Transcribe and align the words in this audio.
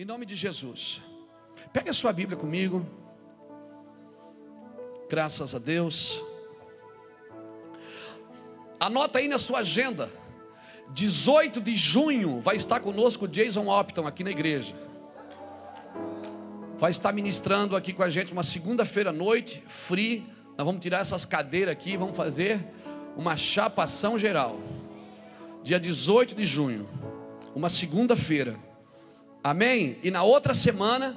Em 0.00 0.04
nome 0.06 0.24
de 0.24 0.34
Jesus. 0.34 1.02
Pega 1.74 1.90
a 1.90 1.92
sua 1.92 2.10
Bíblia 2.10 2.34
comigo. 2.34 2.86
Graças 5.10 5.54
a 5.54 5.58
Deus. 5.58 6.24
Anota 8.80 9.18
aí 9.18 9.28
na 9.28 9.36
sua 9.36 9.58
agenda. 9.58 10.10
18 10.94 11.60
de 11.60 11.76
junho 11.76 12.40
vai 12.40 12.56
estar 12.56 12.80
conosco 12.80 13.28
Jason 13.28 13.68
Opton 13.68 14.06
aqui 14.06 14.24
na 14.24 14.30
igreja. 14.30 14.74
Vai 16.78 16.92
estar 16.92 17.12
ministrando 17.12 17.76
aqui 17.76 17.92
com 17.92 18.02
a 18.02 18.08
gente 18.08 18.32
uma 18.32 18.42
segunda-feira 18.42 19.10
à 19.10 19.12
noite, 19.12 19.62
free. 19.68 20.26
Nós 20.56 20.64
vamos 20.64 20.80
tirar 20.80 21.00
essas 21.00 21.26
cadeiras 21.26 21.72
aqui, 21.72 21.98
vamos 21.98 22.16
fazer 22.16 22.66
uma 23.18 23.36
chapação 23.36 24.18
geral. 24.18 24.58
Dia 25.62 25.78
18 25.78 26.34
de 26.34 26.46
junho, 26.46 26.88
uma 27.54 27.68
segunda-feira. 27.68 28.69
Amém? 29.42 29.98
E 30.02 30.10
na 30.10 30.22
outra 30.22 30.52
semana, 30.52 31.16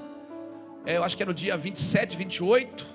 é, 0.86 0.96
eu 0.98 1.04
acho 1.04 1.18
que 1.18 1.24
é 1.24 1.26
no 1.26 1.34
dia 1.34 1.58
27, 1.58 2.16
28, 2.16 2.86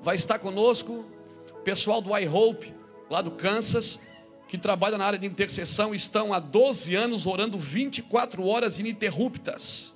vai 0.00 0.16
estar 0.16 0.40
conosco 0.40 1.04
o 1.52 1.60
pessoal 1.62 2.02
do 2.02 2.16
iHope, 2.16 2.74
lá 3.08 3.22
do 3.22 3.30
Kansas, 3.30 4.00
que 4.48 4.58
trabalha 4.58 4.98
na 4.98 5.06
área 5.06 5.18
de 5.18 5.26
intercessão, 5.26 5.94
estão 5.94 6.32
há 6.32 6.40
12 6.40 6.94
anos 6.96 7.26
orando 7.26 7.58
24 7.58 8.44
horas 8.44 8.80
ininterruptas. 8.80 9.92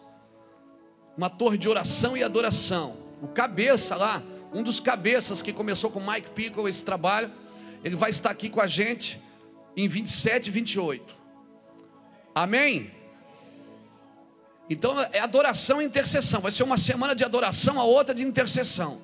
Uma 1.16 1.28
torre 1.28 1.59
de 1.59 1.69
oração 1.69 2.16
e 2.16 2.23
adoração. 2.23 2.97
O 3.20 3.27
cabeça 3.28 3.97
lá, 3.97 4.23
um 4.53 4.62
dos 4.62 4.78
cabeças 4.78 5.42
que 5.42 5.53
começou 5.53 5.91
com 5.91 6.00
Mike 6.00 6.30
Pickle 6.30 6.69
esse 6.69 6.84
trabalho, 6.84 7.30
ele 7.83 7.97
vai 7.97 8.11
estar 8.11 8.30
aqui 8.30 8.48
com 8.48 8.61
a 8.61 8.66
gente 8.69 9.20
em 9.77 9.89
27 9.89 10.47
e 10.47 10.50
28. 10.50 11.16
Amém? 12.34 12.91
Então 14.69 15.01
é 15.12 15.20
adoração 15.20 15.80
e 15.80 15.84
intercessão. 15.84 16.41
Vai 16.41 16.51
ser 16.52 16.65
uma 16.65 16.77
semana 16.77 17.15
de 17.15 17.25
adoração, 17.25 17.80
a 17.80 17.84
outra 17.84 18.15
de 18.15 18.23
intercessão. 18.23 19.01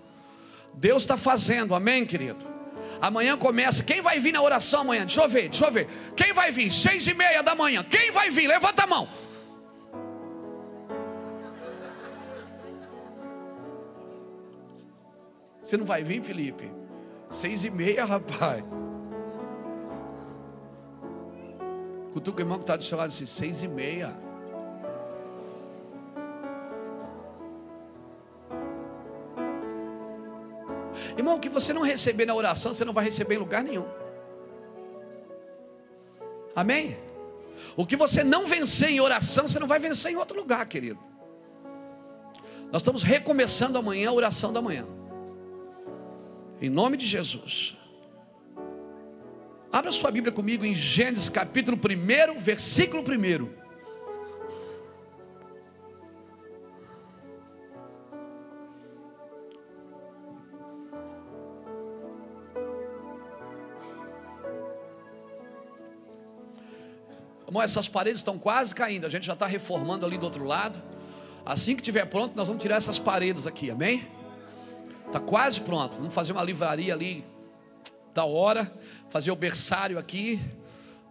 Deus 0.75 1.03
está 1.03 1.17
fazendo, 1.17 1.75
amém, 1.75 2.05
querido? 2.05 2.45
Amanhã 3.01 3.37
começa. 3.37 3.83
Quem 3.83 4.01
vai 4.01 4.19
vir 4.19 4.33
na 4.33 4.43
oração 4.43 4.83
amanhã? 4.83 5.05
Deixa 5.05 5.23
eu 5.23 5.29
ver, 5.29 5.49
deixa 5.49 5.67
eu 5.67 5.73
ver. 5.73 5.89
Quem 6.17 6.33
vai 6.33 6.51
vir? 6.51 6.71
Seis 6.71 7.07
e 7.07 7.15
meia 7.15 7.43
da 7.43 7.55
manhã. 7.55 7.85
Quem 7.85 8.11
vai 8.11 8.31
vir? 8.31 8.47
Levanta 8.47 8.85
a 8.85 8.87
mão. 8.87 9.09
Você 15.63 15.77
não 15.77 15.85
vai 15.85 16.03
vir, 16.03 16.23
Felipe? 16.23 16.71
Seis 17.31 17.65
e 17.65 17.71
meia, 17.71 18.05
rapaz. 18.05 18.63
Cutuca 22.13 22.41
o 22.41 22.43
irmão 22.43 22.59
que 22.59 22.65
está 22.65 22.77
do 22.77 22.85
seu 22.85 22.99
lado 22.99 23.09
assim, 23.09 23.25
seis 23.25 23.63
e 23.63 23.69
meia. 23.69 24.15
Irmão, 31.17 31.37
o 31.37 31.41
que 31.41 31.49
você 31.49 31.73
não 31.73 31.83
receber 31.83 32.27
na 32.27 32.35
oração, 32.35 32.73
você 32.73 32.85
não 32.85 32.93
vai 32.93 33.05
receber 33.05 33.35
em 33.35 33.39
lugar 33.39 33.63
nenhum. 33.63 33.87
Amém? 36.55 36.97
O 37.77 37.87
que 37.87 37.97
você 37.97 38.23
não 38.25 38.47
vencer 38.47 38.91
em 38.91 39.01
oração, 39.01 39.47
você 39.47 39.59
não 39.59 39.67
vai 39.67 39.79
vencer 39.79 40.13
em 40.13 40.17
outro 40.17 40.37
lugar, 40.37 40.67
querido. 40.67 41.01
Nós 42.71 42.81
estamos 42.81 43.03
recomeçando 43.03 43.79
amanhã 43.79 44.09
a 44.09 44.13
oração 44.13 44.53
da 44.53 44.63
manhã. 44.63 44.87
Em 46.61 46.71
nome 46.71 46.97
de 46.97 47.07
Jesus. 47.07 47.77
Abra 49.71 49.91
sua 49.93 50.11
Bíblia 50.11 50.33
comigo 50.33 50.65
em 50.65 50.75
Gênesis 50.75 51.29
capítulo 51.29 51.79
1, 51.79 52.39
versículo 52.39 53.03
1. 53.03 53.62
Irmão, 67.53 67.61
essas 67.63 67.87
paredes 67.87 68.21
estão 68.21 68.39
quase 68.39 68.75
caindo. 68.75 69.07
A 69.07 69.11
gente 69.11 69.27
já 69.27 69.35
está 69.35 69.45
reformando 69.45 70.07
ali 70.07 70.17
do 70.17 70.25
outro 70.25 70.43
lado. 70.43 70.81
Assim 71.45 71.75
que 71.75 71.83
estiver 71.83 72.07
pronto, 72.07 72.35
nós 72.35 72.49
vamos 72.49 72.63
tirar 72.63 72.77
essas 72.77 72.99
paredes 72.99 73.47
aqui, 73.47 73.71
amém? 73.71 74.09
Está 75.07 75.21
quase 75.21 75.61
pronto. 75.61 75.97
Vamos 75.97 76.15
fazer 76.15 76.33
uma 76.33 76.43
livraria 76.43 76.95
ali 76.95 77.23
da 78.15 78.25
hora. 78.25 78.73
Fazer 79.11 79.31
o 79.31 79.37
berçário 79.37 79.99
aqui. 79.99 80.41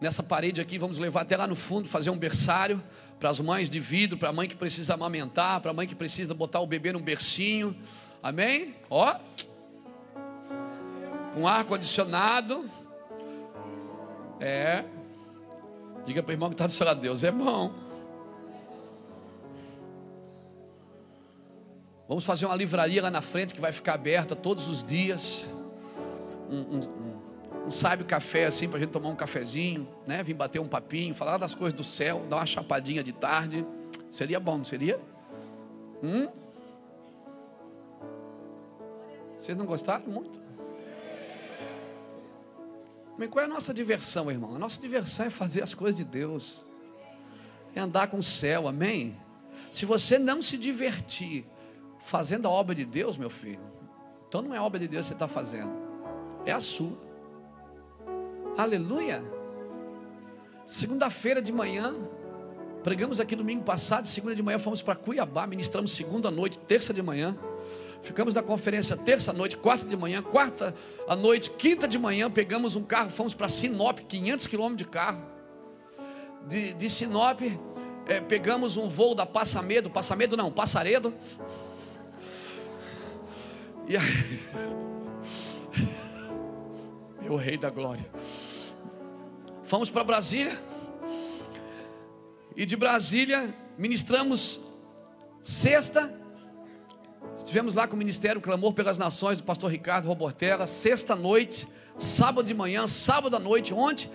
Nessa 0.02 0.24
parede 0.24 0.60
aqui, 0.60 0.80
vamos 0.80 0.98
levar 0.98 1.22
até 1.22 1.38
lá 1.38 1.46
no 1.46 1.56
fundo, 1.56 1.88
fazer 1.88 2.10
um 2.10 2.18
berçário 2.18 2.82
para 3.20 3.30
as 3.30 3.40
mães 3.40 3.70
de 3.70 3.80
vidro, 3.80 4.18
para 4.18 4.30
a 4.30 4.34
mãe 4.34 4.48
que 4.48 4.56
precisa 4.56 4.96
amamentar, 4.96 5.62
para 5.62 5.70
a 5.70 5.74
mãe 5.76 5.86
que 5.86 5.94
precisa 5.94 6.34
botar 6.34 6.60
o 6.60 6.66
bebê 6.66 6.92
num 6.92 7.04
bercinho. 7.04 7.76
Amém? 8.24 8.76
Ó. 8.90 9.16
Com 11.36 11.48
ar 11.48 11.66
condicionado. 11.66 12.68
É. 14.40 14.84
Diga 16.06 16.24
para 16.24 16.32
o 16.32 16.34
irmão 16.34 16.50
que 16.50 16.56
está 16.56 16.68
do 16.68 16.74
seu 16.74 16.86
lado, 16.86 17.00
Deus 17.00 17.24
é 17.24 17.32
bom. 17.32 17.72
Vamos 22.08 22.26
fazer 22.26 22.46
uma 22.46 22.56
livraria 22.56 23.02
lá 23.02 23.10
na 23.10 23.22
frente 23.22 23.54
que 23.54 23.62
vai 23.62 23.72
ficar 23.72 23.94
aberta 23.94 24.36
todos 24.36 24.68
os 24.68 24.84
dias. 24.84 25.48
Um, 26.50 26.60
um, 26.60 26.80
um, 26.80 27.68
um 27.68 27.72
sábio 27.72 28.06
café 28.06 28.48
assim 28.48 28.68
para 28.68 28.78
a 28.78 28.80
gente 28.82 28.90
tomar 28.90 29.08
um 29.08 29.16
cafezinho, 29.16 29.88
né? 30.06 30.22
Vim 30.22 30.34
bater 30.34 30.60
um 30.60 30.68
papinho, 30.68 31.16
falar 31.16 31.38
das 31.38 31.56
coisas 31.56 31.74
do 31.74 31.86
céu, 31.86 32.26
dar 32.30 32.38
uma 32.38 32.46
chapadinha 32.46 33.02
de 33.02 33.14
tarde. 33.14 33.66
Seria 34.12 34.42
bom, 34.42 34.58
não 34.58 34.66
seria? 34.66 35.00
Hum? 36.04 36.28
Vocês 39.40 39.56
não 39.56 39.66
gostaram 39.66 40.06
muito? 40.06 40.41
Mas 43.22 43.30
qual 43.30 43.44
é 43.44 43.46
a 43.46 43.48
nossa 43.48 43.72
diversão, 43.72 44.32
irmão? 44.32 44.56
A 44.56 44.58
nossa 44.58 44.82
diversão 44.82 45.28
é 45.28 45.30
fazer 45.30 45.62
as 45.62 45.76
coisas 45.76 45.96
de 45.96 46.04
Deus, 46.04 46.66
é 47.76 47.80
andar 47.80 48.08
com 48.08 48.18
o 48.18 48.24
céu, 48.24 48.68
amém? 48.68 49.16
Se 49.70 49.86
você 49.86 50.18
não 50.18 50.42
se 50.42 50.58
divertir 50.58 51.46
fazendo 52.00 52.48
a 52.48 52.50
obra 52.50 52.74
de 52.74 52.84
Deus, 52.84 53.18
meu 53.18 53.30
filho, 53.30 53.62
então 54.28 54.42
não 54.42 54.56
é 54.56 54.60
obra 54.60 54.80
de 54.80 54.88
Deus 54.88 55.06
que 55.06 55.10
você 55.10 55.14
está 55.14 55.28
fazendo, 55.28 55.72
é 56.48 56.52
a 56.52 56.60
sua. 56.60 56.98
Aleluia. 58.58 59.24
Segunda-feira 60.66 61.44
de 61.44 61.52
manhã, 61.52 61.94
pregamos 62.82 63.20
aqui 63.20 63.36
domingo 63.36 63.64
passado, 63.64 64.08
segunda 64.08 64.36
de 64.36 64.42
manhã 64.42 64.58
fomos 64.58 64.82
para 64.82 64.96
Cuiabá, 64.96 65.46
ministramos 65.46 65.92
segunda 65.92 66.32
noite, 66.32 66.58
terça 66.58 66.92
de 66.92 67.04
manhã. 67.04 67.38
Ficamos 68.04 68.34
na 68.34 68.42
conferência 68.42 68.98
terça 68.98 69.32
noite, 69.32 69.58
quarta 69.58 69.86
de 69.86 69.96
manhã, 69.96 70.24
quarta 70.24 70.74
à 71.08 71.16
noite, 71.16 71.52
quinta 71.52 71.88
de 71.88 72.00
manhã, 72.00 72.32
pegamos 72.32 72.76
um 72.76 72.84
carro, 72.84 73.12
fomos 73.12 73.34
para 73.34 73.48
Sinop, 73.48 74.00
500 74.00 74.48
quilômetros 74.48 74.78
de 74.78 74.92
carro. 74.92 75.22
De, 76.48 76.74
de 76.74 76.90
Sinop, 76.90 77.42
é, 78.08 78.20
pegamos 78.20 78.76
um 78.76 78.90
voo 78.90 79.14
da 79.14 79.26
Passamedo, 79.26 79.90
Passamedo 79.90 80.36
não, 80.36 80.52
Passaredo. 80.52 81.14
E 83.88 83.96
aí, 83.96 84.40
meu 87.22 87.36
rei 87.36 87.58
da 87.58 87.70
glória. 87.70 88.10
Fomos 89.64 89.90
para 89.90 90.04
Brasília. 90.04 90.60
E 92.56 92.66
de 92.66 92.76
Brasília 92.76 93.56
ministramos 93.78 94.60
sexta, 95.42 96.21
Estivemos 97.38 97.76
lá 97.76 97.88
com 97.88 97.96
o 97.96 98.00
Ministério 98.00 98.42
Clamor 98.42 98.74
pelas 98.74 98.98
Nações 98.98 99.38
do 99.38 99.44
pastor 99.44 99.72
Ricardo 99.72 100.08
Robortella, 100.08 100.66
sexta 100.66 101.16
noite, 101.16 101.68
sábado 101.98 102.46
de 102.46 102.54
manhã, 102.54 102.88
sábado 102.88 103.36
à 103.36 103.40
noite, 103.40 103.74
ontem. 103.74 104.10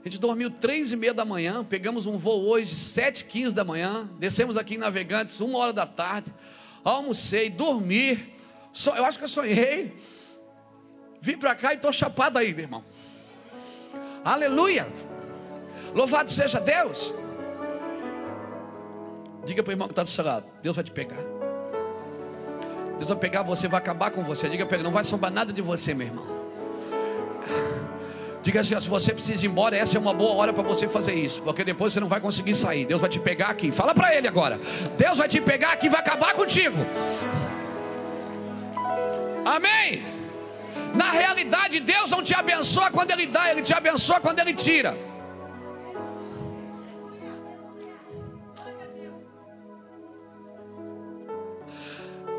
A 0.00 0.08
gente 0.08 0.18
dormiu 0.18 0.50
três 0.50 0.90
e 0.90 0.96
meia 0.96 1.14
da 1.14 1.24
manhã, 1.24 1.64
pegamos 1.64 2.06
um 2.06 2.18
voo 2.18 2.44
hoje, 2.44 2.74
sete 2.74 3.24
quinze 3.24 3.54
da 3.54 3.64
manhã, 3.64 4.08
descemos 4.18 4.56
aqui 4.56 4.74
em 4.74 4.78
Navegantes, 4.78 5.40
uma 5.40 5.58
hora 5.58 5.72
da 5.72 5.86
tarde, 5.86 6.32
almocei, 6.82 7.48
dormi, 7.48 8.18
so, 8.72 8.90
eu 8.90 9.04
acho 9.04 9.16
que 9.16 9.24
eu 9.24 9.28
sonhei, 9.28 9.96
vim 11.20 11.38
para 11.38 11.54
cá 11.54 11.72
e 11.72 11.76
estou 11.76 11.92
chapado 11.92 12.36
ainda, 12.36 12.60
irmão. 12.60 12.84
Aleluia! 14.24 14.88
Louvado 15.94 16.30
seja 16.30 16.60
Deus! 16.60 17.14
Diga 19.44 19.62
para 19.62 19.70
o 19.70 19.72
irmão 19.72 19.86
que 19.86 19.92
está 19.92 20.02
do 20.02 20.08
seu 20.08 20.24
lado, 20.24 20.46
Deus 20.62 20.74
vai 20.74 20.84
te 20.84 20.90
pegar. 20.90 21.31
Deus 22.96 23.08
vai 23.08 23.18
pegar 23.18 23.42
você, 23.42 23.68
vai 23.68 23.78
acabar 23.78 24.10
com 24.10 24.22
você. 24.22 24.48
Diga 24.48 24.64
para 24.66 24.76
ele, 24.76 24.84
não 24.84 24.92
vai 24.92 25.04
sobrar 25.04 25.32
nada 25.32 25.52
de 25.52 25.62
você, 25.62 25.94
meu 25.94 26.06
irmão. 26.06 26.42
Diga 28.42 28.60
assim, 28.60 28.78
se 28.80 28.88
você 28.88 29.12
precisa 29.12 29.46
ir 29.46 29.48
embora, 29.48 29.76
essa 29.76 29.96
é 29.96 30.00
uma 30.00 30.12
boa 30.12 30.32
hora 30.32 30.52
para 30.52 30.64
você 30.64 30.88
fazer 30.88 31.14
isso, 31.14 31.40
porque 31.42 31.62
depois 31.62 31.92
você 31.92 32.00
não 32.00 32.08
vai 32.08 32.20
conseguir 32.20 32.56
sair. 32.56 32.84
Deus 32.84 33.00
vai 33.00 33.08
te 33.08 33.20
pegar 33.20 33.48
aqui. 33.48 33.70
Fala 33.70 33.94
para 33.94 34.14
ele 34.14 34.26
agora. 34.26 34.60
Deus 34.96 35.18
vai 35.18 35.28
te 35.28 35.40
pegar 35.40 35.72
aqui 35.72 35.86
e 35.86 35.88
vai 35.88 36.00
acabar 36.00 36.32
contigo. 36.34 36.76
Amém. 39.44 40.02
Na 40.94 41.10
realidade, 41.10 41.80
Deus 41.80 42.10
não 42.10 42.22
te 42.22 42.34
abençoa 42.34 42.90
quando 42.90 43.12
Ele 43.12 43.26
dá, 43.26 43.50
Ele 43.50 43.62
te 43.62 43.72
abençoa 43.72 44.20
quando 44.20 44.38
Ele 44.40 44.52
tira. 44.52 44.96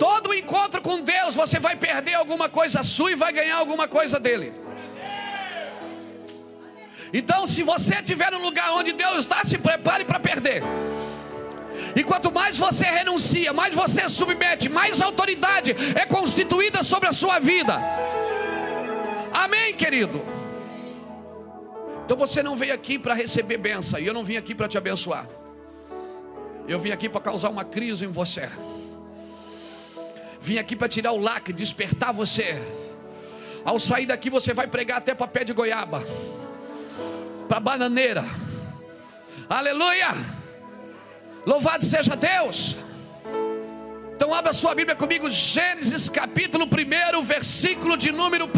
Todo 0.03 0.33
encontro 0.33 0.81
com 0.81 0.99
Deus, 0.99 1.33
você 1.33 1.61
vai 1.61 1.77
perder 1.77 2.15
alguma 2.15 2.49
coisa 2.49 2.83
sua 2.83 3.13
e 3.13 3.15
vai 3.15 3.31
ganhar 3.31 3.55
alguma 3.55 3.87
coisa 3.87 4.19
dele. 4.19 4.51
Então, 7.13 7.47
se 7.47 7.63
você 7.63 7.93
estiver 7.95 8.29
no 8.29 8.39
lugar 8.39 8.73
onde 8.73 8.91
Deus 8.91 9.19
está, 9.19 9.45
se 9.45 9.57
prepare 9.57 10.03
para 10.03 10.19
perder. 10.19 10.61
E 11.95 12.03
quanto 12.03 12.29
mais 12.33 12.57
você 12.57 12.83
renuncia, 12.83 13.53
mais 13.53 13.73
você 13.73 14.09
submete, 14.09 14.67
mais 14.67 14.99
autoridade 14.99 15.73
é 15.95 16.05
constituída 16.05 16.83
sobre 16.83 17.07
a 17.07 17.13
sua 17.13 17.39
vida. 17.39 17.79
Amém, 19.31 19.73
querido? 19.73 20.21
Então 22.03 22.17
você 22.17 22.43
não 22.43 22.57
veio 22.57 22.73
aqui 22.73 22.99
para 22.99 23.13
receber 23.13 23.57
benção, 23.57 23.97
e 24.01 24.05
eu 24.05 24.13
não 24.13 24.25
vim 24.25 24.35
aqui 24.35 24.53
para 24.53 24.67
te 24.67 24.77
abençoar. 24.77 25.25
Eu 26.67 26.77
vim 26.77 26.91
aqui 26.91 27.07
para 27.07 27.21
causar 27.21 27.47
uma 27.47 27.63
crise 27.63 28.03
em 28.03 28.11
você. 28.11 28.49
Vim 30.43 30.57
aqui 30.57 30.75
para 30.75 30.89
tirar 30.89 31.13
o 31.13 31.17
lacre, 31.17 31.53
despertar 31.53 32.11
você. 32.11 32.61
Ao 33.63 33.79
sair 33.79 34.05
daqui, 34.05 34.29
você 34.29 34.53
vai 34.53 34.67
pregar 34.67 34.97
até 34.97 35.15
para 35.15 35.25
pé 35.25 35.45
de 35.45 35.53
goiaba 35.53 36.03
para 37.47 37.61
bananeira. 37.61 38.25
Aleluia! 39.49 40.09
Louvado 41.45 41.85
seja 41.85 42.13
Deus. 42.17 42.75
Então 44.15 44.33
abra 44.33 44.51
sua 44.51 44.75
Bíblia 44.75 44.97
comigo, 44.97 45.29
Gênesis 45.29 46.09
capítulo 46.09 46.65
1, 46.65 47.21
versículo 47.21 47.95
de 47.95 48.11
número 48.11 48.45
1. 48.45 48.49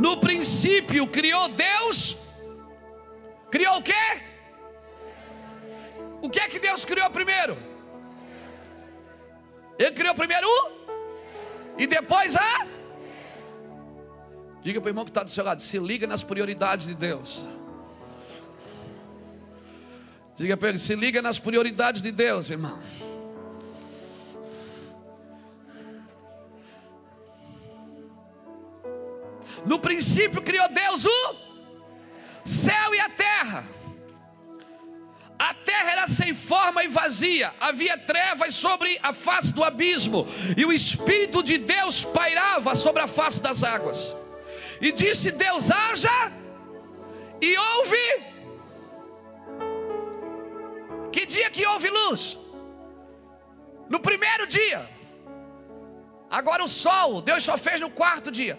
No 0.00 0.16
princípio 0.16 1.06
criou 1.06 1.50
Deus. 1.50 2.16
Criou 3.50 3.76
o 3.76 3.82
quê? 3.82 4.31
O 6.22 6.30
que 6.30 6.40
é 6.40 6.48
que 6.48 6.58
Deus 6.58 6.84
criou 6.84 7.10
primeiro? 7.10 7.56
Ele 9.78 9.90
criou 9.90 10.14
primeiro 10.14 10.46
o 10.48 10.82
e 11.76 11.86
depois 11.86 12.36
a 12.36 12.66
Diga 14.62 14.80
para 14.80 14.86
o 14.86 14.90
irmão 14.90 15.04
que 15.04 15.10
está 15.10 15.24
do 15.24 15.30
seu 15.30 15.44
lado: 15.44 15.60
se 15.60 15.76
liga 15.78 16.06
nas 16.06 16.22
prioridades 16.22 16.86
de 16.86 16.94
Deus. 16.94 17.44
Diga 20.36 20.56
para 20.56 20.68
ele: 20.68 20.78
se 20.78 20.94
liga 20.94 21.20
nas 21.20 21.40
prioridades 21.40 22.00
de 22.00 22.12
Deus, 22.12 22.48
irmão. 22.48 22.78
No 29.66 29.78
princípio 29.80 30.40
criou 30.42 30.68
Deus 30.68 31.04
o 31.04 31.36
céu 32.44 32.94
e 32.94 33.00
a 33.00 33.08
terra. 33.10 33.81
A 35.42 35.54
terra 35.54 35.90
era 35.90 36.06
sem 36.06 36.32
forma 36.32 36.84
e 36.84 36.88
vazia, 36.88 37.52
havia 37.58 37.98
trevas 37.98 38.54
sobre 38.54 38.96
a 39.02 39.12
face 39.12 39.52
do 39.52 39.64
abismo, 39.64 40.24
e 40.56 40.64
o 40.64 40.72
Espírito 40.72 41.42
de 41.42 41.58
Deus 41.58 42.04
pairava 42.04 42.76
sobre 42.76 43.02
a 43.02 43.08
face 43.08 43.42
das 43.42 43.64
águas. 43.64 44.14
E 44.80 44.92
disse 44.92 45.32
Deus: 45.32 45.68
haja, 45.68 46.32
e 47.40 47.58
houve. 47.58 48.06
Que 51.10 51.26
dia 51.26 51.50
que 51.50 51.66
houve 51.66 51.90
luz? 51.90 52.38
No 53.88 53.98
primeiro 53.98 54.46
dia. 54.46 54.88
Agora 56.30 56.62
o 56.62 56.68
sol, 56.68 57.20
Deus 57.20 57.42
só 57.42 57.58
fez 57.58 57.80
no 57.80 57.90
quarto 57.90 58.30
dia. 58.30 58.56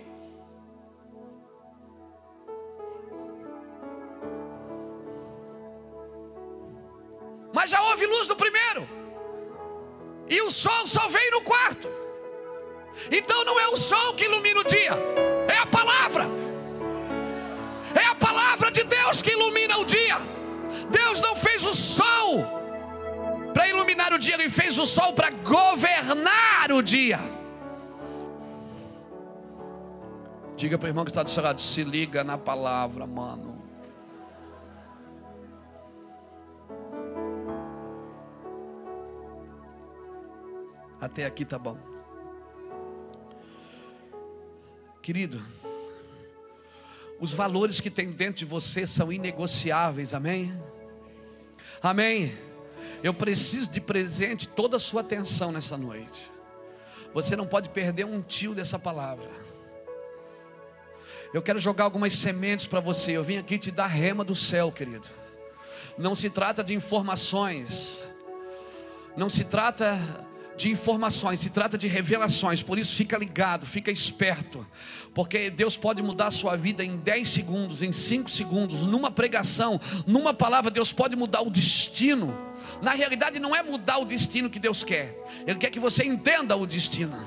Mas 7.63 7.71
já 7.71 7.81
houve 7.81 8.05
luz 8.05 8.27
no 8.27 8.35
primeiro. 8.35 8.85
E 10.29 10.41
o 10.41 10.51
sol 10.51 10.85
só 10.85 11.07
veio 11.07 11.31
no 11.31 11.41
quarto. 11.43 11.87
Então 13.09 13.45
não 13.45 13.57
é 13.57 13.69
o 13.69 13.77
sol 13.77 14.15
que 14.15 14.25
ilumina 14.25 14.59
o 14.59 14.65
dia, 14.65 14.91
é 15.47 15.57
a 15.59 15.65
palavra. 15.65 16.25
É 17.95 18.05
a 18.05 18.15
palavra 18.15 18.69
de 18.69 18.83
Deus 18.83 19.21
que 19.21 19.31
ilumina 19.31 19.77
o 19.77 19.85
dia. 19.85 20.17
Deus 20.89 21.21
não 21.21 21.37
fez 21.37 21.63
o 21.63 21.73
sol 21.73 22.43
para 23.53 23.65
iluminar 23.69 24.11
o 24.11 24.19
dia, 24.19 24.33
Ele 24.33 24.49
fez 24.49 24.77
o 24.77 24.85
sol 24.85 25.13
para 25.13 25.29
governar 25.29 26.69
o 26.69 26.81
dia. 26.81 27.19
Diga 30.57 30.77
para 30.77 30.87
o 30.87 30.89
irmão 30.89 31.05
que 31.05 31.11
está 31.11 31.23
do 31.23 31.29
seu 31.29 31.41
lado: 31.41 31.61
se 31.61 31.81
liga 31.85 32.25
na 32.25 32.37
palavra, 32.37 33.07
mano. 33.07 33.62
Até 41.03 41.25
aqui 41.25 41.43
tá 41.43 41.59
bom. 41.59 41.77
Querido, 45.01 45.43
os 47.19 47.33
valores 47.33 47.81
que 47.81 47.89
tem 47.89 48.09
dentro 48.09 48.35
de 48.35 48.45
você 48.45 48.87
são 48.87 49.11
inegociáveis, 49.11 50.13
amém? 50.13 50.57
Amém. 51.81 52.37
Eu 53.03 53.13
preciso 53.13 53.69
de 53.69 53.81
presente 53.81 54.47
toda 54.47 54.77
a 54.77 54.79
sua 54.79 55.01
atenção 55.01 55.51
nessa 55.51 55.77
noite. 55.77 56.31
Você 57.13 57.35
não 57.35 57.45
pode 57.45 57.67
perder 57.67 58.05
um 58.05 58.21
tio 58.21 58.55
dessa 58.55 58.79
palavra. 58.79 59.29
Eu 61.33 61.41
quero 61.41 61.59
jogar 61.59 61.83
algumas 61.83 62.15
sementes 62.15 62.65
para 62.65 62.79
você. 62.79 63.11
Eu 63.11 63.25
vim 63.25 63.35
aqui 63.35 63.59
te 63.59 63.71
dar 63.71 63.87
rema 63.87 64.23
do 64.23 64.35
céu, 64.35 64.71
querido. 64.71 65.09
Não 65.97 66.15
se 66.15 66.29
trata 66.29 66.63
de 66.63 66.73
informações. 66.73 68.07
Não 69.17 69.29
se 69.29 69.43
trata 69.43 69.99
de 70.55 70.69
informações, 70.69 71.39
se 71.39 71.49
trata 71.49 71.77
de 71.77 71.87
revelações, 71.87 72.61
por 72.61 72.77
isso 72.77 72.95
fica 72.95 73.17
ligado, 73.17 73.65
fica 73.65 73.91
esperto, 73.91 74.65
porque 75.13 75.49
Deus 75.49 75.75
pode 75.75 76.01
mudar 76.01 76.27
a 76.27 76.31
sua 76.31 76.55
vida 76.55 76.83
em 76.83 76.97
10 76.97 77.29
segundos, 77.29 77.81
em 77.81 77.91
5 77.91 78.29
segundos, 78.29 78.85
numa 78.85 79.09
pregação, 79.09 79.79
numa 80.05 80.33
palavra, 80.33 80.69
Deus 80.69 80.91
pode 80.91 81.15
mudar 81.15 81.41
o 81.41 81.49
destino. 81.49 82.35
Na 82.81 82.91
realidade, 82.91 83.39
não 83.39 83.55
é 83.55 83.63
mudar 83.63 83.97
o 83.97 84.05
destino 84.05 84.49
que 84.49 84.59
Deus 84.59 84.83
quer, 84.83 85.17
Ele 85.45 85.57
quer 85.57 85.69
que 85.69 85.79
você 85.79 86.05
entenda 86.05 86.55
o 86.55 86.65
destino. 86.65 87.17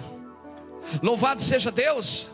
Louvado 1.03 1.43
seja 1.43 1.71
Deus. 1.71 2.29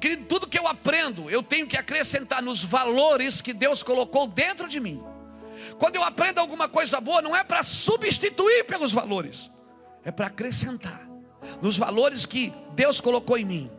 Querido, 0.00 0.24
tudo 0.26 0.46
que 0.46 0.58
eu 0.58 0.66
aprendo, 0.66 1.30
eu 1.30 1.42
tenho 1.42 1.66
que 1.66 1.76
acrescentar 1.76 2.42
nos 2.42 2.62
valores 2.62 3.40
que 3.40 3.54
Deus 3.54 3.82
colocou 3.82 4.26
dentro 4.26 4.68
de 4.68 4.78
mim. 4.80 5.02
Quando 5.78 5.96
eu 5.96 6.02
aprendo 6.02 6.38
alguma 6.40 6.68
coisa 6.68 7.00
boa, 7.00 7.22
não 7.22 7.34
é 7.34 7.44
para 7.44 7.62
substituir 7.62 8.64
pelos 8.64 8.92
valores 8.92 9.50
é 10.08 10.10
para 10.10 10.28
acrescentar 10.28 11.06
nos 11.60 11.76
valores 11.76 12.24
que 12.24 12.50
Deus 12.74 12.98
colocou 12.98 13.36
em 13.36 13.44
mim. 13.44 13.70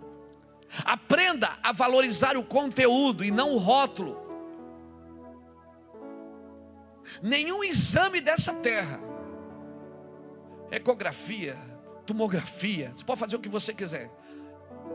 Aprenda 0.86 1.58
a 1.64 1.72
valorizar 1.72 2.38
o 2.38 2.44
conteúdo 2.44 3.26
e 3.26 3.32
não 3.32 3.54
o 3.54 3.58
rótulo. 3.58 4.16
Nenhum 7.24 7.64
exame 7.64 8.22
dessa 8.22 8.54
terra, 8.54 9.00
ecografia, 10.70 11.58
tomografia, 12.06 12.94
você 12.96 13.04
pode 13.04 13.20
fazer 13.20 13.36
o 13.36 13.40
que 13.40 13.50
você 13.50 13.74
quiser, 13.74 14.12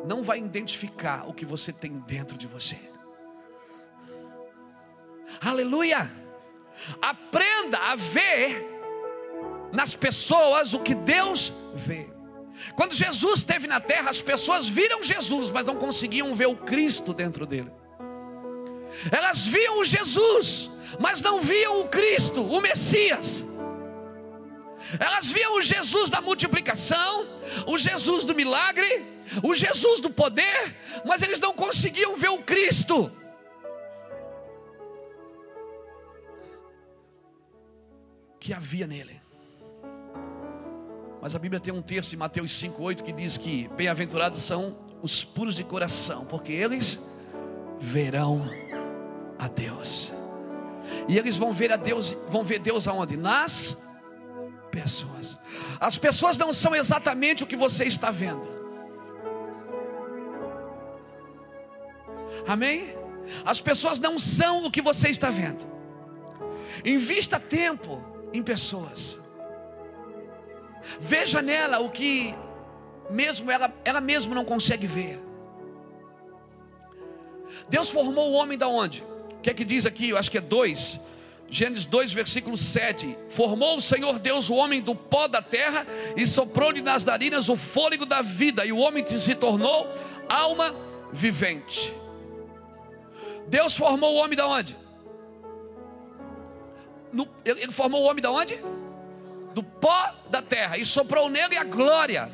não 0.06 0.22
vai 0.22 0.38
identificar 0.38 1.28
o 1.28 1.34
que 1.34 1.44
você 1.44 1.72
tem 1.72 1.98
dentro 2.06 2.38
de 2.38 2.46
você. 2.46 2.78
Aleluia! 5.40 6.08
Aprenda 7.02 7.78
a 7.78 7.96
ver 7.96 8.73
nas 9.74 9.94
pessoas 9.94 10.72
o 10.72 10.78
que 10.78 10.94
Deus 10.94 11.52
vê. 11.74 12.08
Quando 12.76 12.94
Jesus 12.94 13.40
esteve 13.40 13.66
na 13.66 13.80
terra, 13.80 14.10
as 14.10 14.20
pessoas 14.20 14.66
viram 14.66 15.02
Jesus, 15.02 15.50
mas 15.50 15.64
não 15.64 15.76
conseguiam 15.76 16.34
ver 16.34 16.46
o 16.46 16.56
Cristo 16.56 17.12
dentro 17.12 17.44
dele. 17.44 17.70
Elas 19.10 19.44
viam 19.44 19.80
o 19.80 19.84
Jesus, 19.84 20.70
mas 21.00 21.20
não 21.20 21.40
viam 21.40 21.80
o 21.80 21.88
Cristo, 21.88 22.42
o 22.42 22.60
Messias. 22.60 23.44
Elas 24.98 25.32
viam 25.32 25.56
o 25.56 25.62
Jesus 25.62 26.08
da 26.08 26.20
multiplicação, 26.20 27.26
o 27.66 27.76
Jesus 27.76 28.24
do 28.24 28.34
milagre, 28.34 29.04
o 29.42 29.54
Jesus 29.54 29.98
do 29.98 30.10
poder, 30.10 30.76
mas 31.04 31.22
eles 31.22 31.40
não 31.40 31.52
conseguiam 31.52 32.16
ver 32.16 32.28
o 32.28 32.42
Cristo. 32.42 33.10
Que 38.38 38.52
havia 38.52 38.86
nele. 38.86 39.23
Mas 41.24 41.34
a 41.34 41.38
Bíblia 41.38 41.58
tem 41.58 41.72
um 41.72 41.80
texto 41.80 42.12
em 42.12 42.16
Mateus 42.16 42.52
5,8 42.52 43.00
que 43.00 43.10
diz 43.10 43.38
que 43.38 43.66
bem-aventurados 43.68 44.42
são 44.42 44.76
os 45.00 45.24
puros 45.24 45.54
de 45.54 45.64
coração, 45.64 46.26
porque 46.26 46.52
eles 46.52 47.00
verão 47.80 48.46
a 49.38 49.48
Deus. 49.48 50.12
E 51.08 51.16
eles 51.16 51.38
vão 51.38 51.50
ver 51.50 51.72
a 51.72 51.76
Deus, 51.76 52.14
vão 52.28 52.44
ver 52.44 52.58
Deus 52.58 52.86
aonde? 52.86 53.16
Nas 53.16 53.88
pessoas. 54.70 55.38
As 55.80 55.96
pessoas 55.96 56.36
não 56.36 56.52
são 56.52 56.74
exatamente 56.74 57.42
o 57.42 57.46
que 57.46 57.56
você 57.56 57.84
está 57.84 58.10
vendo. 58.10 58.46
Amém? 62.46 62.94
As 63.46 63.62
pessoas 63.62 63.98
não 63.98 64.18
são 64.18 64.66
o 64.66 64.70
que 64.70 64.82
você 64.82 65.08
está 65.08 65.30
vendo. 65.30 65.66
Invista 66.84 67.40
tempo 67.40 67.98
em 68.30 68.42
pessoas. 68.42 69.23
Veja 71.00 71.42
nela 71.42 71.80
o 71.80 71.90
que 71.90 72.34
mesmo 73.10 73.50
ela, 73.50 73.72
ela 73.84 74.00
mesma 74.00 74.34
não 74.34 74.44
consegue 74.44 74.86
ver. 74.86 75.20
Deus 77.68 77.90
formou 77.90 78.30
o 78.30 78.34
homem 78.34 78.58
da 78.58 78.68
onde? 78.68 79.02
O 79.30 79.40
que 79.40 79.50
é 79.50 79.54
que 79.54 79.64
diz 79.64 79.86
aqui? 79.86 80.10
Eu 80.10 80.18
acho 80.18 80.30
que 80.30 80.38
é 80.38 80.40
2. 80.40 81.00
Gênesis 81.48 81.86
2, 81.86 82.12
versículo 82.12 82.56
7. 82.56 83.16
Formou 83.28 83.76
o 83.76 83.80
Senhor 83.80 84.18
Deus 84.18 84.50
o 84.50 84.54
homem 84.54 84.80
do 84.80 84.94
pó 84.94 85.28
da 85.28 85.42
terra 85.42 85.86
e 86.16 86.26
soprou-lhe 86.26 86.80
nas 86.80 87.04
narinas 87.04 87.48
o 87.48 87.56
fôlego 87.56 88.06
da 88.06 88.22
vida, 88.22 88.64
e 88.64 88.72
o 88.72 88.78
homem 88.78 89.06
se 89.06 89.34
tornou 89.34 89.88
alma 90.28 90.74
vivente. 91.12 91.94
Deus 93.46 93.76
formou 93.76 94.14
o 94.14 94.16
homem 94.16 94.36
da 94.36 94.46
onde? 94.46 94.76
Ele 97.44 97.70
formou 97.70 98.02
o 98.02 98.06
homem 98.06 98.22
da 98.22 98.32
onde? 98.32 98.58
Do 99.54 99.62
pó 99.62 100.12
da 100.28 100.42
terra 100.42 100.76
e 100.76 100.84
soprou 100.84 101.28
nele 101.28 101.56
a 101.56 101.62
glória, 101.62 102.30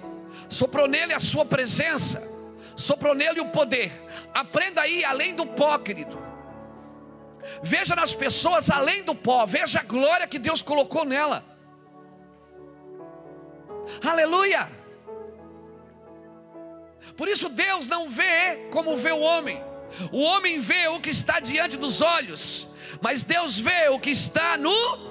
soprou 0.48 0.88
nele 0.88 1.12
a 1.12 1.20
sua 1.20 1.44
presença, 1.44 2.26
soprou 2.74 3.14
nele 3.14 3.40
o 3.40 3.50
poder. 3.50 3.92
Aprenda 4.32 4.80
aí 4.80 5.04
além 5.04 5.34
do 5.34 5.46
pó, 5.46 5.76
querido. 5.78 6.18
Veja 7.62 7.94
nas 7.94 8.14
pessoas 8.14 8.70
além 8.70 9.02
do 9.02 9.14
pó, 9.14 9.44
veja 9.44 9.80
a 9.80 9.82
glória 9.82 10.26
que 10.26 10.38
Deus 10.38 10.62
colocou 10.62 11.04
nela. 11.04 11.44
Aleluia! 14.02 14.68
Por 17.16 17.28
isso 17.28 17.50
Deus 17.50 17.86
não 17.86 18.08
vê 18.08 18.68
como 18.70 18.96
vê 18.96 19.12
o 19.12 19.20
homem. 19.20 19.62
O 20.10 20.20
homem 20.20 20.58
vê 20.58 20.88
o 20.88 21.00
que 21.00 21.10
está 21.10 21.40
diante 21.40 21.76
dos 21.76 22.00
olhos, 22.00 22.68
mas 23.02 23.22
Deus 23.22 23.58
vê 23.58 23.88
o 23.88 23.98
que 23.98 24.10
está 24.10 24.56
no 24.56 25.09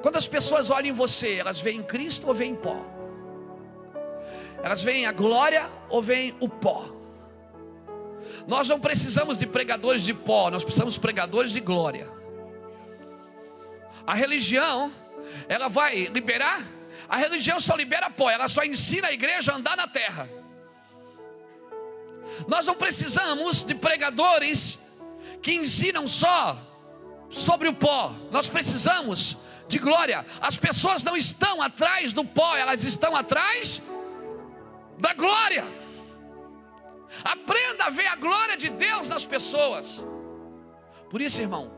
Quando 0.00 0.16
as 0.16 0.26
pessoas 0.26 0.70
olham 0.70 0.88
em 0.88 0.92
você, 0.92 1.38
elas 1.38 1.60
veem 1.60 1.82
Cristo 1.82 2.28
ou 2.28 2.34
veem 2.34 2.54
pó? 2.54 2.76
Elas 4.62 4.82
veem 4.82 5.06
a 5.06 5.12
glória 5.12 5.68
ou 5.88 6.02
veem 6.02 6.34
o 6.40 6.48
pó? 6.48 6.86
Nós 8.46 8.68
não 8.68 8.80
precisamos 8.80 9.38
de 9.38 9.46
pregadores 9.46 10.02
de 10.02 10.14
pó, 10.14 10.50
nós 10.50 10.64
precisamos 10.64 10.94
de 10.94 11.00
pregadores 11.00 11.52
de 11.52 11.60
glória. 11.60 12.08
A 14.06 14.14
religião, 14.14 14.92
ela 15.48 15.68
vai 15.68 16.06
liberar 16.06 16.64
a 17.12 17.18
religião 17.18 17.60
só 17.60 17.76
libera 17.76 18.08
pó, 18.08 18.30
ela 18.30 18.48
só 18.48 18.64
ensina 18.64 19.08
a 19.08 19.12
igreja 19.12 19.52
a 19.52 19.56
andar 19.56 19.76
na 19.76 19.86
terra. 19.86 20.26
Nós 22.48 22.66
não 22.66 22.74
precisamos 22.74 23.62
de 23.62 23.74
pregadores 23.74 24.78
que 25.42 25.52
ensinam 25.52 26.06
só 26.06 26.56
sobre 27.28 27.68
o 27.68 27.74
pó. 27.74 28.14
Nós 28.30 28.48
precisamos 28.48 29.36
de 29.72 29.78
glória. 29.78 30.24
As 30.40 30.56
pessoas 30.56 31.02
não 31.02 31.16
estão 31.16 31.60
atrás 31.60 32.12
do 32.12 32.24
pó, 32.24 32.56
elas 32.56 32.84
estão 32.84 33.16
atrás 33.16 33.82
da 34.98 35.12
glória. 35.14 35.64
Aprenda 37.24 37.84
a 37.84 37.90
ver 37.90 38.06
a 38.06 38.16
glória 38.16 38.56
de 38.56 38.68
Deus 38.68 39.08
nas 39.08 39.24
pessoas. 39.24 40.04
Por 41.10 41.20
isso, 41.20 41.40
irmão, 41.40 41.70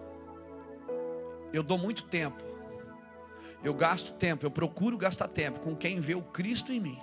eu 1.53 1.63
dou 1.63 1.79
muito 1.79 2.05
tempo 2.05 2.55
eu 3.65 3.73
gasto 3.73 4.13
tempo, 4.13 4.45
eu 4.45 4.51
procuro 4.51 4.99
gastar 4.99 5.27
tempo 5.27 5.59
com 5.61 5.75
quem 5.75 5.99
vê 5.99 6.15
o 6.15 6.21
Cristo 6.21 6.71
em 6.71 6.79
mim. 6.79 6.99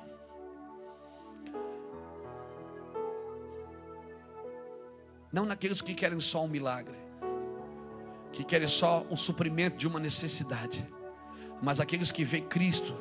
Não 5.34 5.44
naqueles 5.44 5.82
que 5.82 5.96
querem 5.96 6.20
só 6.20 6.44
um 6.44 6.48
milagre, 6.48 6.96
que 8.32 8.44
querem 8.44 8.68
só 8.68 9.06
um 9.10 9.16
suprimento 9.16 9.78
de 9.78 9.88
uma 9.88 10.00
necessidade, 10.00 10.88
mas 11.62 11.80
aqueles 11.80 12.12
que 12.12 12.24
veem 12.24 12.44
Cristo. 12.44 12.94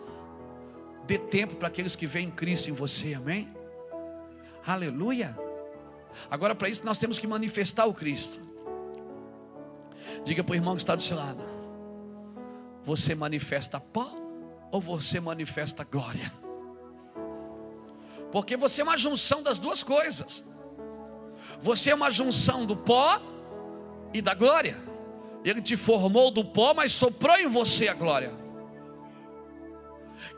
Dê 1.07 1.19
tempo 1.19 1.57
para 1.57 1.69
aqueles 1.69 1.97
que 1.97 2.07
veem 2.07 2.31
Cristo 2.31 2.71
em 2.71 2.73
você, 2.73 3.15
amém? 3.15 3.49
Aleluia. 4.67 5.37
Agora, 6.31 6.55
para 6.55 6.69
isso, 6.69 6.85
nós 6.85 6.99
temos 6.99 7.19
que 7.19 7.27
manifestar 7.27 7.87
o 7.87 7.95
Cristo. 7.95 8.41
Diga 10.25 10.45
para 10.45 10.53
o 10.53 10.57
irmão 10.57 10.75
que 10.75 10.83
está 10.83 10.95
do 10.95 11.03
seu 11.03 11.17
lado. 11.17 11.43
Você 12.85 13.15
manifesta 13.15 13.81
pó 13.81 14.11
ou 14.71 14.81
você 14.81 15.21
manifesta 15.21 15.85
glória? 15.85 16.33
Porque 18.31 18.57
você 18.57 18.81
é 18.81 18.85
uma 18.85 18.97
junção 18.97 19.43
das 19.43 19.59
duas 19.59 19.83
coisas. 19.83 20.45
Você 21.61 21.91
é 21.91 21.95
uma 21.95 22.11
junção 22.11 22.65
do 22.65 22.77
pó 22.77 23.21
e 24.15 24.23
da 24.23 24.35
glória. 24.35 24.90
Ele 25.45 25.63
te 25.63 25.77
formou 25.77 26.31
do 26.31 26.45
pó, 26.45 26.75
mas 26.75 26.93
soprou 26.93 27.37
em 27.37 27.47
você 27.47 27.89
a 27.89 27.95
glória. 27.95 28.33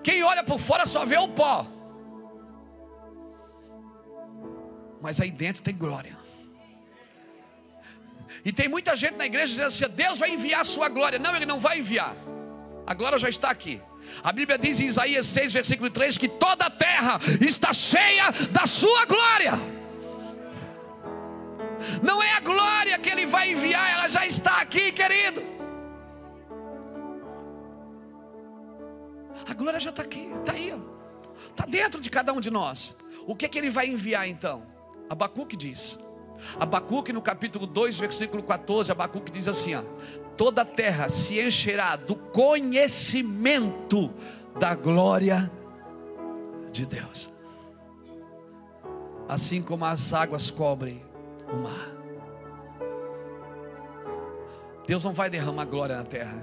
Quem 0.02 0.22
olha 0.22 0.44
por 0.44 0.58
fora 0.58 0.86
só 0.86 1.04
vê 1.04 1.16
o 1.18 1.28
pó. 1.28 1.66
Mas 5.00 5.20
aí 5.20 5.30
dentro 5.30 5.62
tem 5.62 5.74
glória. 5.74 6.16
E 8.44 8.52
tem 8.52 8.68
muita 8.68 8.96
gente 8.96 9.16
na 9.16 9.26
igreja 9.26 9.48
dizendo 9.48 9.66
assim: 9.68 9.88
Deus 9.88 10.18
vai 10.18 10.30
enviar 10.30 10.60
a 10.60 10.64
sua 10.64 10.88
glória. 10.88 11.18
Não, 11.18 11.34
Ele 11.34 11.46
não 11.46 11.58
vai 11.58 11.78
enviar. 11.78 12.16
A 12.86 12.94
glória 12.94 13.18
já 13.18 13.28
está 13.28 13.50
aqui. 13.50 13.80
A 14.22 14.32
Bíblia 14.32 14.58
diz 14.58 14.80
em 14.80 14.86
Isaías 14.86 15.26
6, 15.26 15.52
versículo 15.52 15.90
3: 15.90 16.18
que 16.18 16.28
toda 16.28 16.66
a 16.66 16.70
terra 16.70 17.20
está 17.40 17.72
cheia 17.72 18.30
da 18.50 18.66
sua 18.66 19.04
glória. 19.04 19.81
Não 22.02 22.22
é 22.22 22.32
a 22.32 22.40
glória 22.40 22.98
que 22.98 23.08
Ele 23.08 23.26
vai 23.26 23.50
enviar, 23.52 23.90
ela 23.92 24.08
já 24.08 24.26
está 24.26 24.60
aqui, 24.60 24.92
querido. 24.92 25.42
A 29.48 29.54
glória 29.54 29.80
já 29.80 29.90
está 29.90 30.02
aqui, 30.02 30.30
está 30.40 30.52
aí, 30.52 30.72
está 31.50 31.66
dentro 31.66 32.00
de 32.00 32.08
cada 32.08 32.32
um 32.32 32.40
de 32.40 32.50
nós. 32.50 32.94
O 33.26 33.34
que, 33.34 33.46
é 33.46 33.48
que 33.48 33.58
Ele 33.58 33.70
vai 33.70 33.86
enviar 33.86 34.28
então? 34.28 34.66
Abacuque 35.08 35.56
diz. 35.56 35.98
Abacuque 36.58 37.12
no 37.12 37.22
capítulo 37.22 37.66
2, 37.66 37.98
versículo 37.98 38.42
14, 38.42 38.90
Abacuque 38.90 39.30
diz 39.30 39.46
assim: 39.46 39.74
ó, 39.74 39.82
toda 40.36 40.62
a 40.62 40.64
terra 40.64 41.08
se 41.08 41.40
encherá 41.40 41.96
do 41.96 42.16
conhecimento 42.16 44.12
da 44.58 44.74
glória 44.74 45.50
de 46.72 46.86
Deus. 46.86 47.30
Assim 49.28 49.62
como 49.62 49.84
as 49.84 50.12
águas 50.12 50.50
cobrem 50.50 51.11
o 51.52 51.56
mar. 51.56 51.92
Deus 54.86 55.04
não 55.04 55.12
vai 55.12 55.30
derramar 55.30 55.64
glória 55.66 55.96
na 55.96 56.04
terra. 56.04 56.42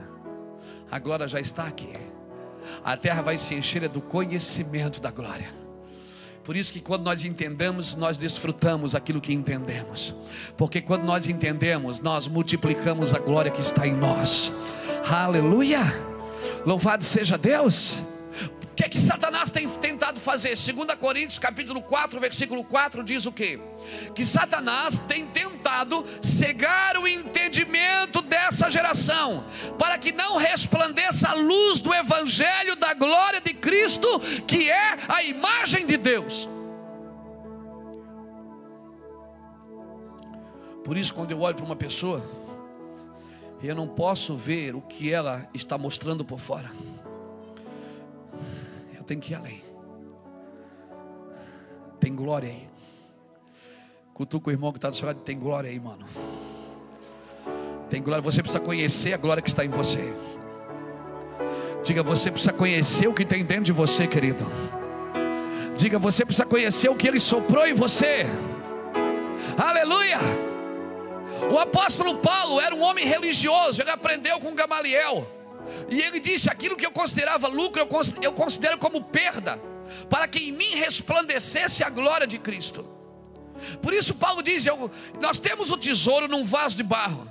A 0.90 0.98
glória 0.98 1.28
já 1.28 1.40
está 1.40 1.66
aqui. 1.66 1.94
A 2.84 2.96
terra 2.96 3.22
vai 3.22 3.38
se 3.38 3.54
encher 3.54 3.88
do 3.90 4.02
conhecimento 4.02 5.02
da 5.02 5.12
glória. 5.12 5.50
Por 6.44 6.56
isso 6.56 6.74
que 6.74 6.82
quando 6.82 7.04
nós 7.04 7.24
entendemos, 7.24 7.96
nós 7.96 8.18
desfrutamos 8.18 8.96
aquilo 8.96 9.22
que 9.22 9.34
entendemos. 9.34 10.16
Porque 10.58 10.82
quando 10.82 11.04
nós 11.04 11.28
entendemos, 11.28 12.00
nós 12.00 12.28
multiplicamos 12.28 13.14
a 13.14 13.20
glória 13.20 13.52
que 13.52 13.62
está 13.62 13.86
em 13.86 13.94
nós. 13.94 14.52
Aleluia! 15.08 15.80
Louvado 16.66 17.04
seja 17.04 17.38
Deus! 17.38 18.00
Que 18.80 18.86
é 18.86 18.88
que 18.88 18.98
Satanás 18.98 19.52
tem 19.52 19.68
tentado 19.68 20.22
fazer? 20.22 20.56
2 20.56 20.96
Coríntios 20.98 21.38
capítulo 21.38 21.82
4, 21.82 22.18
versículo 22.18 22.64
4 22.64 23.04
diz 23.04 23.26
o 23.26 23.32
que? 23.32 23.60
Que 24.16 24.24
Satanás 24.24 24.98
tem 25.00 25.28
tentado 25.28 26.06
cegar 26.22 26.98
o 26.98 27.06
entendimento 27.06 28.22
dessa 28.22 28.72
geração, 28.72 29.44
para 29.78 29.98
que 29.98 30.14
não 30.14 30.38
resplandeça 30.38 31.28
a 31.28 31.34
luz 31.34 31.82
do 31.82 31.94
Evangelho 31.94 32.78
da 32.78 32.94
glória 32.94 33.42
de 33.42 33.54
Cristo, 33.54 34.08
que 34.48 34.72
é 34.72 34.98
a 35.10 35.24
imagem 35.24 35.86
de 35.86 35.98
Deus. 35.98 36.48
Por 40.86 40.96
isso, 40.96 41.14
quando 41.14 41.32
eu 41.32 41.42
olho 41.42 41.56
para 41.56 41.66
uma 41.66 41.76
pessoa, 41.76 42.26
eu 43.62 43.76
não 43.76 43.90
posso 43.90 44.38
ver 44.38 44.74
o 44.74 44.82
que 44.82 45.12
ela 45.12 45.50
está 45.54 45.78
mostrando 45.78 46.24
por 46.24 46.40
fora 46.40 46.72
tem 49.10 49.20
que 49.20 49.34
ir 49.34 49.36
além. 49.36 49.64
Tem 52.00 52.16
glória 52.16 52.48
aí. 52.48 52.70
Cutuca 54.14 54.50
o 54.50 54.54
irmão 54.54 54.72
que 54.72 54.78
está 54.78 54.88
do 54.92 54.96
seu 54.96 55.08
lado, 55.08 55.22
tem 55.22 55.40
glória 55.40 55.68
aí, 55.68 55.80
mano. 55.80 56.06
Tem 57.90 58.04
glória, 58.04 58.22
você 58.22 58.44
precisa 58.44 58.60
conhecer 58.64 59.14
a 59.14 59.18
glória 59.18 59.42
que 59.42 59.50
está 59.50 59.66
em 59.66 59.70
você. 59.70 60.14
Diga, 61.84 62.04
você 62.04 62.30
precisa 62.30 62.54
conhecer 62.54 63.08
o 63.08 63.14
que 63.14 63.26
tem 63.26 63.44
dentro 63.44 63.64
de 63.64 63.72
você, 63.72 64.06
querido. 64.06 64.46
Diga, 65.76 65.98
você 65.98 66.24
precisa 66.24 66.46
conhecer 66.46 66.88
o 66.90 66.96
que 66.96 67.08
ele 67.08 67.20
soprou 67.20 67.66
em 67.66 67.74
você. 67.74 68.28
Aleluia! 69.58 70.20
O 71.52 71.58
apóstolo 71.58 72.18
Paulo 72.18 72.62
era 72.62 72.76
um 72.76 72.82
homem 72.82 73.08
religioso, 73.08 73.82
ele 73.82 73.90
aprendeu 73.90 74.40
com 74.40 74.54
Gamaliel. 74.54 75.39
E 75.90 76.02
ele 76.02 76.20
disse: 76.20 76.50
aquilo 76.50 76.76
que 76.76 76.86
eu 76.86 76.92
considerava 76.92 77.48
lucro, 77.48 77.82
eu 78.22 78.34
considero 78.34 78.78
como 78.78 79.04
perda, 79.04 79.60
para 80.10 80.28
que 80.28 80.50
em 80.50 80.52
mim 80.52 80.76
resplandecesse 80.76 81.84
a 81.84 81.90
glória 81.90 82.28
de 82.28 82.38
Cristo. 82.38 82.86
Por 83.82 83.94
isso, 83.94 84.14
Paulo 84.16 84.42
diz: 84.42 84.66
eu, 84.66 84.92
Nós 85.22 85.38
temos 85.38 85.70
o 85.70 85.78
tesouro 85.78 86.28
num 86.28 86.44
vaso 86.44 86.78
de 86.78 86.84
barro. 86.84 87.28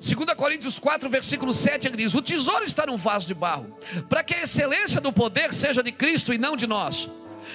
2 0.00 0.34
Coríntios 0.34 0.80
4, 0.80 1.08
versículo 1.08 1.54
7, 1.54 1.86
ele 1.86 1.96
diz: 1.96 2.14
O 2.14 2.22
tesouro 2.22 2.64
está 2.64 2.86
num 2.86 2.96
vaso 2.96 3.26
de 3.26 3.34
barro, 3.34 3.76
para 4.08 4.24
que 4.24 4.34
a 4.34 4.42
excelência 4.42 5.00
do 5.00 5.12
poder 5.12 5.54
seja 5.54 5.82
de 5.82 5.92
Cristo 5.92 6.32
e 6.32 6.38
não 6.38 6.56
de 6.56 6.66
nós. 6.66 7.08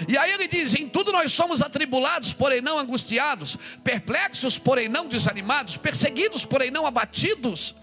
E 0.07 0.17
aí 0.17 0.31
ele 0.31 0.47
diz: 0.47 0.73
Em 0.73 0.87
tudo 0.87 1.11
nós 1.11 1.31
somos 1.33 1.61
atribulados, 1.61 2.31
porém 2.31 2.61
não 2.61 2.79
angustiados, 2.79 3.57
perplexos, 3.83 4.57
porém 4.57 4.87
não 4.87 5.07
desanimados, 5.07 5.75
perseguidos, 5.75 6.45
porém 6.45 6.71
não 6.71 6.85
abatidos. 6.85 7.75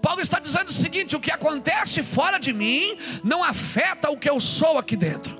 Paulo 0.00 0.20
está 0.20 0.38
dizendo 0.38 0.68
o 0.68 0.72
seguinte: 0.72 1.16
o 1.16 1.20
que 1.20 1.30
acontece 1.30 2.02
fora 2.02 2.38
de 2.38 2.52
mim 2.52 2.96
não 3.22 3.42
afeta 3.42 4.10
o 4.10 4.16
que 4.16 4.28
eu 4.28 4.40
sou 4.40 4.78
aqui 4.78 4.96
dentro. 4.96 5.38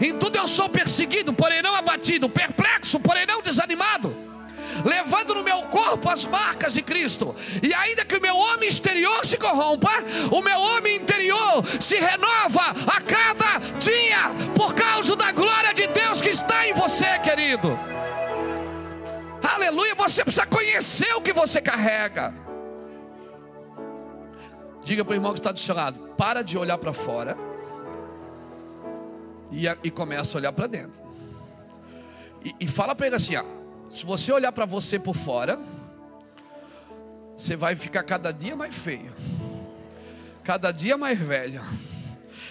Em 0.00 0.16
tudo 0.18 0.36
eu 0.36 0.48
sou 0.48 0.68
perseguido, 0.68 1.32
porém 1.32 1.62
não 1.62 1.74
abatido, 1.74 2.28
perplexo, 2.28 2.98
porém 3.00 3.26
não 3.26 3.42
desanimado 3.42 4.28
levando 4.84 5.34
no 5.34 5.42
meu 5.42 5.62
corpo 5.62 6.08
as 6.08 6.24
marcas 6.24 6.74
de 6.74 6.82
Cristo. 6.82 7.34
E 7.62 7.72
ainda 7.74 8.04
que 8.04 8.16
o 8.16 8.20
meu 8.20 8.36
homem 8.36 8.68
exterior 8.68 9.24
se 9.24 9.36
corrompa, 9.36 9.90
o 10.30 10.42
meu 10.42 10.58
homem 10.58 10.96
interior 10.96 11.64
se 11.80 11.96
renova 11.96 12.74
a 12.86 13.00
cada 13.00 13.58
dia, 13.78 14.30
por 14.54 14.74
causa 14.74 15.16
da 15.16 15.32
glória 15.32 15.72
de 15.72 15.86
Deus 15.88 16.20
que 16.20 16.30
está 16.30 16.66
em 16.66 16.72
você, 16.72 17.18
querido. 17.18 17.78
Aleluia, 19.42 19.94
você 19.94 20.22
precisa 20.22 20.46
conhecer 20.46 21.12
o 21.14 21.20
que 21.20 21.32
você 21.32 21.60
carrega. 21.60 22.47
Diga 24.88 25.04
para 25.04 25.12
o 25.12 25.16
irmão 25.16 25.34
que 25.34 25.38
está 25.38 25.52
do 25.52 25.58
seu 25.58 25.74
lado: 25.74 25.98
para 26.16 26.40
de 26.40 26.56
olhar 26.56 26.78
para 26.78 26.94
fora 26.94 27.36
e, 29.52 29.66
e 29.84 29.90
começa 29.90 30.34
a 30.34 30.40
olhar 30.40 30.50
para 30.50 30.66
dentro. 30.66 31.02
E, 32.42 32.54
e 32.60 32.66
fala 32.66 32.94
para 32.94 33.06
ele 33.06 33.16
assim: 33.16 33.36
ó, 33.36 33.44
se 33.90 34.06
você 34.06 34.32
olhar 34.32 34.50
para 34.50 34.64
você 34.64 34.98
por 34.98 35.14
fora, 35.14 35.58
você 37.36 37.54
vai 37.54 37.76
ficar 37.76 38.02
cada 38.02 38.32
dia 38.32 38.56
mais 38.56 38.74
feio, 38.74 39.12
cada 40.42 40.72
dia 40.72 40.96
mais 40.96 41.18
velho, 41.18 41.60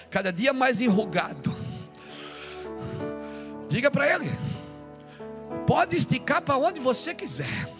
cada 0.08 0.32
dia 0.32 0.52
mais 0.52 0.80
enrugado. 0.80 1.56
Diga 3.68 3.90
para 3.90 4.14
ele: 4.14 4.30
pode 5.66 5.96
esticar 5.96 6.40
para 6.40 6.56
onde 6.56 6.78
você 6.78 7.12
quiser. 7.16 7.77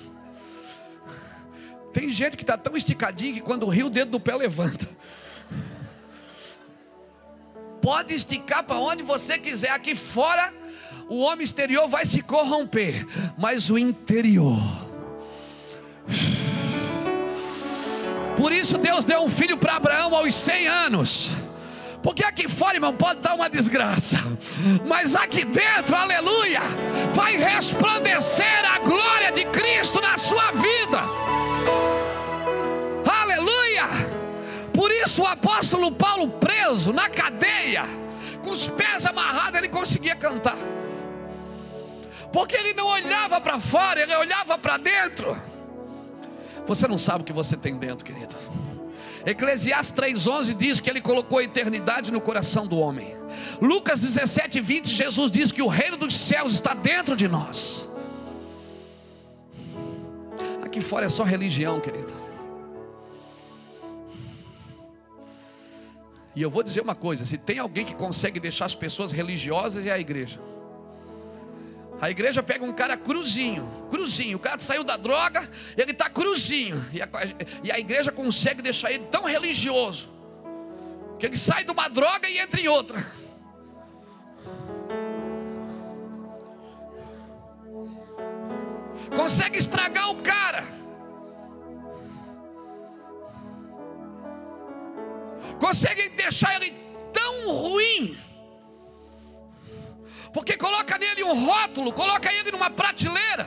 Tem 1.93 2.11
gente 2.11 2.37
que 2.37 2.43
está 2.43 2.57
tão 2.57 2.77
esticadinho 2.77 3.35
que 3.35 3.41
quando 3.41 3.67
ri 3.69 3.83
o 3.83 3.91
dedo 3.91 4.13
do 4.13 4.21
pé 4.21 4.35
levanta. 4.35 4.89
Pode 7.81 8.13
esticar 8.13 8.65
para 8.65 8.79
onde 8.79 9.03
você 9.03 9.39
quiser. 9.39 9.71
Aqui 9.71 9.95
fora 9.95 10.53
o 11.09 11.21
homem 11.21 11.45
exterior 11.45 11.89
vai 11.89 12.05
se 12.05 12.23
corromper, 12.23 13.07
mas 13.37 13.71
o 13.71 13.79
interior. 13.79 14.61
Por 18.37 18.53
isso 18.53 18.79
Deus 18.79 19.05
deu 19.05 19.23
um 19.23 19.29
filho 19.29 19.57
para 19.57 19.77
Abraão 19.77 20.15
aos 20.15 20.35
100 20.35 20.69
anos. 20.69 21.31
Porque 22.03 22.23
aqui 22.23 22.47
fora, 22.47 22.77
irmão, 22.77 22.95
pode 22.95 23.21
dar 23.21 23.35
uma 23.35 23.51
desgraça, 23.51 24.19
mas 24.87 25.17
aqui 25.17 25.45
dentro, 25.45 25.97
aleluia, 25.97 26.61
vai 27.13 27.37
resplandecer 27.37 28.73
a 28.73 28.79
glória 28.79 29.33
de 29.33 29.45
Cristo 29.47 30.01
na 30.01 30.17
sua 30.17 30.53
vida. 30.53 31.28
Por 34.89 34.95
isso 34.95 35.21
o 35.21 35.27
apóstolo 35.27 35.93
Paulo 35.93 36.31
preso 36.31 36.95
na 36.95 37.11
cadeia, 37.11 37.85
com 38.43 38.49
os 38.49 38.69
pés 38.69 39.05
amarrados, 39.05 39.59
ele 39.59 39.69
conseguia 39.69 40.17
cantar 40.17 40.57
porque 42.33 42.57
ele 42.57 42.73
não 42.73 42.87
olhava 42.87 43.39
para 43.39 43.61
fora, 43.61 44.01
ele 44.01 44.15
olhava 44.15 44.57
para 44.57 44.79
dentro. 44.79 45.37
Você 46.67 46.89
não 46.89 46.97
sabe 46.97 47.21
o 47.21 47.25
que 47.27 47.35
você 47.35 47.55
tem 47.55 47.77
dentro, 47.77 48.03
querido. 48.03 48.35
Eclesiastes 49.27 49.95
3,11 49.95 50.55
diz 50.55 50.81
que 50.81 50.89
ele 50.89 51.03
colocou 51.03 51.39
a 51.39 51.43
eternidade 51.43 52.11
no 52.11 52.21
coração 52.21 52.67
do 52.67 52.79
homem. 52.79 53.15
Lucas 53.61 54.01
17, 54.01 54.59
20, 54.59 54.89
Jesus 54.89 55.31
diz 55.31 55.53
que 55.53 55.61
o 55.61 55.69
reino 55.69 55.99
dos 55.99 56.15
céus 56.15 56.55
está 56.55 56.73
dentro 56.73 57.15
de 57.15 57.29
nós. 57.29 57.87
Aqui 60.63 60.81
fora 60.81 61.05
é 61.05 61.11
só 61.11 61.25
religião, 61.25 61.79
querido. 61.79 62.28
E 66.39 66.43
eu 66.43 66.49
vou 66.49 66.63
dizer 66.63 66.81
uma 66.81 66.95
coisa: 66.95 67.25
se 67.25 67.37
tem 67.37 67.59
alguém 67.59 67.85
que 67.85 67.97
consegue 67.97 68.39
deixar 68.39 68.67
as 68.67 68.75
pessoas 68.75 69.11
religiosas, 69.11 69.85
é 69.85 69.91
a 69.91 69.99
igreja. 69.99 70.39
A 72.01 72.09
igreja 72.09 72.41
pega 72.45 72.65
um 72.65 72.73
cara 72.73 72.97
cruzinho, 72.97 73.69
cruzinho. 73.91 74.37
O 74.37 74.41
cara 74.41 74.61
saiu 74.61 74.85
da 74.85 74.97
droga, 74.97 75.51
ele 75.77 75.91
está 75.91 76.09
cruzinho. 76.09 76.87
E 76.93 77.03
a, 77.03 77.09
e 77.65 77.73
a 77.73 77.79
igreja 77.81 78.13
consegue 78.13 78.63
deixar 78.63 78.93
ele 78.93 79.05
tão 79.07 79.25
religioso, 79.25 80.15
que 81.19 81.27
ele 81.27 81.37
sai 81.37 81.65
de 81.65 81.73
uma 81.73 81.89
droga 81.89 82.29
e 82.29 82.39
entra 82.39 82.61
em 82.61 82.69
outra. 82.69 83.05
Consegue 89.17 89.59
estragar 89.59 90.09
o 90.11 90.23
cara. 90.23 90.78
Consegue 95.59 96.09
deixar 96.11 96.55
ele 96.57 96.75
tão 97.13 97.51
ruim 97.53 98.19
porque 100.33 100.57
coloca 100.57 100.99
nele 100.99 101.25
um 101.25 101.47
rótulo, 101.47 101.93
coloca 101.93 102.33
ele 102.33 102.51
numa 102.53 102.71
prateleira. 102.71 103.47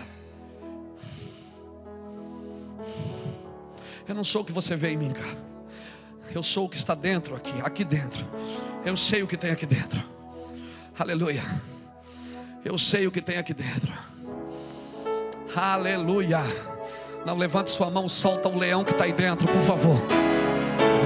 Eu 4.08 4.16
não 4.16 4.24
sou 4.24 4.42
o 4.42 4.46
que 4.46 4.52
você 4.52 4.76
vê 4.76 4.90
em 4.90 4.98
mim, 4.98 5.12
cara. 5.12 5.38
Eu 6.34 6.42
sou 6.42 6.66
o 6.66 6.70
que 6.70 6.78
está 6.78 6.96
dentro 6.96 7.36
aqui, 7.36 7.54
aqui 7.62 7.84
dentro. 7.84 8.26
Eu 8.84 8.98
sei 8.98 9.22
o 9.22 9.28
que 9.28 9.38
tem 9.38 9.52
aqui 9.52 9.66
dentro. 9.66 10.04
Aleluia. 10.98 11.44
Eu 12.66 12.78
sei 12.78 13.08
o 13.08 13.12
que 13.12 13.22
tem 13.22 13.38
aqui 13.38 13.54
dentro. 13.54 13.94
Aleluia. 15.56 16.40
Não 17.26 17.38
levante 17.38 17.70
sua 17.70 17.90
mão, 17.90 18.10
solta 18.10 18.50
o 18.50 18.58
leão 18.58 18.84
que 18.84 18.92
está 18.92 19.04
aí 19.04 19.14
dentro, 19.14 19.48
por 19.48 19.62
favor. 19.62 20.21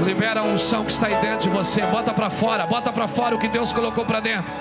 Libera 0.06 0.42
a 0.42 0.44
unção 0.44 0.86
que 0.86 0.92
está 0.92 1.08
aí 1.08 1.16
dentro 1.16 1.40
de 1.40 1.50
você. 1.50 1.82
Bota 1.88 2.14
para 2.14 2.30
fora, 2.30 2.68
bota 2.68 2.94
para 2.94 3.08
fora 3.08 3.36
o 3.36 3.40
que 3.40 3.48
Deus 3.48 3.74
colocou 3.74 4.06
para 4.06 4.20
dentro. 4.20 4.54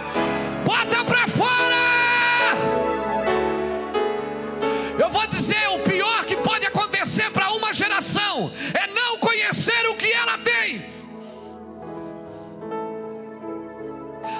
Bota 0.65 1.05
para 1.05 1.29
fora! 1.29 1.75
Eu 4.99 5.11
vou 5.11 5.27
dizer: 5.27 5.69
o 5.69 5.81
pior 5.81 6.25
que 6.25 6.35
pode 6.37 6.65
acontecer 6.67 7.31
para 7.31 7.53
uma 7.53 7.75
geração 7.75 8.51
é 8.73 8.87
não 8.87 9.19
conhecer 9.19 9.87
o 9.87 9.95
que 9.95 10.11
ela 10.11 10.39
tem. 10.39 10.87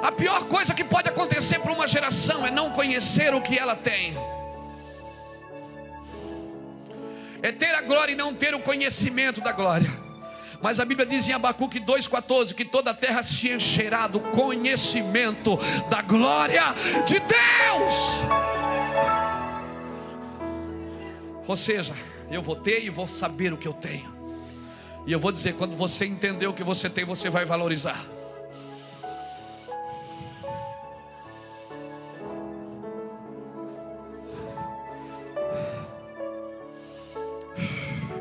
A 0.03 0.11
pior 0.11 0.45
coisa 0.45 0.73
que 0.73 0.85
pode 0.85 1.11
acontecer 1.11 1.59
para 1.59 1.73
uma 1.73 1.87
geração 1.87 2.47
é 2.47 2.51
não 2.51 2.71
conhecer 2.71 3.35
o 3.35 3.43
que 3.43 3.59
ela 3.59 3.77
tem. 3.77 4.17
É 7.43 7.53
ter 7.53 7.75
a 7.75 7.83
glória 7.83 8.13
e 8.13 8.17
não 8.17 8.33
ter 8.35 8.55
o 8.55 8.61
conhecimento 8.61 9.43
da 9.43 9.53
glória. 9.53 10.04
Mas 10.65 10.81
a 10.81 10.85
Bíblia 10.87 11.05
diz 11.05 11.29
em 11.29 11.33
Abacuque 11.35 11.79
2,14 11.79 12.55
que 12.55 12.65
toda 12.65 12.93
a 12.93 12.95
terra 12.95 13.23
se 13.23 13.51
encherá 13.53 14.07
do 14.07 14.19
conhecimento 14.19 15.59
da 15.91 16.01
glória 16.01 16.75
de 17.05 17.21
Deus. 17.21 18.23
Ou 21.47 21.55
seja, 21.55 21.95
eu 22.31 22.41
vou 22.41 22.57
ter 22.57 22.83
e 22.83 22.89
vou 22.89 23.07
saber 23.07 23.53
o 23.53 23.59
que 23.59 23.69
eu 23.69 23.75
tenho. 23.75 24.11
E 25.07 25.13
eu 25.13 25.21
vou 25.21 25.31
dizer: 25.31 25.53
quando 25.53 25.77
você 25.77 26.07
entender 26.07 26.47
o 26.47 26.55
que 26.55 26.65
você 26.65 26.89
tem, 26.89 27.05
você 27.05 27.29
vai 27.29 27.45
valorizar. 27.45 28.03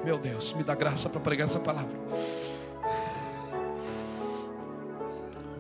Meu 0.04 0.18
Deus, 0.18 0.54
me 0.54 0.64
dá 0.64 0.76
graça 0.76 1.10
para 1.10 1.22
pregar 1.22 1.48
essa 1.48 1.60
palavra. 1.60 1.98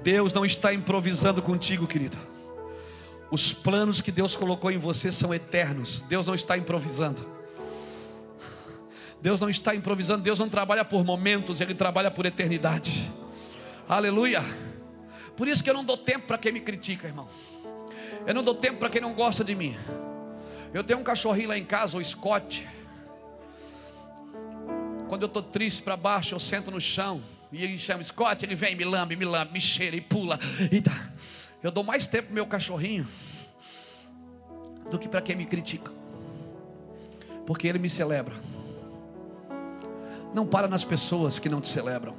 Deus 0.03 0.33
não 0.33 0.45
está 0.45 0.73
improvisando 0.73 1.41
contigo, 1.41 1.87
querido. 1.87 2.17
Os 3.31 3.53
planos 3.53 4.01
que 4.01 4.11
Deus 4.11 4.35
colocou 4.35 4.69
em 4.69 4.77
você 4.77 5.11
são 5.11 5.33
eternos. 5.33 6.01
Deus 6.09 6.27
não 6.27 6.35
está 6.35 6.57
improvisando. 6.57 7.25
Deus 9.21 9.39
não 9.39 9.49
está 9.49 9.73
improvisando. 9.73 10.21
Deus 10.21 10.37
não 10.37 10.49
trabalha 10.49 10.83
por 10.83 11.05
momentos, 11.05 11.61
Ele 11.61 11.73
trabalha 11.73 12.11
por 12.11 12.25
eternidade. 12.25 13.09
Aleluia. 13.87 14.43
Por 15.37 15.47
isso 15.47 15.63
que 15.63 15.69
eu 15.69 15.73
não 15.73 15.85
dou 15.85 15.97
tempo 15.97 16.27
para 16.27 16.37
quem 16.37 16.51
me 16.51 16.59
critica, 16.59 17.07
irmão. 17.07 17.29
Eu 18.27 18.33
não 18.33 18.43
dou 18.43 18.55
tempo 18.55 18.79
para 18.79 18.89
quem 18.89 19.01
não 19.01 19.13
gosta 19.13 19.43
de 19.43 19.55
mim. 19.55 19.77
Eu 20.73 20.83
tenho 20.83 20.99
um 20.99 21.03
cachorrinho 21.03 21.49
lá 21.49 21.57
em 21.57 21.65
casa, 21.65 21.97
o 21.97 22.03
Scott. 22.03 22.67
Quando 25.13 25.21
eu 25.21 25.27
estou 25.27 25.43
triste 25.43 25.83
para 25.83 25.95
baixo, 25.95 26.33
eu 26.33 26.39
sento 26.39 26.71
no 26.71 26.81
chão. 26.81 27.21
E 27.51 27.63
ele 27.63 27.77
chama 27.77 28.03
Scott, 28.03 28.43
ele 28.43 28.55
vem, 28.55 28.75
me 28.75 28.83
lambe, 28.83 29.15
me 29.15 29.25
lambe, 29.25 29.53
me 29.53 29.61
cheira 29.61 29.95
e 29.95 30.01
pula. 30.01 30.39
E 30.71 30.81
tá. 30.81 31.07
Eu 31.61 31.69
dou 31.69 31.83
mais 31.83 32.07
tempo 32.07 32.25
pro 32.25 32.33
meu 32.33 32.47
cachorrinho 32.47 33.07
do 34.89 34.97
que 34.97 35.07
para 35.07 35.21
quem 35.21 35.35
me 35.35 35.45
critica. 35.45 35.91
Porque 37.45 37.67
ele 37.67 37.77
me 37.77 37.87
celebra. 37.91 38.33
Não 40.33 40.47
para 40.47 40.67
nas 40.67 40.83
pessoas 40.83 41.37
que 41.37 41.47
não 41.47 41.61
te 41.61 41.69
celebram. 41.69 42.15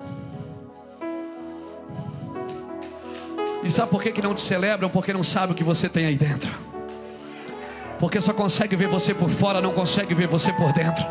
E 3.64 3.70
sabe 3.72 3.90
por 3.90 4.04
que, 4.04 4.12
que 4.12 4.22
não 4.22 4.36
te 4.36 4.40
celebram? 4.40 4.88
Porque 4.88 5.12
não 5.12 5.24
sabe 5.24 5.52
o 5.52 5.56
que 5.56 5.64
você 5.64 5.88
tem 5.88 6.06
aí 6.06 6.16
dentro. 6.16 6.54
Porque 7.98 8.20
só 8.20 8.32
consegue 8.32 8.76
ver 8.76 8.86
você 8.86 9.12
por 9.12 9.30
fora, 9.30 9.60
não 9.60 9.72
consegue 9.72 10.14
ver 10.14 10.28
você 10.28 10.52
por 10.52 10.72
dentro. 10.72 11.04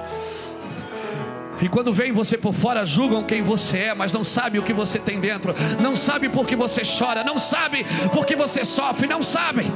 E 1.64 1.70
quando 1.70 1.94
veem 1.94 2.12
você 2.12 2.38
por 2.38 2.54
fora, 2.54 2.86
julgam 2.86 3.24
quem 3.24 3.42
você 3.42 3.78
é, 3.78 3.96
mas 3.96 4.12
não 4.12 4.22
sabe 4.22 4.60
o 4.60 4.64
que 4.64 4.74
você 4.74 5.00
tem 5.00 5.22
dentro. 5.22 5.56
Não 5.80 5.96
sabe 5.96 6.28
por 6.28 6.46
que 6.46 6.58
você 6.58 6.82
chora, 6.82 7.24
não 7.24 7.40
sabe 7.40 7.86
por 8.12 8.26
que 8.26 8.36
você 8.36 8.66
sofre, 8.66 9.08
não 9.08 9.24
sabe. 9.24 9.72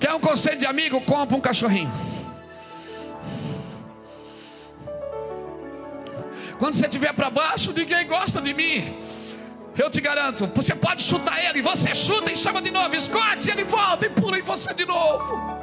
Quer 0.00 0.14
um 0.14 0.20
conselho 0.20 0.58
de 0.58 0.64
amigo? 0.64 1.02
Compra 1.02 1.36
um 1.36 1.40
cachorrinho. 1.40 1.92
Quando 6.58 6.76
você 6.76 6.86
estiver 6.86 7.12
para 7.12 7.28
baixo, 7.28 7.70
ninguém 7.76 8.06
gosta 8.06 8.40
de 8.40 8.54
mim. 8.54 8.96
Eu 9.76 9.90
te 9.90 10.00
garanto, 10.00 10.50
você 10.54 10.74
pode 10.74 11.02
chutar 11.02 11.44
ele, 11.44 11.60
você 11.60 11.94
chuta 11.94 12.32
e 12.32 12.36
chama 12.38 12.62
de 12.62 12.70
novo, 12.70 12.96
escote, 12.96 13.50
ele 13.50 13.64
volta 13.64 14.06
e 14.06 14.08
pula 14.08 14.38
em 14.38 14.42
você 14.42 14.72
de 14.72 14.86
novo. 14.86 15.53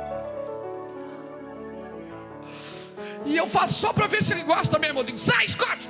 E 3.25 3.37
eu 3.37 3.47
faço 3.47 3.75
só 3.75 3.93
para 3.93 4.07
ver 4.07 4.23
se 4.23 4.33
ele 4.33 4.43
gosta 4.43 4.77
mesmo. 4.79 4.99
Eu 4.99 5.03
digo, 5.03 5.17
sai, 5.17 5.47
Scott! 5.47 5.89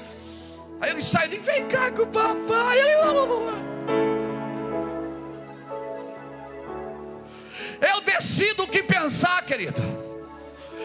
Aí 0.80 0.92
ele 0.92 1.02
sai 1.02 1.28
e 1.28 1.30
diz, 1.30 1.46
vem 1.46 1.68
cá 1.68 1.92
com 1.92 2.04
o 2.04 2.08
papai. 2.08 2.80
Eu 7.82 8.02
decido 8.02 8.64
o 8.64 8.68
que 8.68 8.84
pensar, 8.84 9.44
querido. 9.46 9.82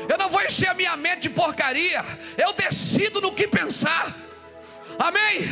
Eu 0.08 0.16
não 0.18 0.28
vou 0.28 0.42
encher 0.42 0.68
a 0.68 0.74
minha 0.74 0.96
mente 0.96 1.22
de 1.22 1.30
porcaria. 1.30 2.04
Eu 2.36 2.52
decido 2.52 3.20
no 3.20 3.32
que 3.32 3.48
pensar. 3.48 4.14
Amém? 4.98 5.48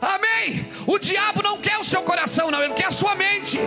Amém? 0.00 0.72
O 0.86 0.98
diabo 0.98 1.42
não 1.42 1.60
quer 1.60 1.78
o 1.78 1.84
seu 1.84 2.02
coração, 2.02 2.50
não, 2.50 2.62
ele 2.62 2.74
quer 2.74 2.86
a 2.86 2.90
sua 2.90 3.14
mente. 3.14 3.58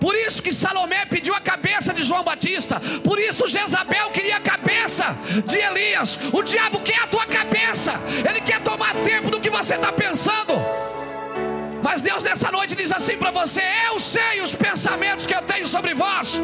Por 0.00 0.14
isso 0.14 0.42
que 0.42 0.52
Salomé 0.52 1.04
pediu 1.06 1.34
a 1.34 1.40
cabeça 1.40 1.92
de 1.92 2.02
João 2.02 2.22
Batista. 2.22 2.80
Por 3.02 3.18
isso 3.18 3.48
Jezabel 3.48 4.10
queria 4.10 4.36
a 4.36 4.40
cabeça 4.40 5.16
de 5.46 5.58
Elias. 5.58 6.18
O 6.32 6.42
diabo 6.42 6.80
quer 6.80 7.00
a 7.02 7.06
tua 7.06 7.26
cabeça. 7.26 7.92
Ele 8.28 8.40
quer 8.40 8.60
tomar 8.60 8.94
tempo 9.02 9.30
do 9.30 9.40
que 9.40 9.50
você 9.50 9.74
está 9.74 9.92
pensando. 9.92 10.54
Mas 11.82 12.02
Deus 12.02 12.22
nessa 12.22 12.50
noite 12.52 12.74
diz 12.74 12.92
assim 12.92 13.16
para 13.16 13.30
você: 13.30 13.62
Eu 13.88 13.98
sei 13.98 14.40
os 14.42 14.54
pensamentos 14.54 15.26
que 15.26 15.34
eu 15.34 15.42
tenho 15.42 15.66
sobre 15.66 15.94
vós. 15.94 16.40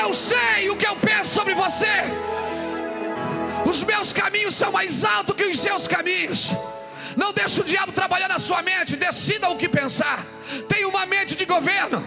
Eu 0.00 0.12
sei 0.12 0.70
o 0.70 0.76
que 0.76 0.86
eu 0.86 0.96
penso 0.96 1.30
sobre 1.34 1.54
você. 1.54 1.86
Os 3.64 3.82
meus 3.84 4.12
caminhos 4.12 4.54
são 4.54 4.72
mais 4.72 5.04
altos 5.04 5.36
que 5.36 5.44
os 5.44 5.60
seus 5.60 5.86
caminhos. 5.86 6.52
Não 7.18 7.32
deixe 7.32 7.60
o 7.60 7.64
diabo 7.64 7.90
trabalhar 7.90 8.28
na 8.28 8.38
sua 8.38 8.62
mente. 8.62 8.94
Decida 8.94 9.48
o 9.48 9.56
que 9.58 9.68
pensar. 9.68 10.24
Tenha 10.68 10.88
uma 10.88 11.04
mente 11.04 11.34
de 11.34 11.44
governo. 11.44 12.00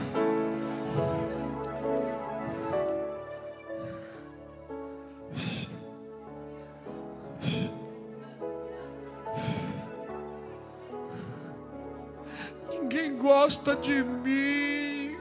Ninguém 12.69 13.17
gosta 13.17 13.75
de 13.75 14.01
mim. 14.01 15.17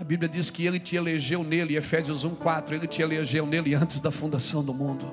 A 0.00 0.04
Bíblia 0.04 0.28
diz 0.28 0.48
que 0.48 0.64
ele 0.64 0.78
te 0.78 0.94
elegeu 0.94 1.42
nele, 1.42 1.76
Efésios 1.76 2.24
1:4, 2.24 2.72
ele 2.72 2.86
te 2.86 3.02
elegeu 3.02 3.44
nele 3.44 3.74
antes 3.74 3.98
da 3.98 4.12
fundação 4.12 4.64
do 4.64 4.72
mundo. 4.72 5.12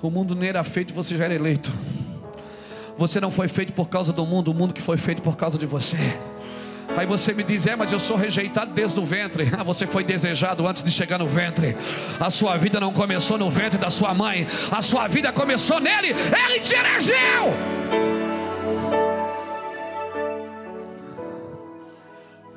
O 0.00 0.10
mundo 0.10 0.34
nem 0.34 0.48
era 0.48 0.62
feito, 0.62 0.94
você 0.94 1.16
já 1.16 1.24
era 1.24 1.34
eleito. 1.34 1.72
Você 2.96 3.20
não 3.20 3.30
foi 3.30 3.48
feito 3.48 3.72
por 3.72 3.88
causa 3.88 4.12
do 4.12 4.26
mundo, 4.26 4.50
o 4.50 4.54
mundo 4.54 4.74
que 4.74 4.82
foi 4.82 4.96
feito 4.96 5.22
por 5.22 5.36
causa 5.36 5.58
de 5.58 5.66
você. 5.66 5.96
Aí 6.96 7.06
você 7.06 7.32
me 7.32 7.44
diz: 7.44 7.66
É, 7.66 7.76
mas 7.76 7.92
eu 7.92 8.00
sou 8.00 8.16
rejeitado 8.16 8.72
desde 8.72 8.98
o 8.98 9.04
ventre. 9.04 9.48
Ah, 9.56 9.62
você 9.62 9.86
foi 9.86 10.02
desejado 10.02 10.66
antes 10.66 10.82
de 10.82 10.90
chegar 10.90 11.18
no 11.18 11.26
ventre. 11.26 11.76
A 12.18 12.30
sua 12.30 12.56
vida 12.56 12.80
não 12.80 12.92
começou 12.92 13.38
no 13.38 13.50
ventre 13.50 13.78
da 13.78 13.90
sua 13.90 14.14
mãe, 14.14 14.46
a 14.70 14.82
sua 14.82 15.06
vida 15.06 15.32
começou 15.32 15.80
nele. 15.80 16.08
Ele 16.08 16.60
te 16.60 16.74
elegeu. 16.74 17.54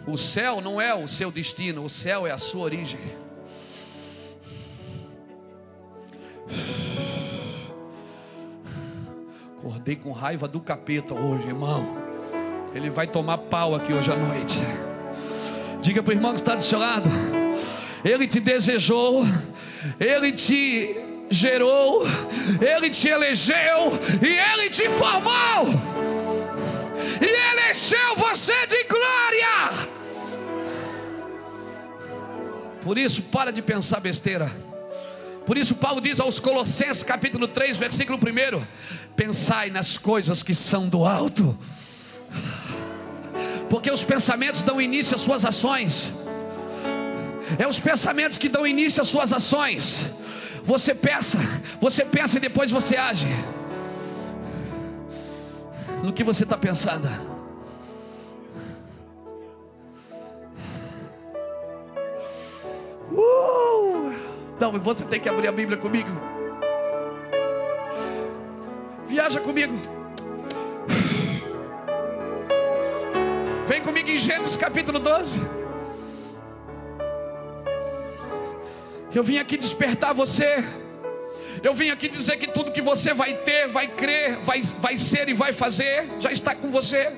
O 0.08 0.18
céu 0.18 0.60
não 0.60 0.82
é 0.82 0.94
o 0.94 1.08
seu 1.08 1.32
destino, 1.32 1.86
o 1.86 1.90
céu 1.90 2.26
é 2.26 2.32
a 2.32 2.38
sua 2.38 2.64
origem. 2.64 3.00
Com 9.96 10.12
raiva 10.14 10.48
do 10.48 10.60
capeta 10.62 11.14
hoje, 11.14 11.48
irmão. 11.48 11.98
Ele 12.74 12.90
vai 12.90 13.06
tomar 13.08 13.38
pau 13.38 13.76
aqui 13.76 13.92
hoje 13.92 14.12
à 14.12 14.16
noite. 14.16 14.58
Diga 15.82 16.02
para 16.02 16.12
o 16.12 16.16
irmão 16.16 16.32
que 16.32 16.40
está 16.40 16.56
do 16.56 16.64
seu 16.64 16.80
lado. 16.80 17.10
Ele 18.04 18.28
te 18.28 18.40
desejou, 18.40 19.24
ele 20.00 20.32
te 20.32 20.96
gerou, 21.30 22.04
ele 22.62 22.90
te 22.90 23.10
elegeu 23.10 23.92
e 24.22 24.54
ele 24.54 24.70
te 24.70 24.90
formou. 24.90 25.68
E 27.22 27.52
elegeu 27.52 28.16
você 28.16 28.66
de 28.68 28.84
glória. 28.86 29.88
Por 32.82 32.98
isso, 32.98 33.22
para 33.24 33.52
de 33.52 33.62
pensar 33.62 34.00
besteira. 34.00 34.52
Por 35.52 35.58
isso, 35.58 35.76
Paulo 35.76 36.00
diz 36.00 36.18
aos 36.22 36.40
Colossenses, 36.40 37.04
capítulo 37.04 37.46
3, 37.46 37.78
versículo 37.78 38.18
1: 38.18 38.66
Pensai 39.18 39.70
nas 39.70 39.98
coisas 39.98 40.42
que 40.42 40.56
são 40.56 40.88
do 40.88 41.06
alto, 41.06 41.58
porque 43.70 43.92
os 43.92 44.02
pensamentos 44.02 44.62
dão 44.62 44.80
início 44.80 45.14
às 45.14 45.22
suas 45.22 45.44
ações, 45.44 46.10
é 47.60 47.68
os 47.68 47.82
pensamentos 47.82 48.38
que 48.38 48.48
dão 48.48 48.66
início 48.66 49.02
às 49.02 49.10
suas 49.10 49.34
ações. 49.34 50.06
Você 50.64 50.96
pensa, 50.96 51.38
você 51.82 52.06
pensa 52.06 52.38
e 52.38 52.40
depois 52.40 52.72
você 52.72 52.96
age. 52.96 53.28
No 56.02 56.14
que 56.14 56.24
você 56.24 56.44
está 56.44 56.58
pensando? 56.58 57.10
Uh! 63.12 64.21
Não, 64.62 64.72
você 64.74 65.04
tem 65.04 65.20
que 65.20 65.28
abrir 65.28 65.48
a 65.48 65.52
Bíblia 65.52 65.76
comigo. 65.76 66.08
Viaja 69.08 69.40
comigo. 69.40 69.74
Vem 73.66 73.82
comigo 73.82 74.08
em 74.08 74.18
Gênesis 74.18 74.56
capítulo 74.56 75.00
12. 75.00 75.42
Eu 79.16 79.24
vim 79.24 79.40
aqui 79.40 79.58
despertar 79.58 80.14
você. 80.14 80.64
Eu 81.64 81.74
vim 81.74 81.90
aqui 81.90 82.08
dizer 82.08 82.38
que 82.38 82.46
tudo 82.46 82.72
que 82.72 82.84
você 82.84 83.16
vai 83.16 83.34
ter, 83.38 83.68
vai 83.68 83.88
crer, 83.88 84.38
vai, 84.42 84.62
vai 84.62 84.96
ser 84.96 85.28
e 85.28 85.34
vai 85.34 85.54
fazer, 85.54 86.08
já 86.20 86.32
está 86.32 86.54
com 86.54 86.70
você. 86.70 87.12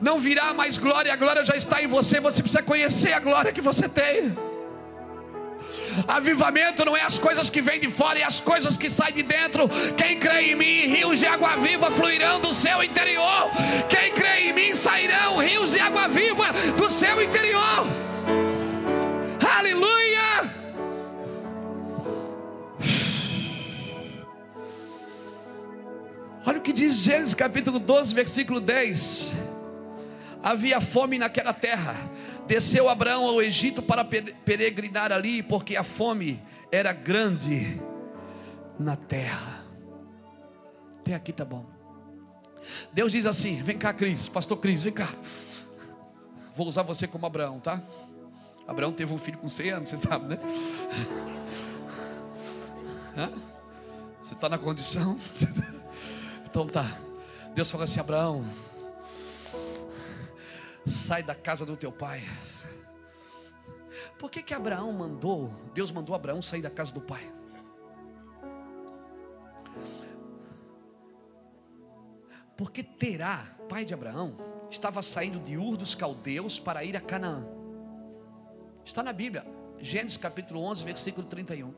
Não 0.00 0.18
virá 0.18 0.52
mais 0.52 0.76
glória, 0.76 1.12
a 1.12 1.16
glória 1.16 1.44
já 1.44 1.54
está 1.54 1.80
em 1.80 1.86
você. 1.86 2.18
Você 2.18 2.42
precisa 2.42 2.64
conhecer 2.64 3.12
a 3.12 3.20
glória 3.20 3.52
que 3.52 3.60
você 3.60 3.88
tem. 3.88 4.55
Avivamento 6.06 6.84
não 6.84 6.96
é 6.96 7.02
as 7.02 7.18
coisas 7.18 7.48
que 7.48 7.62
vêm 7.62 7.80
de 7.80 7.88
fora, 7.88 8.18
é 8.18 8.24
as 8.24 8.40
coisas 8.40 8.76
que 8.76 8.90
saem 8.90 9.14
de 9.14 9.22
dentro. 9.22 9.68
Quem 9.96 10.18
crê 10.18 10.52
em 10.52 10.54
mim, 10.54 10.86
rios 10.86 11.18
de 11.18 11.26
água 11.26 11.56
viva 11.56 11.90
fluirão 11.90 12.40
do 12.40 12.52
seu 12.52 12.82
interior. 12.82 13.50
Quem 13.88 14.12
crê 14.12 14.48
em 14.48 14.52
mim, 14.52 14.74
sairão 14.74 15.38
rios 15.38 15.72
de 15.72 15.80
água 15.80 16.08
viva 16.08 16.52
do 16.76 16.90
seu 16.90 17.22
interior. 17.22 17.86
Aleluia. 19.56 19.96
Olha 26.44 26.58
o 26.58 26.62
que 26.62 26.72
diz 26.72 26.96
Gênesis 26.96 27.34
capítulo 27.34 27.78
12, 27.78 28.14
versículo 28.14 28.60
10. 28.60 29.34
Havia 30.42 30.80
fome 30.80 31.18
naquela 31.18 31.52
terra 31.52 31.96
Desceu 32.46 32.88
Abraão 32.88 33.26
ao 33.26 33.42
Egito 33.42 33.82
para 33.82 34.04
peregrinar 34.04 35.10
ali, 35.10 35.42
porque 35.42 35.76
a 35.76 35.82
fome 35.82 36.42
era 36.70 36.92
grande 36.92 37.80
na 38.78 38.96
terra. 38.96 39.64
Até 41.00 41.14
aqui 41.14 41.32
tá 41.32 41.44
bom. 41.44 41.66
Deus 42.92 43.12
diz 43.12 43.26
assim: 43.26 43.60
vem 43.62 43.76
cá, 43.76 43.92
Cris, 43.92 44.28
pastor 44.28 44.58
Cris, 44.58 44.82
vem 44.82 44.92
cá. 44.92 45.08
Vou 46.54 46.66
usar 46.66 46.82
você 46.82 47.06
como 47.06 47.26
Abraão, 47.26 47.60
tá? 47.60 47.82
Abraão 48.66 48.92
teve 48.92 49.12
um 49.12 49.18
filho 49.18 49.38
com 49.38 49.48
100 49.48 49.70
anos, 49.70 49.90
você 49.90 49.98
sabe, 49.98 50.26
né? 50.26 50.38
Você 54.22 54.34
está 54.34 54.48
na 54.48 54.58
condição? 54.58 55.18
então 56.44 56.66
tá. 56.66 56.98
Deus 57.54 57.70
fala 57.70 57.84
assim: 57.84 58.00
Abraão, 58.00 58.44
sai 60.86 61.22
da 61.22 61.34
casa 61.34 61.66
do 61.66 61.76
teu 61.76 61.90
pai, 61.90 62.22
Por 64.18 64.30
que 64.30 64.42
que 64.42 64.54
Abraão 64.54 64.92
mandou, 64.92 65.52
Deus 65.74 65.90
mandou 65.90 66.14
Abraão 66.14 66.40
sair 66.40 66.62
da 66.62 66.70
casa 66.70 66.92
do 66.92 67.00
pai? 67.00 67.32
Porque 72.56 72.82
Terá, 72.82 73.44
pai 73.68 73.84
de 73.84 73.92
Abraão, 73.92 74.36
estava 74.70 75.02
saindo 75.02 75.38
de 75.40 75.58
Ur 75.58 75.76
dos 75.76 75.94
Caldeus 75.94 76.58
para 76.58 76.84
ir 76.84 76.96
a 76.96 77.00
Canaã. 77.00 77.46
Está 78.84 79.02
na 79.02 79.12
Bíblia, 79.12 79.44
Gênesis 79.78 80.16
capítulo 80.16 80.62
11, 80.62 80.84
versículo 80.84 81.26
31. 81.26 81.74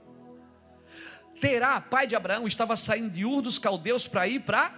Terá, 1.40 1.80
pai 1.80 2.06
de 2.06 2.14
Abraão, 2.14 2.46
estava 2.46 2.76
saindo 2.76 3.10
de 3.10 3.24
Ur 3.24 3.42
dos 3.42 3.58
Caldeus 3.58 4.06
para 4.06 4.28
ir 4.28 4.40
para 4.40 4.72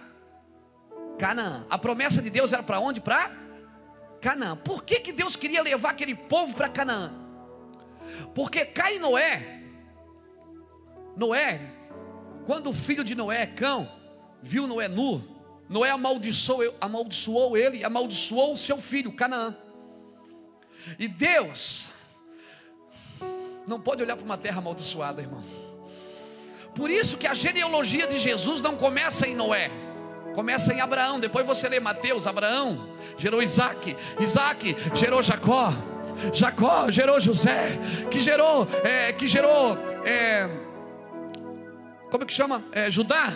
Canaã. 1.19 1.65
A 1.69 1.77
promessa 1.77 2.21
de 2.21 2.29
Deus 2.29 2.53
era 2.53 2.63
para 2.63 2.79
onde? 2.79 2.99
Para 3.01 3.40
Canaã. 4.21 4.55
Por 4.55 4.83
que, 4.83 4.99
que 4.99 5.11
Deus 5.11 5.35
queria 5.35 5.61
levar 5.63 5.89
aquele 5.89 6.15
povo 6.15 6.55
para 6.55 6.69
Canaã? 6.69 7.11
Porque 8.35 8.65
cai 8.65 8.99
Noé, 8.99 9.63
Noé, 11.17 11.59
quando 12.45 12.69
o 12.69 12.73
filho 12.73 13.03
de 13.03 13.15
Noé, 13.15 13.45
Cão, 13.47 13.91
viu 14.41 14.67
Noé 14.67 14.87
nu, 14.87 15.23
Noé 15.67 15.89
amaldiçoou, 15.89 16.75
amaldiçoou 16.79 17.57
ele, 17.57 17.83
amaldiçoou 17.83 18.53
o 18.53 18.57
seu 18.57 18.77
filho, 18.77 19.11
Canaã. 19.13 19.55
E 20.99 21.07
Deus 21.07 21.89
não 23.67 23.79
pode 23.79 24.03
olhar 24.03 24.15
para 24.15 24.25
uma 24.25 24.37
terra 24.37 24.59
amaldiçoada, 24.59 25.21
irmão. 25.21 25.43
Por 26.75 26.89
isso 26.89 27.17
que 27.17 27.27
a 27.27 27.33
genealogia 27.33 28.07
de 28.07 28.19
Jesus 28.19 28.61
não 28.61 28.77
começa 28.77 29.27
em 29.27 29.35
Noé, 29.35 29.69
começa 30.33 30.73
em 30.73 30.81
Abraão. 30.81 31.19
Depois 31.19 31.45
você 31.45 31.67
lê 31.67 31.79
Mateus, 31.79 32.25
Abraão 32.27 32.89
gerou 33.17 33.41
Isaac, 33.41 33.95
Isaac 34.19 34.75
gerou 34.95 35.21
Jacó, 35.21 35.73
Jacó 36.33 36.89
gerou 36.89 37.19
José, 37.19 37.77
que 38.09 38.19
gerou, 38.19 38.67
é, 38.83 39.11
que 39.11 39.27
gerou, 39.27 39.77
é, 40.05 40.49
como 42.09 42.23
é 42.23 42.27
que 42.27 42.33
chama? 42.33 42.63
É, 42.71 42.91
Judá. 42.91 43.33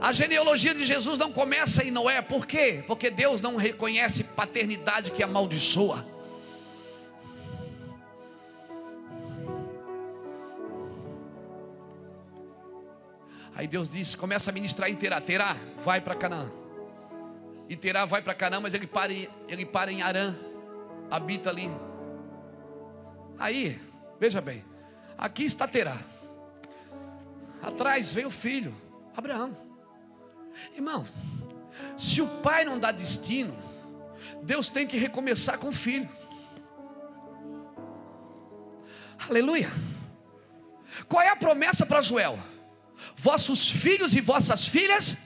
A 0.00 0.12
genealogia 0.12 0.74
de 0.74 0.84
Jesus 0.84 1.18
não 1.18 1.32
começa 1.32 1.84
em 1.84 1.90
Noé, 1.90 2.22
por 2.22 2.46
quê? 2.46 2.84
Porque 2.86 3.10
Deus 3.10 3.40
não 3.40 3.56
reconhece 3.56 4.22
paternidade 4.22 5.10
que 5.10 5.22
amaldiçoa. 5.22 6.06
Aí 13.54 13.66
Deus 13.66 13.88
diz: 13.88 14.14
começa 14.14 14.50
a 14.50 14.52
ministrar 14.52 14.90
em 14.90 14.96
Terá, 14.96 15.20
Terá, 15.20 15.56
vai 15.78 16.00
para 16.00 16.14
Canaã. 16.14 16.50
E 17.68 17.76
Terá 17.76 18.04
vai 18.04 18.22
para 18.22 18.34
Canaã, 18.34 18.60
mas 18.60 18.74
ele 18.74 18.86
para, 18.86 19.12
ele 19.12 19.66
para 19.66 19.92
em 19.92 20.02
Arã, 20.02 20.34
habita 21.10 21.50
ali. 21.50 21.70
Aí, 23.38 23.80
veja 24.18 24.40
bem, 24.40 24.64
aqui 25.16 25.44
está 25.44 25.66
Terá. 25.66 25.96
Atrás 27.62 28.12
vem 28.12 28.26
o 28.26 28.30
filho, 28.30 28.74
Abraão. 29.16 29.56
Irmão, 30.74 31.04
se 31.96 32.20
o 32.20 32.26
pai 32.26 32.64
não 32.64 32.78
dá 32.78 32.90
destino, 32.90 33.54
Deus 34.42 34.68
tem 34.68 34.86
que 34.86 34.98
recomeçar 34.98 35.58
com 35.58 35.68
o 35.68 35.72
filho. 35.72 36.08
Aleluia. 39.28 39.70
Qual 41.08 41.22
é 41.22 41.28
a 41.28 41.36
promessa 41.36 41.86
para 41.86 42.02
Joel? 42.02 42.38
Vossos 43.16 43.70
filhos 43.70 44.14
e 44.14 44.20
vossas 44.20 44.66
filhas 44.66 45.16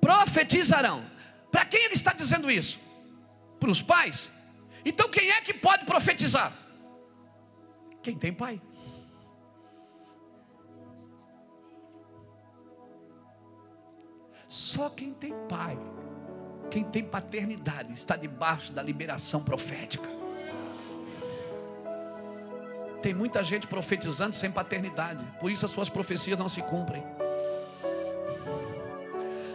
profetizarão. 0.00 1.04
Para 1.50 1.64
quem 1.64 1.84
ele 1.84 1.94
está 1.94 2.12
dizendo 2.12 2.50
isso? 2.50 2.78
Para 3.58 3.70
os 3.70 3.82
pais? 3.82 4.30
Então 4.84 5.08
quem 5.08 5.30
é 5.30 5.40
que 5.40 5.52
pode 5.52 5.84
profetizar? 5.84 6.52
Quem 8.02 8.16
tem 8.16 8.32
pai. 8.32 8.60
Só 14.48 14.90
quem 14.90 15.14
tem 15.14 15.32
pai, 15.48 15.78
quem 16.70 16.82
tem 16.82 17.04
paternidade, 17.04 17.92
está 17.92 18.16
debaixo 18.16 18.72
da 18.72 18.82
liberação 18.82 19.44
profética. 19.44 20.19
Tem 23.02 23.14
muita 23.14 23.42
gente 23.42 23.66
profetizando 23.66 24.36
sem 24.36 24.50
paternidade, 24.50 25.24
por 25.40 25.50
isso 25.50 25.64
as 25.64 25.70
suas 25.70 25.88
profecias 25.88 26.38
não 26.38 26.48
se 26.48 26.60
cumprem. 26.62 27.02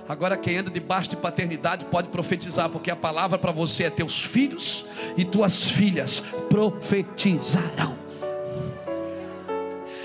Agora, 0.07 0.37
quem 0.37 0.57
anda 0.57 0.69
debaixo 0.69 1.09
de 1.09 1.15
paternidade 1.15 1.85
pode 1.85 2.09
profetizar, 2.09 2.69
porque 2.69 2.91
a 2.91 2.95
palavra 2.95 3.39
para 3.39 3.51
você 3.51 3.85
é: 3.85 3.89
teus 3.89 4.23
filhos 4.23 4.85
e 5.17 5.25
tuas 5.25 5.63
filhas 5.63 6.19
profetizarão. 6.47 7.97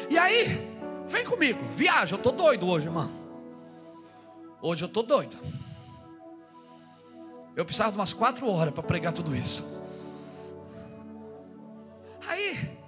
E 0.09 0.17
aí, 0.17 0.67
vem 1.07 1.25
comigo, 1.25 1.61
viaja. 1.75 2.15
Eu 2.15 2.17
estou 2.17 2.33
doido 2.33 2.67
hoje, 2.67 2.87
irmão. 2.87 3.11
Hoje 4.63 4.85
eu 4.85 4.89
estou 4.89 5.03
doido. 5.03 5.37
Eu 7.55 7.65
precisava 7.65 7.93
de 7.93 7.99
umas 7.99 8.13
quatro 8.13 8.49
horas 8.49 8.73
para 8.73 8.83
pregar 8.83 9.13
tudo 9.13 9.37
isso. 9.37 9.63
Aí, 12.27 12.80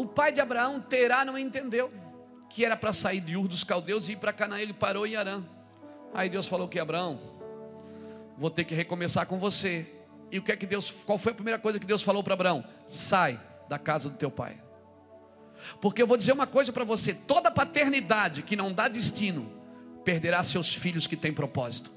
o 0.00 0.06
pai 0.06 0.32
de 0.32 0.40
Abraão, 0.40 0.80
Terá, 0.80 1.26
não 1.26 1.36
entendeu 1.36 1.92
que 2.48 2.64
era 2.64 2.74
para 2.74 2.90
sair 2.90 3.20
de 3.20 3.36
Ur 3.36 3.46
dos 3.46 3.62
Caldeus 3.62 4.08
e 4.08 4.12
ir 4.12 4.16
para 4.16 4.32
Canaã. 4.32 4.58
Ele 4.58 4.72
parou 4.72 5.06
em 5.06 5.14
Arã. 5.14 5.44
Aí 6.14 6.30
Deus 6.30 6.48
falou 6.48 6.66
que 6.66 6.78
Abraão, 6.78 7.20
vou 8.38 8.48
ter 8.48 8.64
que 8.64 8.74
recomeçar 8.74 9.26
com 9.26 9.38
você. 9.38 9.86
E 10.32 10.38
o 10.38 10.42
que 10.42 10.52
é 10.52 10.56
que 10.56 10.64
Deus? 10.64 10.90
Qual 10.90 11.18
foi 11.18 11.32
a 11.32 11.34
primeira 11.34 11.58
coisa 11.58 11.78
que 11.78 11.84
Deus 11.84 12.02
falou 12.02 12.22
para 12.22 12.32
Abraão? 12.32 12.64
Sai 12.88 13.38
da 13.68 13.78
casa 13.78 14.08
do 14.08 14.16
teu 14.16 14.30
pai. 14.30 14.58
Porque 15.82 16.00
eu 16.00 16.06
vou 16.06 16.16
dizer 16.16 16.32
uma 16.32 16.46
coisa 16.46 16.72
para 16.72 16.82
você: 16.82 17.12
toda 17.12 17.50
paternidade 17.50 18.40
que 18.40 18.56
não 18.56 18.72
dá 18.72 18.88
destino, 18.88 19.52
perderá 20.02 20.42
seus 20.42 20.74
filhos 20.74 21.06
que 21.06 21.14
têm 21.14 21.34
propósito. 21.34 21.90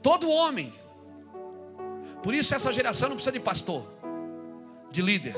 Todo 0.00 0.30
homem, 0.30 0.72
por 2.22 2.32
isso 2.32 2.54
essa 2.54 2.72
geração 2.72 3.08
não 3.08 3.16
precisa 3.16 3.32
de 3.32 3.40
pastor, 3.40 3.95
de 4.90 5.02
líder, 5.02 5.36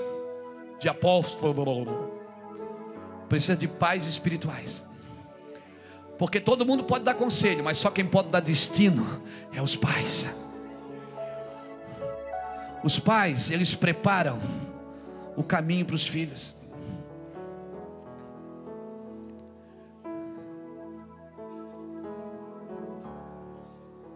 de 0.78 0.88
apóstolo, 0.88 2.18
precisa 3.28 3.56
de 3.56 3.68
pais 3.68 4.06
espirituais. 4.06 4.84
Porque 6.18 6.40
todo 6.40 6.66
mundo 6.66 6.82
pode 6.82 7.04
dar 7.04 7.14
conselho, 7.14 7.62
mas 7.62 7.78
só 7.78 7.90
quem 7.90 8.04
pode 8.04 8.28
dar 8.28 8.40
destino 8.40 9.22
é 9.52 9.62
os 9.62 9.76
pais. 9.76 10.26
Os 12.82 12.98
pais, 12.98 13.50
eles 13.50 13.74
preparam 13.74 14.40
o 15.37 15.44
caminho 15.44 15.84
para 15.84 15.94
os 15.94 16.06
filhos. 16.06 16.54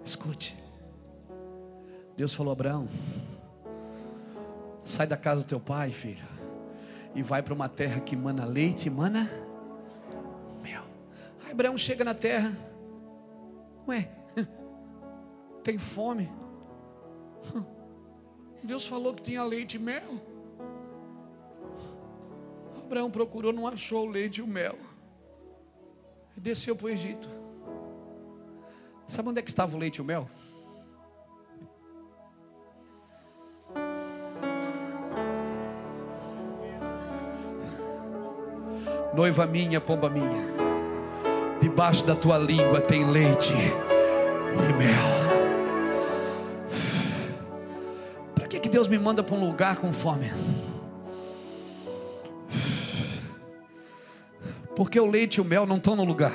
Escute. 0.04 0.56
Deus 2.16 2.34
falou 2.34 2.50
a 2.50 2.54
Abraão: 2.54 2.88
sai 4.82 5.06
da 5.06 5.16
casa 5.16 5.42
do 5.42 5.46
teu 5.46 5.60
pai, 5.60 5.90
filho, 5.90 6.24
e 7.14 7.22
vai 7.22 7.42
para 7.42 7.54
uma 7.54 7.68
terra 7.68 8.00
que 8.00 8.16
mana 8.16 8.44
leite 8.44 8.86
e 8.86 8.90
mana 8.90 9.30
mel. 10.62 10.84
Aí 11.44 11.52
Abraão 11.52 11.76
chega 11.76 12.04
na 12.04 12.14
terra, 12.14 12.56
ué, 13.86 14.10
tem 15.62 15.78
fome. 15.78 16.30
Deus 18.62 18.86
falou 18.86 19.14
que 19.14 19.22
tinha 19.22 19.42
leite 19.44 19.76
e 19.76 19.78
mel. 19.78 20.20
Abraão 22.76 23.10
procurou, 23.10 23.52
não 23.52 23.66
achou 23.66 24.06
o 24.06 24.10
leite 24.10 24.38
e 24.38 24.42
o 24.42 24.46
mel. 24.46 24.78
Desceu 26.36 26.76
para 26.76 26.86
o 26.86 26.90
Egito. 26.90 27.28
Sabe 29.06 29.28
onde 29.28 29.38
é 29.38 29.42
que 29.42 29.50
estava 29.50 29.76
o 29.76 29.78
leite 29.78 29.96
e 29.96 30.02
o 30.02 30.04
mel? 30.04 30.28
Noiva 39.14 39.46
minha, 39.46 39.80
pomba 39.80 40.08
minha, 40.08 40.42
debaixo 41.60 42.04
da 42.04 42.14
tua 42.14 42.38
língua 42.38 42.80
tem 42.80 43.10
leite 43.10 43.52
e 43.52 44.72
mel. 44.72 45.22
Deus 48.72 48.88
me 48.88 48.98
manda 48.98 49.22
para 49.22 49.36
um 49.36 49.46
lugar 49.46 49.76
com 49.76 49.92
fome? 49.92 50.32
Porque 54.74 54.98
o 54.98 55.04
leite 55.04 55.36
e 55.36 55.40
o 55.42 55.44
mel 55.44 55.66
não 55.66 55.76
estão 55.76 55.94
no 55.94 56.04
lugar, 56.04 56.32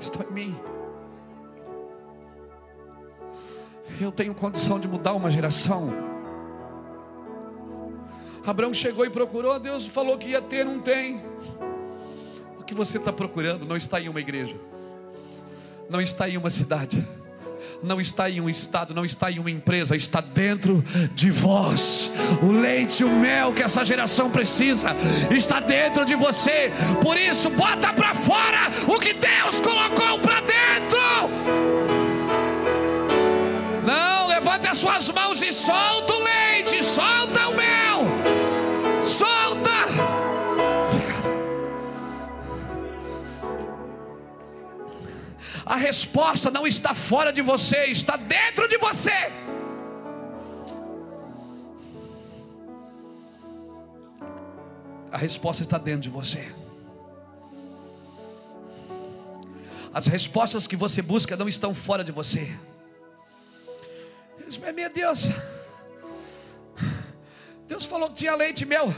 estão 0.00 0.28
em 0.28 0.32
mim. 0.32 0.60
Eu 4.00 4.10
tenho 4.10 4.34
condição 4.34 4.80
de 4.80 4.88
mudar 4.88 5.14
uma 5.14 5.30
geração. 5.30 5.90
Abraão 8.44 8.74
chegou 8.74 9.06
e 9.06 9.10
procurou, 9.10 9.58
Deus 9.60 9.86
falou 9.86 10.18
que 10.18 10.30
ia 10.30 10.42
ter, 10.42 10.64
não 10.64 10.80
tem. 10.80 11.22
Que 12.68 12.74
você 12.74 12.98
está 12.98 13.10
procurando 13.10 13.64
não 13.64 13.78
está 13.78 13.98
em 13.98 14.10
uma 14.10 14.20
igreja, 14.20 14.54
não 15.88 16.02
está 16.02 16.28
em 16.28 16.36
uma 16.36 16.50
cidade, 16.50 17.02
não 17.82 17.98
está 17.98 18.28
em 18.28 18.42
um 18.42 18.48
estado, 18.48 18.92
não 18.92 19.06
está 19.06 19.32
em 19.32 19.38
uma 19.38 19.50
empresa, 19.50 19.96
está 19.96 20.20
dentro 20.20 20.84
de 21.14 21.30
vós. 21.30 22.10
O 22.42 22.52
leite 22.52 23.00
e 23.00 23.04
o 23.04 23.08
mel 23.08 23.54
que 23.54 23.62
essa 23.62 23.86
geração 23.86 24.30
precisa 24.30 24.88
está 25.30 25.60
dentro 25.60 26.04
de 26.04 26.14
você. 26.14 26.70
Por 27.00 27.16
isso, 27.16 27.48
bota 27.48 27.90
para 27.94 28.14
fora 28.14 28.70
o 28.86 29.00
que 29.00 29.14
Deus 29.14 29.60
colocou 29.62 30.18
para 30.18 30.42
dentro. 30.42 30.98
Não, 33.86 34.26
levante 34.28 34.68
as 34.68 34.76
suas 34.76 35.08
mãos 35.08 35.27
resposta 45.78 46.50
não 46.50 46.66
está 46.66 46.92
fora 46.92 47.32
de 47.32 47.40
você, 47.40 47.84
está 47.84 48.16
dentro 48.16 48.68
de 48.68 48.76
você. 48.76 49.32
A 55.10 55.16
resposta 55.16 55.62
está 55.62 55.78
dentro 55.78 56.02
de 56.02 56.10
você. 56.10 56.46
As 59.92 60.06
respostas 60.06 60.66
que 60.66 60.76
você 60.76 61.00
busca 61.00 61.36
não 61.36 61.48
estão 61.48 61.74
fora 61.74 62.04
de 62.04 62.12
você. 62.12 62.46
Meu 64.74 64.90
Deus, 64.90 65.28
Deus 67.66 67.84
falou 67.84 68.08
que 68.10 68.16
tinha 68.16 68.34
leite 68.34 68.64
meu. 68.64 68.94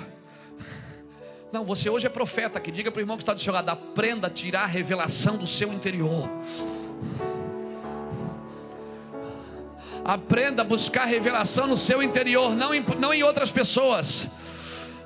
Não, 1.52 1.64
você 1.64 1.90
hoje 1.90 2.06
é 2.06 2.10
profeta, 2.10 2.60
que 2.60 2.70
diga 2.70 2.92
para 2.92 3.00
o 3.00 3.02
irmão 3.02 3.16
que 3.16 3.24
está 3.24 3.34
do 3.34 3.40
seu 3.40 3.52
lado, 3.52 3.68
aprenda 3.68 4.28
a 4.28 4.30
tirar 4.30 4.62
a 4.62 4.66
revelação 4.66 5.36
do 5.36 5.48
seu 5.48 5.72
interior. 5.72 6.30
Aprenda 10.04 10.62
a 10.62 10.64
buscar 10.64 11.06
revelação 11.06 11.66
no 11.66 11.76
seu 11.76 12.02
interior, 12.02 12.54
não 12.54 12.72
em, 12.72 12.84
não 12.98 13.12
em 13.12 13.22
outras 13.24 13.50
pessoas. 13.50 14.28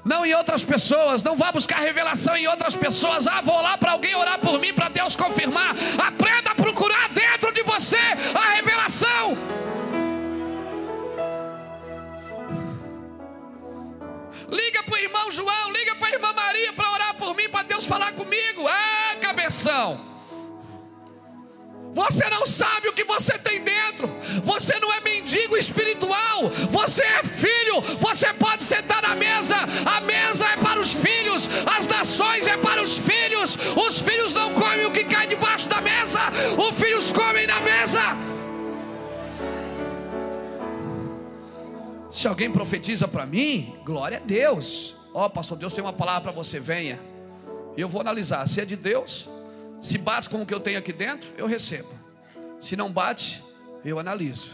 Não 0.04 0.24
em 0.26 0.34
outras 0.34 0.62
pessoas, 0.62 1.22
não 1.22 1.34
vá 1.34 1.50
buscar 1.50 1.78
revelação 1.78 2.36
em 2.36 2.46
outras 2.46 2.76
pessoas. 2.76 3.26
Ah, 3.26 3.40
vou 3.40 3.58
lá 3.62 3.78
para 3.78 3.92
alguém 3.92 4.14
orar 4.14 4.38
por 4.38 4.60
mim, 4.60 4.74
para 4.74 4.90
Deus 4.90 5.16
confirmar. 5.16 5.74
Aprenda 5.98 6.50
a 6.50 6.54
procurar 6.54 7.08
dentro 7.08 7.50
de 7.52 7.62
você 7.62 7.96
a 8.34 8.54
revelação. 8.56 8.73
Liga 14.48 14.82
para 14.82 14.94
o 14.94 14.98
irmão 14.98 15.30
João, 15.30 15.72
liga 15.72 15.94
para 15.96 16.08
a 16.08 16.12
irmã 16.12 16.32
Maria 16.32 16.72
para 16.72 16.90
orar 16.90 17.14
por 17.14 17.34
mim, 17.34 17.48
para 17.48 17.62
Deus 17.62 17.86
falar 17.86 18.12
comigo. 18.12 18.66
Ah, 18.66 19.16
cabeção. 19.20 20.14
Você 21.94 22.28
não 22.28 22.44
sabe 22.44 22.88
o 22.88 22.92
que 22.92 23.04
você 23.04 23.38
tem 23.38 23.62
dentro. 23.62 24.08
Você 24.42 24.78
não 24.80 24.92
é 24.92 25.00
mendigo 25.00 25.56
espiritual. 25.56 26.50
Você 26.70 27.02
é 27.02 27.22
filho. 27.22 27.80
Você 27.98 28.32
pode 28.34 28.64
sentar 28.64 29.00
na 29.00 29.14
mesa. 29.14 29.56
A 29.86 30.00
mesa 30.00 30.44
é 30.48 30.56
para 30.56 30.80
os 30.80 30.92
filhos. 30.92 31.48
As 31.64 31.86
nações 31.86 32.48
é 32.48 32.56
para 32.56 32.82
os 32.82 32.98
filhos. 32.98 33.56
Os 33.76 34.00
filhos 34.02 34.34
não 34.34 34.52
comem 34.54 34.86
o 34.86 34.90
que 34.90 35.04
cai 35.04 35.28
debaixo 35.28 35.68
da 35.68 35.80
mesa. 35.80 36.20
Os 36.58 36.76
filhos 36.76 37.12
comem 37.12 37.43
Se 42.24 42.28
alguém 42.28 42.50
profetiza 42.50 43.06
para 43.06 43.26
mim, 43.26 43.76
glória 43.84 44.16
a 44.16 44.20
Deus. 44.20 44.96
Ó, 45.12 45.26
oh, 45.26 45.28
pastor, 45.28 45.58
Deus 45.58 45.74
tem 45.74 45.84
uma 45.84 45.92
palavra 45.92 46.22
para 46.22 46.32
você, 46.32 46.58
venha. 46.58 46.98
E 47.76 47.80
eu 47.82 47.86
vou 47.86 48.00
analisar 48.00 48.48
se 48.48 48.62
é 48.62 48.64
de 48.64 48.76
Deus, 48.76 49.28
se 49.82 49.98
bate 49.98 50.30
com 50.30 50.40
o 50.40 50.46
que 50.46 50.54
eu 50.54 50.58
tenho 50.58 50.78
aqui 50.78 50.90
dentro, 50.90 51.30
eu 51.36 51.46
recebo. 51.46 51.90
Se 52.58 52.76
não 52.76 52.90
bate, 52.90 53.44
eu 53.84 53.98
analiso. 53.98 54.52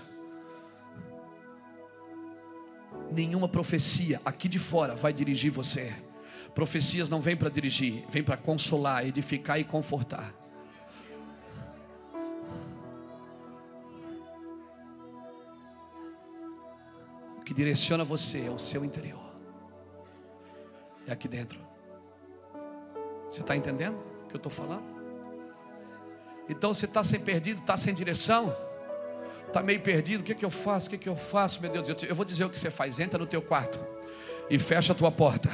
Nenhuma 3.12 3.48
profecia 3.48 4.20
aqui 4.24 4.48
de 4.48 4.58
fora 4.58 4.96
vai 4.96 5.12
dirigir 5.12 5.52
você. 5.52 5.94
Profecias 6.52 7.08
não 7.08 7.20
vêm 7.20 7.36
para 7.36 7.48
dirigir, 7.48 8.04
vêm 8.10 8.24
para 8.24 8.36
consolar, 8.36 9.06
edificar 9.06 9.60
e 9.60 9.62
confortar. 9.62 10.34
Que 17.50 17.54
direciona 17.54 18.04
você 18.04 18.46
é 18.46 18.50
o 18.50 18.60
seu 18.60 18.84
interior. 18.84 19.18
É 21.04 21.10
aqui 21.10 21.26
dentro. 21.26 21.58
Você 23.28 23.40
está 23.40 23.56
entendendo 23.56 23.96
o 23.96 24.28
que 24.28 24.36
eu 24.36 24.36
estou 24.36 24.52
falando? 24.52 24.84
Então 26.48 26.72
você 26.72 26.84
está 26.84 27.02
sem 27.02 27.18
perdido, 27.18 27.60
está 27.60 27.76
sem 27.76 27.92
direção, 27.92 28.56
está 29.48 29.64
meio 29.64 29.80
perdido. 29.80 30.20
O 30.20 30.22
que, 30.22 30.30
é 30.30 30.34
que 30.36 30.44
eu 30.44 30.50
faço? 30.50 30.86
O 30.86 30.90
que, 30.90 30.94
é 30.94 30.98
que 31.00 31.08
eu 31.08 31.16
faço, 31.16 31.60
meu 31.60 31.72
Deus? 31.72 31.88
Eu 32.04 32.14
vou 32.14 32.24
dizer 32.24 32.44
o 32.44 32.50
que 32.50 32.56
você 32.56 32.70
faz. 32.70 33.00
Entra 33.00 33.18
no 33.18 33.26
teu 33.26 33.42
quarto 33.42 33.84
e 34.48 34.56
fecha 34.56 34.92
a 34.92 34.94
tua 34.94 35.10
porta. 35.10 35.48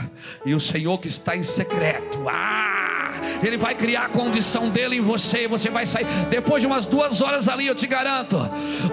E 0.45 0.55
o 0.55 0.61
Senhor 0.61 0.99
que 0.99 1.09
está 1.09 1.35
em 1.35 1.43
secreto, 1.43 2.19
ah, 2.29 2.96
Ele 3.43 3.57
vai 3.57 3.75
criar 3.75 4.07
a 4.07 4.09
condição 4.09 4.69
dele 4.69 4.97
em 4.97 5.01
você. 5.01 5.45
E 5.45 5.47
você 5.47 5.71
vai 5.71 5.87
sair, 5.87 6.07
depois 6.31 6.61
de 6.61 6.67
umas 6.67 6.87
duas 6.87 7.21
horas 7.21 7.49
ali, 7.49 7.67
eu 7.67 7.75
te 7.75 7.87
garanto, 7.87 8.39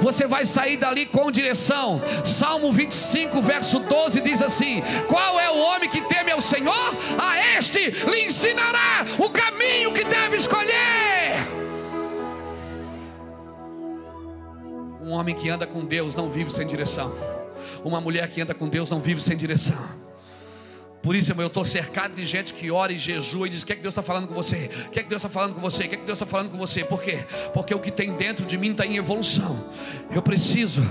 você 0.02 0.26
vai 0.28 0.46
sair 0.46 0.78
dali 0.78 1.06
com 1.06 1.32
direção. 1.32 2.02
Salmo 2.26 2.72
25, 2.72 3.42
verso 3.42 3.80
12 3.80 4.22
diz 4.22 4.42
assim: 4.42 4.84
Qual 5.08 5.40
é 5.40 5.50
o 5.50 5.58
homem 5.58 5.90
que 5.90 6.02
teme 6.02 6.32
ao 6.32 6.42
Senhor? 6.42 6.74
A 7.18 7.58
este 7.58 7.90
lhe 7.90 8.26
ensinará 8.26 9.06
o 9.18 9.30
caminho 9.30 9.94
que 9.94 10.04
deve 10.04 10.38
escolher. 10.38 11.64
Um 15.02 15.12
homem 15.12 15.36
que 15.36 15.50
anda 15.50 15.68
com 15.68 15.84
Deus 15.84 16.16
não 16.16 16.30
vive 16.30 16.52
sem 16.52 16.66
direção. 16.66 17.14
Uma 17.84 18.00
mulher 18.00 18.30
que 18.30 18.42
anda 18.42 18.54
com 18.54 18.70
Deus 18.70 18.90
não 18.90 19.00
vive 19.00 19.22
sem 19.22 19.36
direção. 19.36 20.03
Por 21.04 21.18
isso, 21.18 21.34
eu 21.34 21.48
estou 21.48 21.66
cercado 21.66 22.16
de 22.16 22.26
gente 22.26 22.54
que 22.54 22.72
ora 22.72 22.94
e 22.94 22.98
jejua 22.98 23.46
e 23.46 23.50
diz: 23.50 23.64
O 23.64 23.66
que 23.66 23.74
é 23.74 23.76
que 23.76 23.82
Deus 23.82 23.92
está 23.92 24.02
falando 24.02 24.26
com 24.26 24.34
você? 24.34 24.70
O 24.88 24.90
que 24.90 25.00
é 25.00 25.04
que 25.04 25.10
Deus 25.10 25.20
está 25.20 25.28
falando 25.28 25.54
com 25.54 25.60
você? 25.60 25.84
O 25.84 25.90
que 25.90 25.96
é 25.96 25.98
que 25.98 26.06
Deus 26.06 26.16
está 26.16 26.26
falando 26.26 26.50
com 26.50 26.58
você? 26.58 26.86
Por 26.86 27.02
quê? 27.02 27.26
Porque 27.54 27.76
o 27.76 27.80
que 27.80 27.92
tem 27.92 28.14
dentro 28.14 28.46
de 28.46 28.58
mim 28.58 28.72
está 28.72 28.86
em 28.86 28.96
evolução. 28.96 29.70
Eu 30.10 30.22
preciso, 30.22 30.82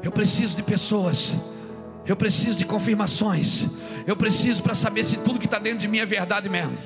eu 0.00 0.12
preciso 0.12 0.54
de 0.54 0.62
pessoas, 0.62 1.34
eu 2.06 2.14
preciso 2.14 2.56
de 2.56 2.64
confirmações, 2.64 3.66
eu 4.06 4.16
preciso 4.16 4.62
para 4.62 4.76
saber 4.76 5.02
se 5.04 5.16
tudo 5.16 5.40
que 5.40 5.46
está 5.46 5.58
dentro 5.58 5.80
de 5.80 5.88
mim 5.88 5.98
é 5.98 6.06
verdade 6.06 6.48
mesmo. 6.48 6.78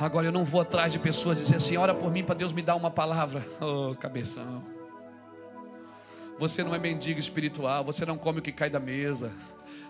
Agora 0.00 0.26
eu 0.26 0.32
não 0.32 0.44
vou 0.44 0.60
atrás 0.60 0.90
de 0.90 0.98
pessoas 0.98 1.38
dizer 1.38 1.54
assim: 1.54 1.76
ora 1.76 1.94
por 1.94 2.10
mim 2.10 2.24
para 2.24 2.34
Deus 2.34 2.52
me 2.52 2.62
dar 2.62 2.74
uma 2.74 2.90
palavra. 2.90 3.46
Oh, 3.60 3.94
cabeção. 3.94 4.64
Você 6.36 6.64
não 6.64 6.74
é 6.74 6.78
mendigo 6.80 7.20
espiritual, 7.20 7.84
você 7.84 8.04
não 8.04 8.18
come 8.18 8.40
o 8.40 8.42
que 8.42 8.50
cai 8.50 8.68
da 8.68 8.80
mesa. 8.80 9.30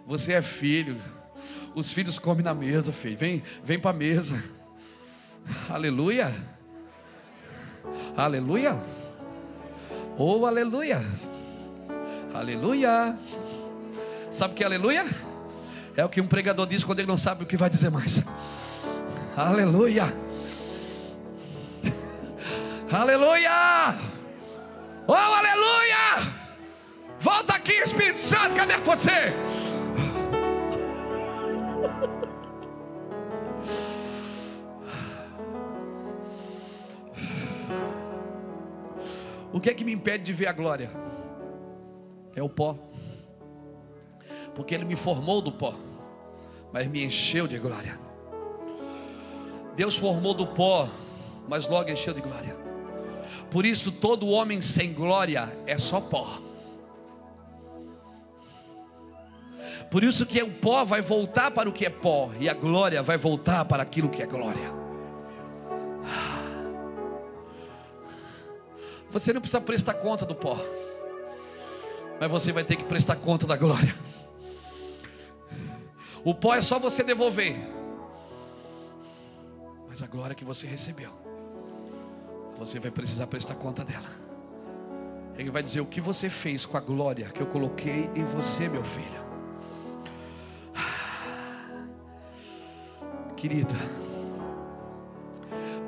Você 0.09 0.33
é 0.33 0.40
filho. 0.40 0.97
Os 1.75 1.92
filhos 1.92 2.18
comem 2.18 2.42
na 2.42 2.55
mesa, 2.55 2.90
filho. 2.90 3.18
Vem, 3.18 3.42
vem 3.62 3.79
para 3.79 3.90
a 3.90 3.92
mesa. 3.92 4.42
Aleluia. 5.68 6.35
Aleluia. 8.16 8.83
Oh, 10.16 10.47
aleluia. 10.47 11.05
Aleluia. 12.33 13.18
Sabe 14.31 14.55
o 14.55 14.57
que 14.57 14.62
é 14.62 14.66
aleluia? 14.66 15.05
É 15.94 16.03
o 16.03 16.09
que 16.09 16.23
um 16.23 16.27
pregador 16.27 16.66
diz 16.66 16.85
quando 16.85 17.01
ele 17.01 17.09
não 17.09 17.18
sabe 17.18 17.44
o 17.44 17.47
que 17.47 17.59
vai 17.59 17.68
dizer 17.68 17.90
mais. 17.90 18.23
Aleluia. 19.37 20.05
Aleluia. 22.90 23.94
Oh, 25.07 25.12
aleluia! 25.12 26.33
Volta 27.21 27.55
aqui, 27.55 27.73
Espírito 27.73 28.21
Santo, 28.21 28.57
cadê 28.57 28.79
você? 28.79 29.35
O 39.53 39.61
que 39.61 39.71
é 39.71 39.75
que 39.75 39.85
me 39.85 39.92
impede 39.92 40.25
de 40.25 40.33
ver 40.33 40.46
a 40.46 40.53
glória? 40.53 40.90
É 42.35 42.42
o 42.42 42.49
pó. 42.49 42.77
Porque 44.55 44.75
Ele 44.75 44.85
me 44.85 44.96
formou 44.96 45.40
do 45.40 45.53
pó, 45.53 45.75
mas 46.73 46.87
me 46.87 47.05
encheu 47.05 47.46
de 47.46 47.59
glória. 47.59 47.99
Deus 49.75 49.96
formou 49.96 50.35
do 50.35 50.46
pó, 50.46 50.88
mas 51.49 51.67
logo 51.67 51.90
encheu 51.90 52.13
de 52.13 52.21
glória. 52.21 52.57
Por 53.51 53.65
isso, 53.65 53.92
todo 53.92 54.29
homem 54.29 54.61
sem 54.61 54.92
glória 54.92 55.57
é 55.67 55.79
só 55.79 56.01
pó. 56.01 56.42
Por 59.90 60.05
isso 60.05 60.27
que 60.27 60.42
o 60.42 60.51
pó 60.51 60.85
vai 60.85 61.01
voltar 61.01 61.51
para 61.51 61.69
o 61.69 61.73
que 61.73 61.87
é 61.87 61.90
pó 61.90 62.31
e 62.38 62.49
a 62.49 62.55
glória 62.55 63.03
vai 63.03 63.17
voltar 63.17 63.65
para 63.65 63.83
aquilo 63.83 64.11
que 64.11 64.23
é 64.23 64.27
glória. 64.27 64.88
Você 69.11 69.33
não 69.33 69.40
precisa 69.40 69.61
prestar 69.61 69.94
conta 69.94 70.27
do 70.27 70.35
pó, 70.35 70.59
mas 72.21 72.31
você 72.31 72.52
vai 72.52 72.65
ter 72.65 72.77
que 72.77 72.85
prestar 72.85 73.17
conta 73.17 73.46
da 73.46 73.56
glória. 73.56 73.94
O 76.25 76.35
pó 76.35 76.54
é 76.54 76.61
só 76.61 76.79
você 76.79 77.02
devolver, 77.02 77.56
mas 79.88 80.02
a 80.02 80.06
glória 80.06 80.35
que 80.35 80.44
você 80.44 80.67
recebeu 80.67 81.29
você 82.59 82.81
vai 82.81 82.90
precisar 82.90 83.29
prestar 83.29 83.54
conta 83.54 83.85
dela. 83.85 84.11
Ele 85.37 85.50
vai 85.50 85.63
dizer 85.63 85.81
o 85.81 85.87
que 85.87 86.00
você 86.00 86.29
fez 86.29 86.67
com 86.67 86.77
a 86.77 86.81
glória 86.81 87.27
que 87.27 87.40
eu 87.40 87.46
coloquei 87.46 88.11
em 88.17 88.25
você, 88.25 88.69
meu 88.69 88.83
filho. 88.83 89.29
Querida, 93.37 93.77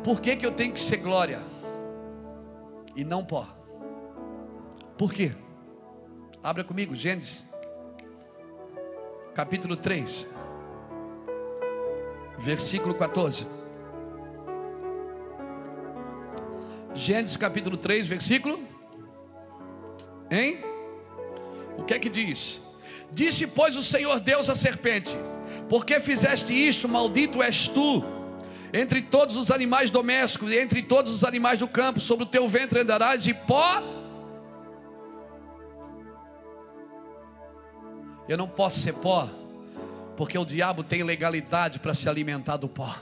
por 0.05 0.21
que, 0.21 0.37
que 0.37 0.47
eu 0.47 0.53
tenho 0.53 0.73
que 0.73 0.79
ser 0.79 0.99
glória 0.99 1.43
e 2.95 3.05
não 3.05 3.24
pó? 3.24 3.47
Por 4.97 5.12
quê? 5.12 5.32
Abra 6.43 6.64
comigo, 6.64 6.97
Gênesis, 6.97 7.47
capítulo 9.34 9.76
3, 9.76 10.26
versículo 12.38 12.95
14. 12.95 13.47
Gênesis 16.95 17.36
capítulo 17.36 17.76
3, 17.76 18.07
versículo. 18.07 18.59
Hein? 20.30 20.59
O 21.78 21.84
que 21.84 21.95
é 21.95 21.99
que 21.99 22.09
diz? 22.09 22.61
Disse, 23.12 23.47
pois, 23.47 23.76
o 23.76 23.82
Senhor 23.82 24.20
Deus 24.20 24.49
à 24.49 24.55
serpente: 24.55 25.16
Por 25.68 25.84
que 25.84 25.99
fizeste 26.01 26.53
isto? 26.53 26.88
Maldito 26.88 27.43
és 27.43 27.68
tu 27.68 28.20
entre 28.73 29.03
todos 29.03 29.37
os 29.37 29.51
animais 29.51 29.91
domésticos 29.91 30.51
e 30.53 30.59
entre 30.59 30.83
todos 30.83 31.12
os 31.12 31.25
animais 31.25 31.59
do 31.59 31.68
campo, 31.68 32.01
sobre 32.01 32.25
o 32.25 32.27
teu 32.27 32.49
ventre 32.49 32.81
andarás 32.81 33.27
e 33.27 33.35
pó. 33.35 33.83
Eu 38.29 38.37
não 38.37 38.49
posso 38.49 38.81
ser 38.81 38.95
pó, 38.95 39.29
porque 40.16 40.39
o 40.39 40.45
diabo 40.45 40.85
tem 40.85 41.03
legalidade 41.03 41.81
para 41.81 41.95
se 41.95 42.09
alimentar 42.09 42.57
do 42.57 42.68
pó, 42.68 42.95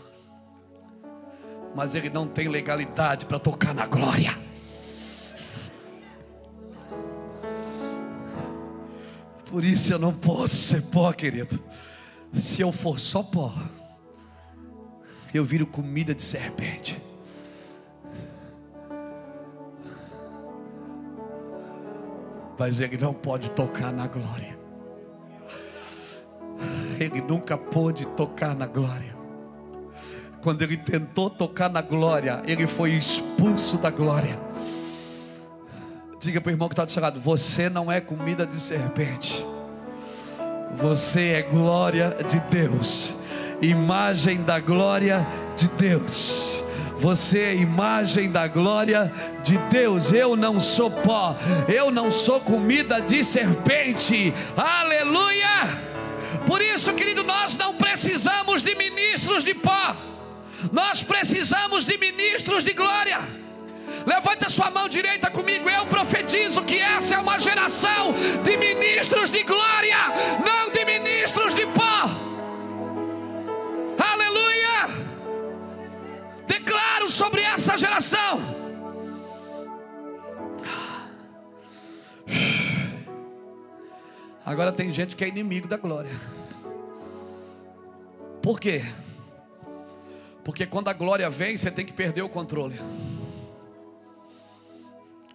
mas 1.75 1.95
ele 1.95 2.09
não 2.09 2.27
tem 2.27 2.49
legalidade 2.49 3.27
para 3.27 3.39
tocar 3.39 3.75
na 3.75 3.87
glória. 3.87 4.35
Por 9.51 9.65
isso 9.65 9.93
eu 9.93 9.99
não 9.99 10.15
posso 10.15 10.55
ser 10.55 10.83
pó, 10.91 11.13
querido. 11.13 11.63
Se 12.35 12.61
eu 12.61 12.71
for 12.71 12.99
só 13.01 13.23
pó, 13.23 13.55
eu 15.33 15.45
viro 15.45 15.67
comida 15.67 16.15
de 16.15 16.23
serpente. 16.23 17.01
Mas 22.59 22.81
ele 22.81 22.97
não 22.97 23.15
pode 23.15 23.51
tocar 23.51 23.93
na 23.93 24.07
glória. 24.07 24.59
Ele 26.99 27.21
nunca 27.21 27.57
pôde 27.57 28.07
tocar 28.09 28.55
na 28.55 28.67
glória. 28.67 29.17
Quando 30.43 30.63
ele 30.63 30.77
tentou 30.77 31.31
tocar 31.31 31.69
na 31.69 31.81
glória, 31.81 32.43
ele 32.47 32.67
foi 32.67 32.91
expulso 32.91 33.79
da 33.79 33.91
glória. 33.91 34.39
Diga 36.19 36.41
para 36.41 36.51
o 36.51 36.53
irmão 36.53 36.69
que 36.69 36.73
está 36.73 36.85
do 36.85 36.91
seu 36.91 37.03
lado: 37.03 37.21
Você 37.21 37.69
não 37.69 37.93
é 37.93 38.01
comida 38.01 38.45
de 38.45 38.59
serpente. 38.59 39.47
Você 40.77 41.33
é 41.33 41.43
glória 41.43 42.17
de 42.29 42.41
Deus 42.41 43.28
imagem 43.61 44.43
da 44.43 44.61
glória 44.61 45.27
de 45.57 45.69
Deus. 45.69 46.63
Você 46.99 47.39
é 47.41 47.55
imagem 47.55 48.31
da 48.31 48.49
glória 48.49 49.13
de 49.45 49.57
Deus. 49.71 50.13
Eu 50.13 50.35
não 50.35 50.59
sou 50.61 50.91
pó, 50.91 51.37
eu 51.69 51.91
não 51.91 52.11
sou 52.11 52.41
comida 52.41 53.01
de 53.01 53.23
serpente. 53.23 54.35
Aleluia! 54.57 55.89
Por 56.47 56.61
isso, 56.61 56.93
querido, 56.95 57.23
nós 57.25 57.57
não 57.57 57.75
precisamos 57.75 58.63
de 58.63 58.75
ministros 58.75 59.45
de 59.45 59.55
pó, 59.55 59.97
nós 60.73 61.03
precisamos 61.03 61.85
de 61.85 61.97
ministros 61.99 62.65
de 62.65 62.73
glória. 62.73 63.19
Levante 64.07 64.47
a 64.47 64.51
sua 64.51 64.71
mão 64.71 64.89
direita 64.89 65.31
comigo. 65.31 65.69
Eu 65.69 65.87
profetizo 65.87 66.63
que 66.63 66.79
essa 66.81 67.17
é 67.17 67.19
uma 67.19 67.39
geração 67.39 68.15
de 68.43 68.57
ministros 68.57 69.31
de 69.31 69.43
glória, 69.43 69.97
não 70.45 70.71
de 70.71 70.85
ministros 70.85 71.55
de 71.55 71.67
pó. 71.67 71.88
Declaro 76.49 77.09
sobre 77.09 77.43
essa 77.43 77.77
geração. 77.79 78.41
Agora 84.45 84.73
tem 84.73 84.91
gente 84.91 85.15
que 85.15 85.23
é 85.23 85.29
inimigo 85.29 85.69
da 85.69 85.77
glória. 85.77 86.11
Por 88.43 88.59
quê? 88.59 88.83
Porque 90.43 90.65
quando 90.65 90.89
a 90.89 90.95
glória 90.95 91.29
vem, 91.29 91.55
você 91.55 91.71
tem 91.71 91.85
que 91.85 91.93
perder 91.93 92.23
o 92.23 92.29
controle. 92.31 92.81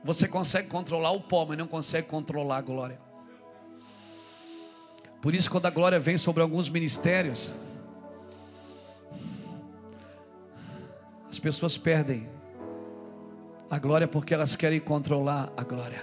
Você 0.03 0.27
consegue 0.27 0.67
controlar 0.67 1.11
o 1.11 1.21
pó, 1.21 1.45
mas 1.45 1.57
não 1.57 1.67
consegue 1.67 2.07
controlar 2.07 2.57
a 2.57 2.61
glória. 2.61 2.99
Por 5.21 5.35
isso, 5.35 5.49
quando 5.49 5.67
a 5.67 5.69
glória 5.69 5.99
vem 5.99 6.17
sobre 6.17 6.41
alguns 6.41 6.67
ministérios, 6.67 7.53
As 11.33 11.39
pessoas 11.39 11.75
perdem 11.75 12.29
a 13.67 13.79
glória 13.79 14.07
porque 14.07 14.35
elas 14.35 14.55
querem 14.55 14.79
controlar 14.79 15.51
a 15.57 15.63
glória. 15.63 15.99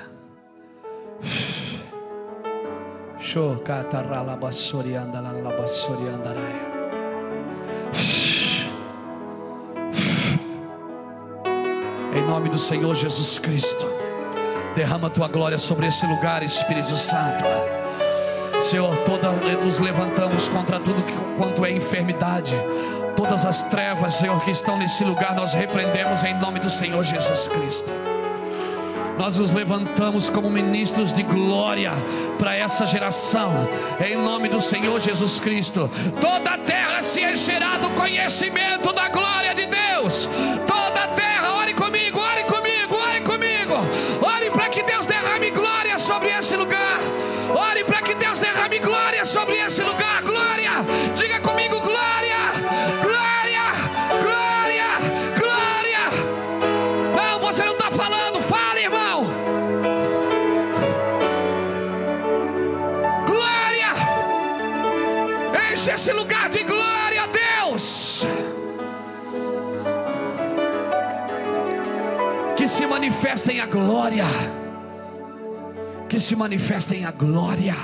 Em 12.12 12.22
nome 12.26 12.48
do 12.48 12.58
Senhor 12.58 12.96
Jesus 12.96 13.38
Cristo, 13.38 13.86
derrama 14.74 15.08
tua 15.08 15.28
glória 15.28 15.58
sobre 15.58 15.86
esse 15.86 16.04
lugar, 16.08 16.42
Espírito 16.42 16.98
Santo. 16.98 17.44
Senhor, 18.60 18.96
toda 18.98 19.30
nos 19.56 19.78
levantamos 19.78 20.48
contra 20.48 20.78
tudo 20.78 21.02
que, 21.02 21.14
quanto 21.36 21.64
é 21.64 21.72
enfermidade 21.72 22.54
Todas 23.20 23.44
as 23.44 23.62
trevas, 23.64 24.14
Senhor, 24.14 24.42
que 24.42 24.50
estão 24.50 24.78
nesse 24.78 25.04
lugar, 25.04 25.34
nós 25.34 25.52
repreendemos 25.52 26.24
em 26.24 26.32
nome 26.38 26.58
do 26.58 26.70
Senhor 26.70 27.04
Jesus 27.04 27.48
Cristo. 27.48 27.92
Nós 29.18 29.36
nos 29.36 29.50
levantamos 29.50 30.30
como 30.30 30.48
ministros 30.48 31.12
de 31.12 31.22
glória 31.22 31.92
para 32.38 32.56
essa 32.56 32.86
geração, 32.86 33.68
em 34.02 34.16
nome 34.16 34.48
do 34.48 34.58
Senhor 34.58 34.98
Jesus 35.00 35.38
Cristo. 35.38 35.90
Toda 36.18 36.52
a 36.52 36.58
terra 36.58 37.02
se 37.02 37.22
encherá 37.22 37.76
do 37.76 37.90
conhecimento 37.90 38.90
da 38.94 39.10
glória 39.10 39.54
de 39.54 39.66
Deus. 39.66 40.26
Toda 40.66 41.04
a 41.04 41.08
terra, 41.08 41.56
ore 41.56 41.74
comigo, 41.74 42.18
ore 42.18 42.44
comigo, 42.44 42.96
ore 42.96 43.20
comigo. 43.20 43.74
Ore 44.22 44.50
para 44.50 44.70
que 44.70 44.82
Deus 44.82 45.04
derrame 45.04 45.50
glória 45.50 45.98
sobre 45.98 46.30
esse 46.30 46.56
lugar. 46.56 46.98
Ore 47.54 47.84
para 47.84 48.02
que 48.02 48.14
Deus 48.14 48.38
derrame 48.38 48.78
glória 48.78 49.24
sobre 49.24 49.58
esse 49.58 49.82
lugar. 49.82 50.22
Glória, 50.22 50.72
diga 51.14 51.40
comigo, 51.40 51.80
glória. 51.80 52.00
esse 66.00 66.12
lugar 66.12 66.48
de 66.48 66.62
glória 66.62 67.26
Deus. 67.26 68.24
Que 72.56 72.66
se 72.66 72.86
manifestem 72.86 73.60
a 73.60 73.66
glória. 73.66 74.24
Se 76.20 76.36
manifestem 76.36 77.06
a 77.06 77.10
glória. 77.10 77.74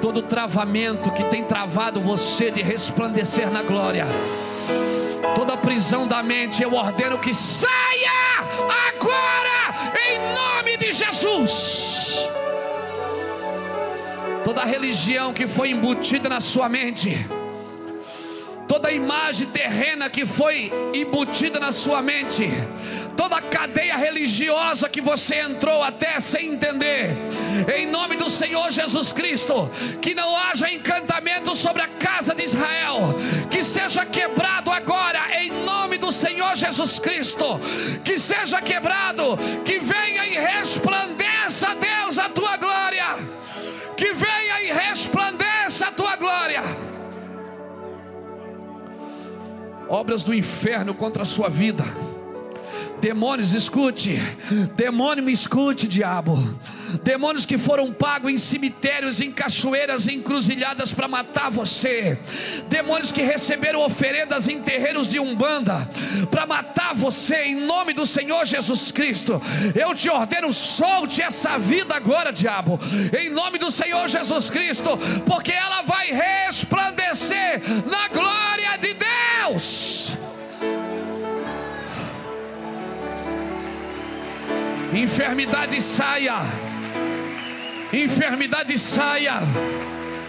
todo 0.00 0.22
travamento 0.22 1.12
que 1.12 1.24
tem 1.24 1.44
travado 1.44 2.00
você 2.00 2.50
de 2.50 2.62
resplandecer 2.62 3.50
na 3.50 3.62
glória, 3.62 4.06
prisão 5.66 6.06
da 6.06 6.22
mente, 6.22 6.62
eu 6.62 6.72
ordeno 6.74 7.18
que 7.18 7.34
saia 7.34 8.38
agora, 8.88 9.90
em 10.08 10.32
nome 10.32 10.76
de 10.76 10.92
Jesus. 10.92 12.24
Toda 14.44 14.64
religião 14.64 15.32
que 15.32 15.48
foi 15.48 15.70
embutida 15.70 16.28
na 16.28 16.40
sua 16.40 16.68
mente, 16.68 17.18
toda 18.68 18.92
imagem 18.92 19.48
terrena 19.48 20.08
que 20.08 20.24
foi 20.24 20.72
embutida 20.94 21.58
na 21.58 21.72
sua 21.72 22.00
mente, 22.00 22.48
toda 23.16 23.40
cadeia 23.40 23.96
religiosa 23.96 24.88
que 24.88 25.00
você 25.00 25.40
entrou 25.40 25.82
até 25.82 26.20
sem 26.20 26.52
entender, 26.52 27.16
em 27.76 27.86
nome 27.86 28.14
do 28.14 28.30
Senhor 28.30 28.70
Jesus 28.70 29.10
Cristo, 29.10 29.68
que 30.00 30.14
não 30.14 30.36
haja 30.36 30.70
encantamento 30.70 31.56
sobre 31.56 31.82
Jesus 36.56 36.98
Cristo, 36.98 37.60
que 38.04 38.18
seja 38.18 38.60
quebrado, 38.60 39.36
que 39.64 39.78
venha 39.78 40.26
e 40.26 40.38
resplandeça, 40.38 41.74
Deus, 41.74 42.18
a 42.18 42.28
tua 42.28 42.56
glória, 42.56 43.04
que 43.96 44.12
venha 44.12 44.62
e 44.62 44.72
resplandeça 44.72 45.88
a 45.88 45.92
tua 45.92 46.16
glória. 46.16 46.62
Obras 49.88 50.24
do 50.24 50.34
inferno 50.34 50.94
contra 50.94 51.22
a 51.22 51.26
sua 51.26 51.48
vida 51.48 51.84
Demônios, 53.06 53.54
escute. 53.54 54.20
Demônio, 54.74 55.22
me 55.22 55.30
escute, 55.30 55.86
diabo. 55.86 56.36
Demônios 57.04 57.46
que 57.46 57.56
foram 57.56 57.92
pagos 57.92 58.32
em 58.32 58.36
cemitérios, 58.36 59.20
em 59.20 59.30
cachoeiras, 59.30 60.08
em 60.08 60.16
encruzilhadas 60.16 60.92
para 60.92 61.06
matar 61.06 61.48
você. 61.48 62.18
Demônios 62.68 63.12
que 63.12 63.22
receberam 63.22 63.84
oferendas 63.84 64.48
em 64.48 64.60
terreiros 64.60 65.06
de 65.06 65.20
umbanda 65.20 65.88
para 66.32 66.46
matar 66.46 66.94
você. 66.94 67.44
Em 67.44 67.54
nome 67.64 67.92
do 67.92 68.04
Senhor 68.04 68.44
Jesus 68.44 68.90
Cristo, 68.90 69.40
eu 69.72 69.94
te 69.94 70.10
ordeno, 70.10 70.52
solte 70.52 71.22
essa 71.22 71.58
vida 71.58 71.94
agora, 71.94 72.32
diabo. 72.32 72.80
Em 73.16 73.30
nome 73.30 73.56
do 73.56 73.70
Senhor 73.70 74.08
Jesus 74.08 74.50
Cristo, 74.50 74.98
porque 75.24 75.52
ela 75.52 75.82
vai 75.82 76.10
resplandecer 76.10 76.45
Enfermidade 84.96 85.82
saia. 85.82 86.36
Enfermidade 87.92 88.78
saia. 88.78 89.34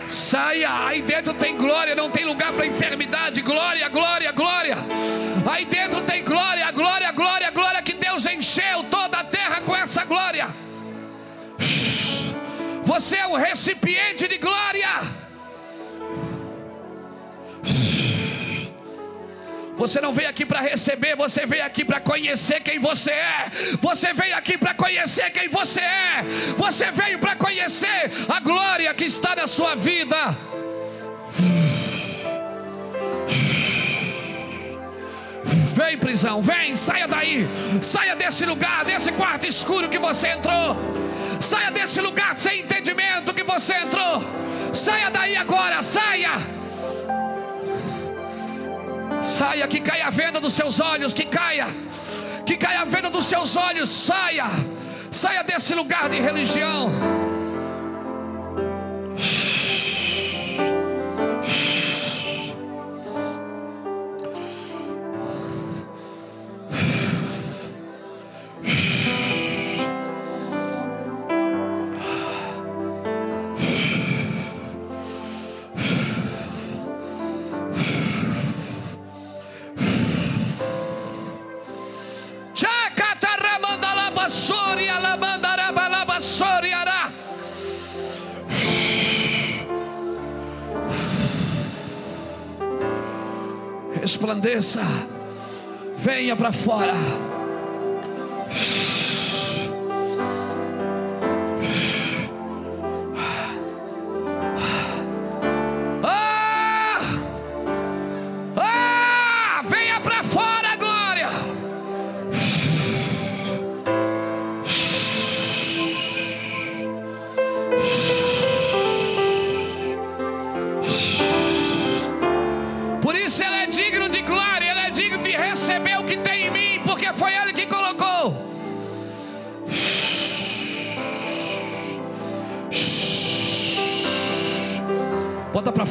Saia, 0.10 0.86
aí 0.86 1.02
dentro 1.02 1.34
tem 1.34 1.56
glória, 1.56 1.96
não 1.96 2.10
tem 2.10 2.26
lugar 2.26 2.52
para 2.52 2.66
enfermidade. 2.66 3.42
Glória, 3.42 3.88
glória, 3.88 4.30
glória. 4.34 4.76
Aí 5.50 5.64
dentro 5.64 6.02
tem 6.02 6.22
glória, 6.22 6.70
glória, 6.72 7.10
glória, 7.14 7.50
glória. 7.50 7.82
Que 7.82 7.94
Deus 7.94 8.26
encheu 8.26 8.84
toda 8.84 9.20
a 9.20 9.24
terra 9.24 9.62
com 9.62 9.74
essa 9.74 10.04
glória. 10.04 10.48
Você 12.84 13.16
é 13.16 13.28
um 13.28 13.38
recipiente 13.38 14.28
de 14.28 14.38
glória. 14.38 14.90
Você 19.78 20.02
não 20.02 20.12
veio 20.12 20.28
aqui 20.28 20.44
para 20.44 20.60
receber, 20.60 21.16
você 21.16 21.46
veio 21.46 21.64
aqui 21.64 21.86
para 21.86 22.00
conhecer 22.00 22.60
quem 22.62 22.80
você 22.80 23.12
é. 23.12 23.52
Você 23.80 24.12
veio 24.12 24.36
aqui 24.36 24.58
para 24.58 24.74
conhecer 24.74 25.30
quem 25.30 25.48
você 25.48 25.82
é. 25.82 26.24
Você 26.58 26.92
veio 26.92 27.20
para 27.20 27.36
conhecer 27.36 28.12
a 28.28 28.40
glória 28.40 28.92
que 28.96 29.06
está 29.06 29.36
na 29.36 29.46
sua 29.46 29.76
vida. 29.76 30.18
Vem, 35.76 35.96
prisão, 35.96 36.42
vem, 36.42 36.76
saia 36.76 37.08
daí. 37.08 37.48
Saia 37.80 38.16
desse 38.16 38.46
lugar, 38.48 38.84
desse 38.84 39.12
quarto 39.12 39.46
escuro 39.46 39.88
que 39.88 40.00
você 40.00 40.30
entrou. 40.30 40.76
Saia 41.40 41.70
desse 41.70 42.02
lugar 42.02 42.36
sem 42.36 42.62
entendimento 42.62 43.32
que 43.32 43.44
você 43.44 43.76
entrou. 43.76 44.24
Saia 44.74 45.12
daí 45.12 45.38
agora, 45.38 45.84
saia. 45.84 46.32
Saia, 49.24 49.68
que 49.68 49.80
caia 49.80 50.08
a 50.08 50.10
venda 50.10 50.40
dos 50.40 50.54
seus 50.54 50.80
olhos, 50.80 51.14
que 51.14 51.26
caia, 51.26 51.68
que 52.46 52.58
caia 52.58 52.82
a 52.82 52.86
venda 52.86 53.10
dos 53.10 53.26
seus 53.26 53.56
olhos, 53.56 53.90
saia, 53.90 54.46
saia 55.12 55.44
desse 55.44 55.74
lugar 55.76 56.10
de 56.10 56.20
religião. 56.20 57.27
Resplandeça, 94.18 94.82
venha 95.96 96.36
para 96.36 96.52
fora. 96.52 96.96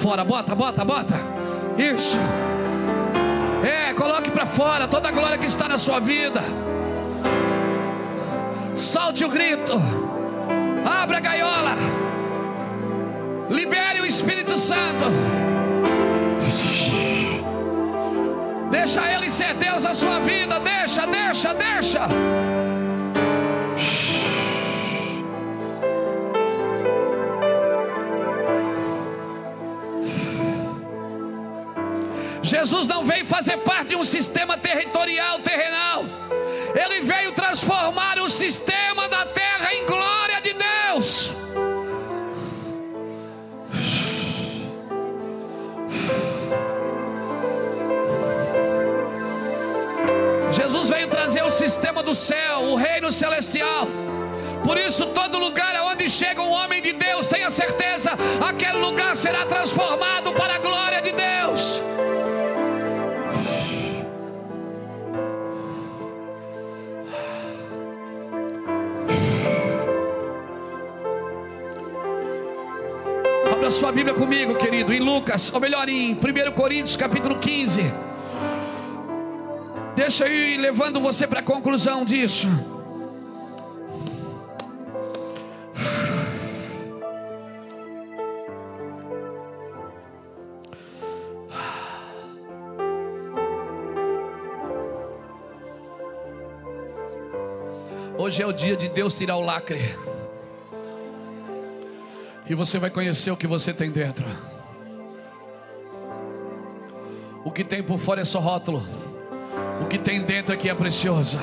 Fora, 0.06 0.24
bota, 0.24 0.54
bota, 0.54 0.84
bota. 0.84 1.14
Isso. 1.76 2.16
É, 3.64 3.92
coloque 3.92 4.30
para 4.30 4.46
fora 4.46 4.86
toda 4.86 5.08
a 5.08 5.10
glória 5.10 5.36
que 5.36 5.46
está 5.46 5.66
na 5.68 5.78
sua 5.78 5.98
vida. 5.98 6.40
Solte 8.76 9.24
o 9.24 9.28
grito. 9.28 9.74
Abra 10.88 11.16
a 11.16 11.20
gaiola. 11.20 11.74
Libere 13.50 14.00
o 14.00 14.06
Espírito 14.06 14.56
Santo. 14.56 15.06
Deixa 18.70 19.12
ele 19.12 19.28
ser 19.28 19.54
Deus 19.54 19.82
na 19.82 19.92
sua 19.92 20.20
vida. 20.20 20.60
Deixa, 20.60 21.04
deixa, 21.04 21.52
deixa. 21.52 22.02
Jesus 32.66 32.88
não 32.88 33.04
veio 33.04 33.24
fazer 33.24 33.58
parte 33.58 33.90
de 33.90 33.94
um 33.96 34.04
sistema 34.04 34.58
territorial, 34.58 35.38
terrenal. 35.38 36.02
Ele 36.74 37.00
veio 37.00 37.30
transformar 37.30 38.18
o 38.18 38.28
sistema 38.28 39.08
da 39.08 39.24
terra 39.24 39.72
em 39.72 39.86
glória 39.86 40.40
de 40.40 40.52
Deus. 40.52 41.30
Jesus 50.50 50.88
veio 50.88 51.06
trazer 51.06 51.44
o 51.44 51.52
sistema 51.52 52.02
do 52.02 52.16
céu, 52.16 52.64
o 52.64 52.74
reino 52.74 53.12
celestial. 53.12 53.86
Por 54.64 54.76
isso, 54.76 55.06
todo 55.06 55.38
lugar 55.38 55.76
aonde 55.76 56.10
chega 56.10 56.42
um 56.42 56.50
homem 56.50 56.82
de 56.82 56.92
Deus, 56.94 57.28
tenha 57.28 57.48
certeza, 57.48 58.10
aquele 58.44 58.78
lugar 58.78 59.14
será 59.14 59.46
transformado 59.46 60.32
para 60.32 60.45
sua 73.86 73.92
Bíblia 73.92 74.14
comigo, 74.14 74.56
querido, 74.56 74.92
em 74.92 74.98
Lucas, 74.98 75.52
ou 75.54 75.60
melhor, 75.60 75.88
em 75.88 76.12
1 76.12 76.52
Coríntios, 76.56 76.96
capítulo 76.96 77.38
15. 77.38 77.82
Deixa 79.94 80.26
eu 80.26 80.34
ir 80.34 80.56
levando 80.56 81.00
você 81.00 81.24
para 81.24 81.38
a 81.38 81.42
conclusão 81.42 82.04
disso. 82.04 82.48
Hoje 98.18 98.42
é 98.42 98.46
o 98.46 98.52
dia 98.52 98.76
de 98.76 98.88
Deus 98.88 99.16
tirar 99.16 99.36
o 99.36 99.42
lacre. 99.42 100.15
E 102.48 102.54
você 102.54 102.78
vai 102.78 102.90
conhecer 102.90 103.30
o 103.30 103.36
que 103.36 103.46
você 103.46 103.72
tem 103.72 103.90
dentro. 103.90 104.24
O 107.44 107.50
que 107.50 107.64
tem 107.64 107.82
por 107.82 107.98
fora 107.98 108.22
é 108.22 108.24
só 108.24 108.38
rótulo. 108.38 108.86
O 109.80 109.86
que 109.86 109.98
tem 109.98 110.20
dentro 110.20 110.54
aqui 110.54 110.68
é 110.68 110.74
precioso. 110.74 111.38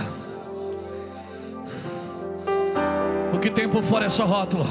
O 3.34 3.40
que 3.40 3.50
tem 3.50 3.68
por 3.68 3.84
fora 3.84 4.06
é 4.06 4.10
só 4.10 4.26
rótulo. 4.26 4.66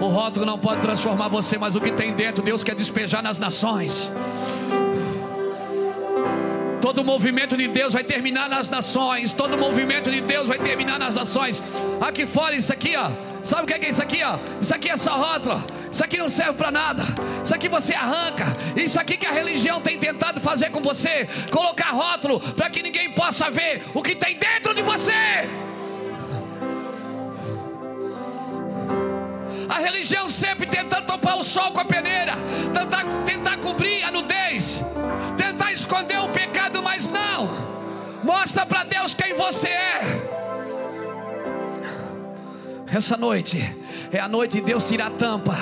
O 0.00 0.06
rótulo 0.06 0.44
não 0.44 0.58
pode 0.58 0.80
transformar 0.80 1.28
você, 1.28 1.58
mas 1.58 1.74
o 1.74 1.80
que 1.80 1.92
tem 1.92 2.12
dentro, 2.12 2.42
Deus 2.42 2.64
quer 2.64 2.74
despejar 2.74 3.22
nas 3.22 3.38
nações. 3.38 4.10
Todo 6.80 7.04
movimento 7.04 7.56
de 7.56 7.68
Deus 7.68 7.92
vai 7.92 8.02
terminar 8.02 8.48
nas 8.48 8.68
nações. 8.68 9.32
Todo 9.32 9.56
movimento 9.56 10.10
de 10.10 10.20
Deus 10.20 10.48
vai 10.48 10.58
terminar 10.58 10.98
nas 10.98 11.14
nações. 11.14 11.62
Aqui 12.00 12.26
fora, 12.26 12.54
isso 12.54 12.72
aqui, 12.72 12.96
ó. 12.96 13.31
Sabe 13.42 13.64
o 13.64 13.66
que 13.66 13.86
é 13.86 13.90
isso 13.90 14.00
aqui, 14.00 14.22
ó? 14.22 14.38
Isso 14.60 14.72
aqui 14.74 14.88
é 14.88 14.96
só 14.96 15.16
rótulo. 15.16 15.64
Isso 15.90 16.02
aqui 16.02 16.16
não 16.16 16.28
serve 16.28 16.52
para 16.54 16.70
nada. 16.70 17.02
Isso 17.44 17.54
aqui 17.54 17.68
você 17.68 17.92
arranca. 17.92 18.44
Isso 18.76 19.00
aqui 19.00 19.16
que 19.16 19.26
a 19.26 19.32
religião 19.32 19.80
tem 19.80 19.98
tentado 19.98 20.40
fazer 20.40 20.70
com 20.70 20.80
você, 20.80 21.28
colocar 21.50 21.90
rótulo 21.90 22.40
para 22.40 22.70
que 22.70 22.82
ninguém 22.82 23.10
possa 23.12 23.50
ver 23.50 23.82
o 23.92 24.00
que 24.00 24.14
tem 24.14 24.38
dentro 24.38 24.74
de 24.74 24.82
você. 24.82 25.12
A 29.68 29.78
religião 29.78 30.28
sempre 30.30 30.66
tentando 30.66 31.06
topar 31.06 31.36
o 31.36 31.42
sol 31.42 31.72
com 31.72 31.80
a 31.80 31.84
peneira, 31.84 32.34
tentar, 32.72 33.04
tentar 33.24 33.56
cobrir 33.56 34.02
a 34.04 34.10
nudez, 34.10 34.82
tentar 35.36 35.72
esconder 35.72 36.20
o 36.20 36.28
pecado, 36.28 36.82
mas 36.82 37.08
não. 37.08 37.48
Mostra 38.22 38.64
para 38.64 38.84
Deus 38.84 39.14
quem 39.14 39.34
você 39.34 39.68
é. 39.68 40.31
Essa 42.94 43.16
noite 43.16 43.74
é 44.12 44.20
a 44.20 44.28
noite 44.28 44.58
de 44.58 44.60
Deus 44.60 44.84
tirar 44.84 45.06
a 45.06 45.10
tampa, 45.10 45.56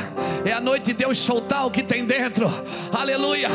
é 0.44 0.52
a 0.52 0.60
noite 0.60 0.86
de 0.86 0.94
Deus 0.94 1.16
soltar 1.16 1.64
o 1.64 1.70
que 1.70 1.80
tem 1.80 2.04
dentro. 2.04 2.50
Aleluia, 2.92 3.48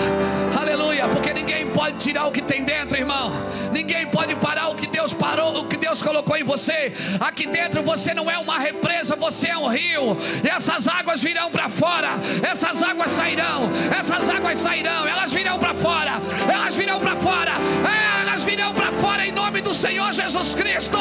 aleluia, 0.58 1.10
porque 1.10 1.34
ninguém 1.34 1.70
pode 1.72 1.98
tirar 1.98 2.26
o 2.26 2.32
que 2.32 2.42
tem 2.42 2.64
dentro, 2.64 2.96
irmão. 2.96 3.34
Ninguém 3.74 4.08
pode 4.08 4.34
parar 4.38 4.70
o 4.70 4.76
que 4.76 4.88
Deus 4.88 5.14
parou, 5.14 5.60
o 5.60 5.66
que 5.66 5.76
Deus 5.76 6.02
colocou 6.02 6.38
em 6.38 6.44
você. 6.46 6.94
Aqui 7.20 7.48
dentro 7.48 7.84
você 7.84 8.14
não 8.14 8.32
é 8.32 8.38
uma 8.38 8.58
represa, 8.58 9.14
você 9.18 9.50
é 9.50 9.58
um 9.58 9.68
rio. 9.68 10.18
E 10.42 10.48
essas 10.48 10.88
águas 10.88 11.22
virão 11.22 11.52
para 11.52 11.68
fora. 11.68 12.12
Essas 12.50 12.82
águas 12.82 13.12
sairão. 13.12 13.70
Essas 14.00 14.30
águas 14.30 14.58
sairão. 14.58 15.06
Elas 15.06 15.34
virão 15.34 15.60
para 15.60 15.74
fora. 15.74 16.14
Elas 16.50 16.78
virão 16.78 17.02
para 17.02 17.18
fora. 17.18 17.52
É, 17.84 18.22
elas 18.22 18.42
virão 18.46 18.74
para 18.74 18.94
fora 18.94 19.28
em 19.28 19.34
nome 19.34 19.60
do 19.60 19.74
Senhor 19.74 20.14
Jesus 20.14 20.56
Cristo. 20.56 20.98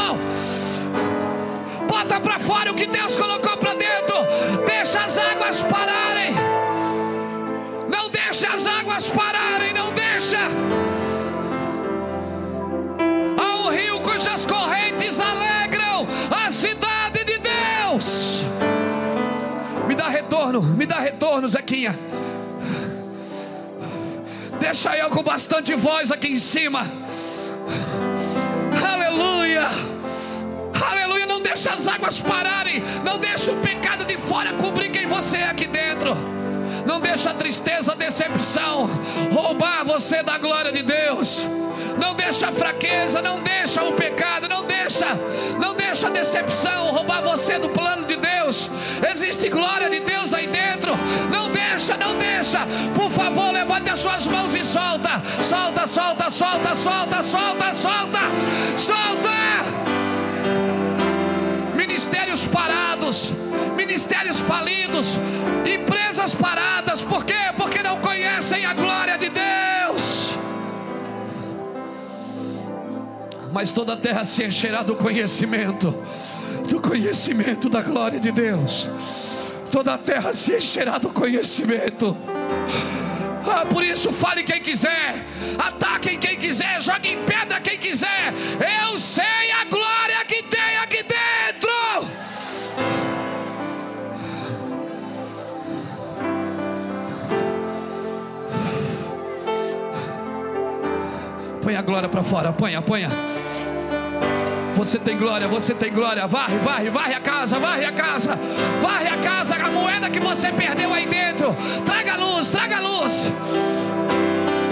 Bota 1.95 2.19
para 2.19 2.41
fora 2.41 2.73
o 2.73 2.75
que 2.75 2.89
Deus 2.89 3.15
colocou 3.15 3.57
para 3.57 3.73
dentro. 3.75 4.17
Deixa 4.67 5.01
as 5.01 5.17
águas 5.17 5.63
pararem. 5.63 6.35
Não 7.89 8.11
deixa 8.11 8.49
as 8.49 8.67
águas 8.67 9.09
pararem. 9.11 9.73
Não 9.73 9.93
deixa. 9.93 10.41
Há 13.39 13.57
um 13.59 13.69
rio 13.69 14.01
cujas 14.01 14.45
correntes 14.45 15.21
alegram 15.21 16.09
a 16.33 16.51
cidade 16.51 17.23
de 17.25 17.39
Deus. 17.39 18.43
Me 19.87 19.95
dá 19.95 20.09
retorno, 20.09 20.63
me 20.63 20.87
dá 20.87 20.99
retorno, 20.99 21.49
Zequinha. 21.49 21.97
Deixa 24.59 24.97
eu 24.97 25.09
com 25.11 25.23
bastante 25.23 25.77
voz 25.77 26.11
aqui 26.11 26.27
em 26.27 26.37
cima. 26.37 26.83
Deixa 31.45 31.71
as 31.71 31.87
águas 31.87 32.19
pararem, 32.19 32.83
não 33.05 33.19
deixa 33.19 33.53
o 33.53 33.57
pecado 33.57 34.05
de 34.07 34.17
fora 34.17 34.55
cobrir 34.55 34.89
quem 34.89 35.07
você 35.07 35.37
é 35.37 35.51
aqui 35.51 35.67
dentro. 35.67 36.17
Não 36.87 36.99
deixa 36.99 37.31
a 37.31 37.35
tristeza, 37.35 37.93
a 37.93 37.95
decepção 37.95 38.91
roubar 39.31 39.85
você 39.85 40.23
da 40.23 40.39
glória 40.39 40.73
de 40.73 40.83
Deus. 40.83 41.47
Não 42.01 42.15
deixa 42.15 42.49
a 42.49 42.53
fraqueza, 42.53 43.23
não 43.23 43.41
deixa 43.41 43.83
o 43.83 43.93
pecado, 43.93 44.49
não 44.49 44.65
deixa, 44.65 45.07
não 45.61 45.75
deixa 45.75 46.09
a 46.09 46.11
decepção 46.11 46.91
roubar 46.91 47.23
você 47.23 47.59
do 47.59 47.69
plano 47.69 48.07
de 48.07 48.17
Deus. 48.17 48.71
Existe 49.11 49.49
glória 49.49 49.89
de 49.89 50.01
Deus 50.01 50.33
aí 50.33 50.47
dentro. 50.47 50.93
Não 51.31 51.51
deixa, 51.51 51.97
não 51.97 52.17
deixa. 52.17 52.61
Por 52.95 53.11
favor, 53.11 53.51
levante 53.53 53.91
as 53.91 53.99
suas 54.01 54.27
mãos 54.27 54.55
e 54.55 54.65
solta. 54.65 55.23
Solta, 55.43 55.87
solta, 55.87 56.31
solta, 56.31 56.75
solta, 56.75 57.23
solta, 57.23 57.75
solta. 57.75 58.21
Solta 58.77 59.35
parados, 62.47 63.33
ministérios 63.77 64.41
falidos, 64.41 65.17
empresas 65.67 66.35
paradas, 66.35 67.03
por 67.03 67.25
quê? 67.25 67.53
Porque 67.57 67.83
não 67.83 68.01
conhecem 68.01 68.65
a 68.65 68.75
glória 68.75 69.19
de 69.19 69.31
Deus. 69.31 70.35
Mas 73.53 73.71
toda 73.71 73.93
a 73.93 73.97
terra 73.97 74.25
se 74.25 74.45
encherá 74.45 74.83
do 74.83 74.97
conhecimento, 74.97 75.97
do 76.69 76.81
conhecimento 76.81 77.69
da 77.69 77.83
glória 77.83 78.19
de 78.19 78.33
Deus. 78.33 78.89
Toda 79.71 79.95
a 79.95 79.99
terra 79.99 80.33
se 80.33 80.57
encherá 80.57 80.99
do 80.99 81.13
conhecimento. 81.13 82.17
Ah, 83.47 83.67
por 83.67 83.85
isso, 83.85 84.11
fale 84.13 84.43
quem 84.43 84.61
quiser, 84.61 85.27
ataquem 85.59 86.19
quem 86.19 86.37
quiser, 86.37 86.81
joguem 86.81 87.19
pedra 87.25 87.61
quem 87.61 87.79
quiser. 87.79 88.33
Eu 88.83 88.99
sei 88.99 89.53
a 89.61 89.65
glória 89.67 90.25
que 90.27 90.43
tem 90.43 90.77
aqui 90.83 91.03
dentro. 91.03 91.24
Põe 101.65 101.77
a 101.77 101.81
glória 101.81 102.11
para 102.11 102.23
fora, 102.23 102.51
apanha, 102.51 102.79
apanha. 102.79 103.09
Você 104.75 104.99
tem 104.99 105.17
glória, 105.17 105.49
você 105.49 105.73
tem 105.73 105.91
glória. 105.91 106.27
Varre, 106.27 106.59
varre, 106.59 106.91
varre 106.91 107.15
a 107.15 107.21
casa, 107.21 107.59
varre 107.59 107.87
a 107.87 107.93
casa, 107.93 108.39
varre 108.83 109.09
a 109.09 109.17
casa. 109.17 109.55
A 109.55 109.71
moeda 109.71 110.11
que 110.11 110.21
você 110.21 110.53
perdeu 110.53 110.93
aí 110.93 111.07
dentro. 111.07 111.57
Traga 111.83 112.17
luz, 112.17 112.51
traga 112.51 112.81
luz. 112.81 113.33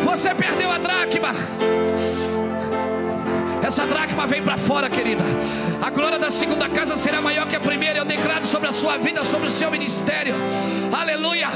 Você 0.04 0.34
perdeu 0.34 0.70
a 0.70 0.76
dracma. 0.76 1.30
Essa 3.72 3.86
dracma 3.86 4.26
vem 4.26 4.42
para 4.42 4.58
fora, 4.58 4.90
querida. 4.90 5.24
A 5.80 5.88
glória 5.88 6.18
da 6.18 6.30
segunda 6.30 6.68
casa 6.68 6.94
será 6.94 7.22
maior 7.22 7.46
que 7.46 7.56
a 7.56 7.60
primeira. 7.60 8.00
Eu 8.00 8.04
declaro 8.04 8.44
sobre 8.44 8.68
a 8.68 8.72
sua 8.72 8.98
vida, 8.98 9.24
sobre 9.24 9.46
o 9.46 9.50
seu 9.50 9.70
ministério. 9.70 10.34
Aleluia. 10.92 11.48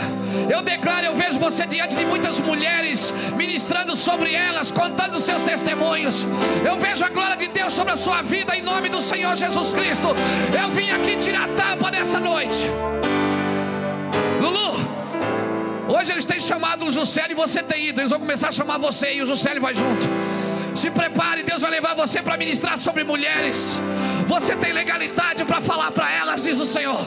Eu 0.49 0.63
declaro, 0.63 1.05
eu 1.05 1.15
vejo 1.15 1.39
você 1.39 1.67
diante 1.67 1.95
de 1.95 2.07
muitas 2.07 2.41
mulheres, 2.41 3.13
ministrando 3.37 3.95
sobre 3.95 4.35
elas, 4.35 4.71
contando 4.71 5.21
seus 5.21 5.43
testemunhos. 5.43 6.25
Eu 6.65 6.79
vejo 6.79 7.05
a 7.05 7.11
glória 7.11 7.37
de 7.37 7.49
Deus 7.49 7.75
sobre 7.75 7.93
a 7.93 7.97
sua 7.97 8.23
vida, 8.23 8.57
em 8.57 8.63
nome 8.63 8.89
do 8.89 9.03
Senhor 9.03 9.37
Jesus 9.37 9.75
Cristo. 9.75 10.17
Eu 10.59 10.71
vim 10.71 10.89
aqui 10.89 11.17
tirar 11.17 11.51
a 11.51 11.53
tampa 11.53 11.91
nessa 11.91 12.19
noite. 12.19 12.65
Lulu, 14.41 14.73
hoje 15.87 16.13
eles 16.13 16.25
têm 16.25 16.41
chamado 16.41 16.87
o 16.87 16.91
Juscelio 16.91 17.33
e 17.33 17.35
você 17.35 17.63
tem 17.63 17.89
ido. 17.89 18.01
Eles 18.01 18.11
vão 18.11 18.21
começar 18.21 18.49
a 18.49 18.53
chamar 18.53 18.79
você 18.79 19.13
e 19.13 19.21
o 19.21 19.27
Juscelio 19.27 19.61
vai 19.61 19.75
junto. 19.75 20.09
Se 20.77 20.91
prepare, 20.91 21.43
Deus 21.43 21.63
vai 21.63 21.71
levar 21.71 21.95
você 21.95 22.23
para 22.23 22.37
ministrar 22.37 22.77
sobre 22.77 23.03
mulheres. 23.03 23.79
Você 24.27 24.55
tem 24.55 24.73
legalidade 24.73 25.43
para 25.45 25.59
falar 25.59 25.91
para 25.91 26.13
elas, 26.13 26.43
diz 26.43 26.61
o 26.61 26.67
Senhor. 26.67 27.01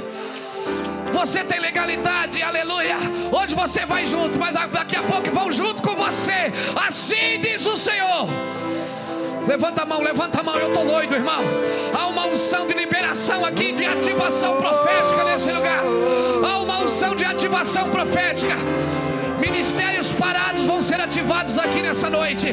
Você 1.14 1.44
tem 1.44 1.60
legalidade, 1.60 2.42
aleluia. 2.42 2.98
Hoje 3.32 3.54
você 3.54 3.86
vai 3.86 4.08
junto, 4.08 4.40
mas 4.40 4.54
daqui 4.54 4.96
a 4.96 5.04
pouco 5.04 5.30
vão 5.30 5.52
junto 5.52 5.84
com 5.84 5.96
você. 5.96 6.52
Assim 6.88 7.40
diz 7.42 7.64
o 7.68 7.78
Senhor. 7.78 8.28
Levanta 9.48 9.84
a 9.84 9.86
mão, 9.86 10.02
levanta 10.02 10.40
a 10.40 10.44
mão, 10.44 10.58
eu 10.58 10.70
estou 10.70 10.86
doido, 10.86 11.16
irmão. 11.16 11.44
Há 11.94 12.08
uma 12.08 12.26
unção 12.26 12.66
de 12.66 12.74
liberação 12.74 13.46
aqui, 13.46 13.72
de 13.72 13.86
ativação 13.86 14.58
profética 14.58 15.24
nesse 15.26 15.52
lugar. 15.52 15.84
Há 16.44 16.60
uma 16.60 16.80
unção 16.80 17.16
de 17.16 17.24
ativação 17.24 17.90
profética. 17.92 18.56
Parados 20.50 20.66
vão 20.66 20.82
ser 20.82 21.00
ativados 21.00 21.60
aqui 21.60 21.80
nessa 21.84 22.10
noite. 22.10 22.48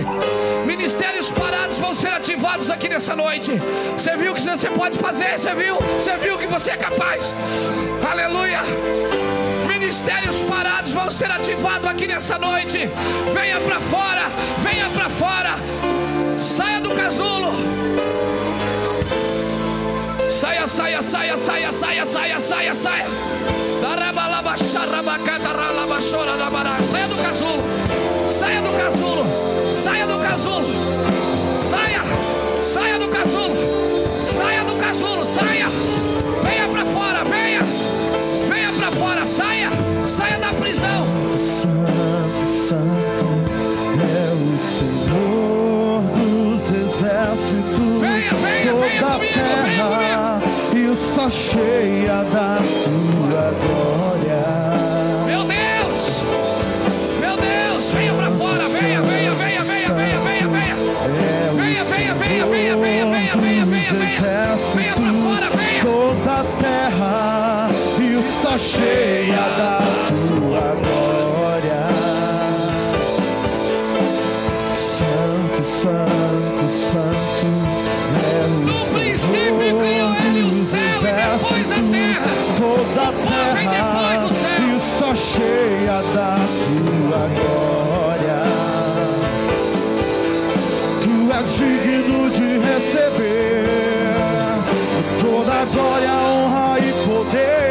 Ministérios 0.67 1.31
parados 1.31 1.79
vão 1.79 1.95
ser 1.95 2.09
ativados 2.09 2.69
aqui 2.69 2.91
nessa 2.91 3.17
noite. 3.17 3.53
Você 3.97 4.15
viu 4.19 4.33
o 4.33 4.35
que 4.35 4.43
você 4.43 4.69
pode 4.69 4.99
fazer? 4.99 5.39
Você 5.39 5.55
viu? 5.55 5.77
Você 5.77 6.15
viu 6.19 6.37
que 6.37 6.47
você 6.47 6.73
é 6.73 6.77
capaz? 6.77 7.33
Aleluia. 8.07 8.61
Ministérios 9.67 10.37
parados 10.41 10.93
vão 10.93 11.11
ser 11.11 11.31
ativados 11.31 11.89
aqui 11.89 12.07
nessa 12.07 12.39
noite. 12.39 12.87
Venha 13.33 13.61
para 13.63 13.81
fora, 13.81 14.27
venha 14.59 14.91
para 14.91 15.09
fora. 15.09 15.55
Saia 16.39 16.83
do 16.83 16.91
casulo. 16.91 17.51
Saia, 20.31 20.69
saia, 20.69 21.01
saia, 21.01 21.37
saia, 21.39 21.73
saia, 21.73 22.05
saia, 22.05 22.41
saia, 22.41 22.75
saia. 22.75 23.07
Saia 26.85 27.09
do 27.09 27.17
casulo. 27.17 27.86
Saia 28.47 28.63
do 28.63 28.73
casulo. 28.75 29.25
Saia 29.75 30.07
do 30.07 30.19
casulo. 30.21 30.67
Saia. 31.59 32.03
Saia 32.63 32.97
do 32.97 33.09
casulo. 33.09 33.57
Saia 34.25 34.63
do 34.63 34.77
casulo. 34.77 35.27
Saia. 35.27 35.67
Venha 36.45 36.69
para 36.69 36.85
fora. 36.85 37.25
Venha. 37.25 37.61
Venha 38.49 38.73
para 38.73 38.93
fora. 38.93 39.27
Saia. 39.27 39.69
Saia 40.07 40.39
da 40.39 40.53
prisão. 40.53 41.05
Santo, 41.61 42.47
Santo 42.69 43.27
é 44.01 44.31
o 44.33 44.57
Senhor 44.79 46.03
dos 46.15 46.71
exércitos. 46.71 48.01
Venha, 48.01 48.33
venha, 48.33 48.75
venha 48.75 49.03
comigo. 49.03 49.35
Comigo. 50.71 50.93
Está 50.93 51.29
cheia 51.29 52.23
da 52.33 52.59
tua 52.85 53.53
glória. 53.61 54.16
confesso 64.17 64.77
venha 64.77 64.95
pra 64.95 65.13
fora, 65.13 65.51
venha. 65.51 65.83
toda 65.83 66.41
a 66.41 66.45
terra 66.61 67.71
está 68.21 68.59
cheia 68.59 69.37
da 69.37 69.86
mas 95.59 95.75
olha 95.75 96.13
a 96.13 96.29
honra 96.29 96.79
e 96.81 96.93
poder. 97.07 97.66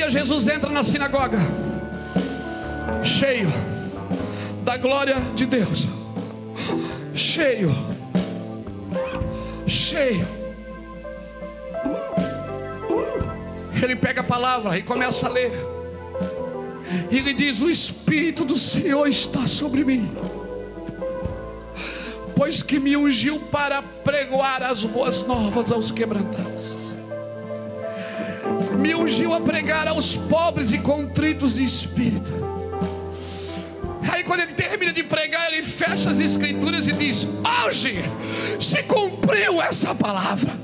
dia 0.00 0.08
Jesus 0.08 0.48
entra 0.48 0.70
na 0.70 0.82
sinagoga, 0.82 1.36
cheio 3.04 3.48
da 4.64 4.78
glória 4.78 5.16
de 5.34 5.44
Deus, 5.44 5.88
cheio, 7.12 7.70
cheio. 9.66 10.26
Ele 13.82 13.94
pega 13.94 14.22
a 14.22 14.24
palavra 14.24 14.78
e 14.78 14.82
começa 14.82 15.26
a 15.26 15.30
ler. 15.30 15.52
E 17.10 17.18
ele 17.18 17.34
diz: 17.34 17.60
O 17.60 17.68
Espírito 17.68 18.42
do 18.42 18.56
Senhor 18.56 19.06
está 19.06 19.46
sobre 19.46 19.84
mim, 19.84 20.10
pois 22.34 22.62
que 22.62 22.78
me 22.78 22.96
ungiu 22.96 23.38
para 23.50 23.82
pregoar 23.82 24.62
as 24.62 24.82
boas 24.82 25.24
novas 25.24 25.70
aos 25.70 25.90
quebrantados 25.90 26.39
os 30.10 30.16
pobres 30.16 30.72
e 30.72 30.78
contritos 30.78 31.54
de 31.54 31.62
espírito. 31.62 32.32
Aí 34.10 34.24
quando 34.24 34.40
ele 34.40 34.54
termina 34.54 34.92
de 34.92 35.04
pregar, 35.04 35.52
ele 35.52 35.62
fecha 35.62 36.10
as 36.10 36.18
escrituras 36.18 36.88
e 36.88 36.92
diz: 36.92 37.28
Hoje 37.64 38.02
se 38.60 38.82
cumpriu 38.82 39.62
essa 39.62 39.94
palavra. 39.94 40.58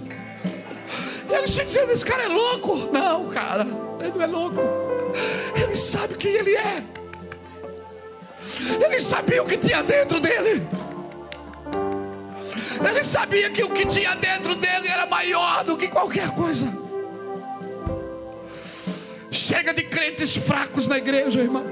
Eu 1.29 1.45
estou 1.45 1.65
dizendo, 1.65 1.93
esse 1.93 2.05
cara 2.05 2.25
é 2.25 2.29
louco. 2.29 2.91
Não, 2.93 3.29
cara, 3.29 3.67
ele 4.01 4.13
não 4.15 4.23
é 4.23 4.27
louco. 4.27 4.61
Ele 5.55 5.77
sabe 5.77 6.15
quem 6.15 6.33
ele 6.33 6.57
é. 6.57 6.83
Ele 8.85 8.99
sabia 8.99 9.43
o 9.43 9.47
que 9.47 9.57
tinha 9.57 9.83
dentro 9.83 10.19
dele. 10.19 10.67
Ele 12.89 13.05
sabia 13.05 13.51
que 13.51 13.63
o 13.63 13.71
que 13.71 13.87
tinha 13.87 14.15
dentro 14.17 14.57
dele 14.57 14.89
era 14.89 15.07
maior 15.07 15.63
do 15.63 15.77
que 15.77 15.89
qualquer 15.89 16.31
coisa. 16.31 16.86
Chega 19.37 19.75
de 19.75 19.83
crentes 19.83 20.35
fracos 20.35 20.89
na 20.89 20.97
igreja, 20.97 21.41
irmão. 21.41 21.63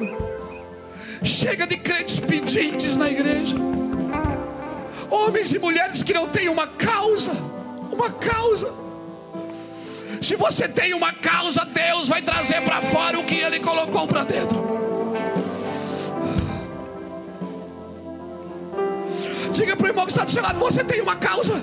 Chega 1.23 1.67
de 1.67 1.79
crentes 1.79 2.21
pedintes 2.21 2.95
na 2.95 3.09
igreja. 3.09 3.57
Homens 5.11 5.51
e 5.51 5.59
mulheres 5.59 6.03
que 6.03 6.13
não 6.13 6.29
têm 6.29 6.51
uma 6.51 6.67
causa. 6.67 7.33
Uma 7.91 8.11
causa. 8.11 8.71
Se 10.21 10.37
você 10.37 10.69
tem 10.69 10.93
uma 10.93 11.15
causa, 11.15 11.65
Deus 11.65 12.07
vai 12.07 12.21
trazer 12.21 12.61
para 12.61 12.83
fora 12.83 13.19
o 13.19 13.25
que 13.25 13.37
Ele 13.37 13.59
colocou 13.59 14.07
para 14.07 14.25
dentro. 14.25 14.63
Diga 19.53 19.75
para 19.75 19.87
o 19.87 19.89
irmão 19.89 20.05
que 20.05 20.13
está 20.13 20.25
do 20.25 20.31
seu 20.31 20.43
lado: 20.43 20.59
você 20.59 20.85
tem 20.85 21.01
uma 21.01 21.17
causa. 21.17 21.55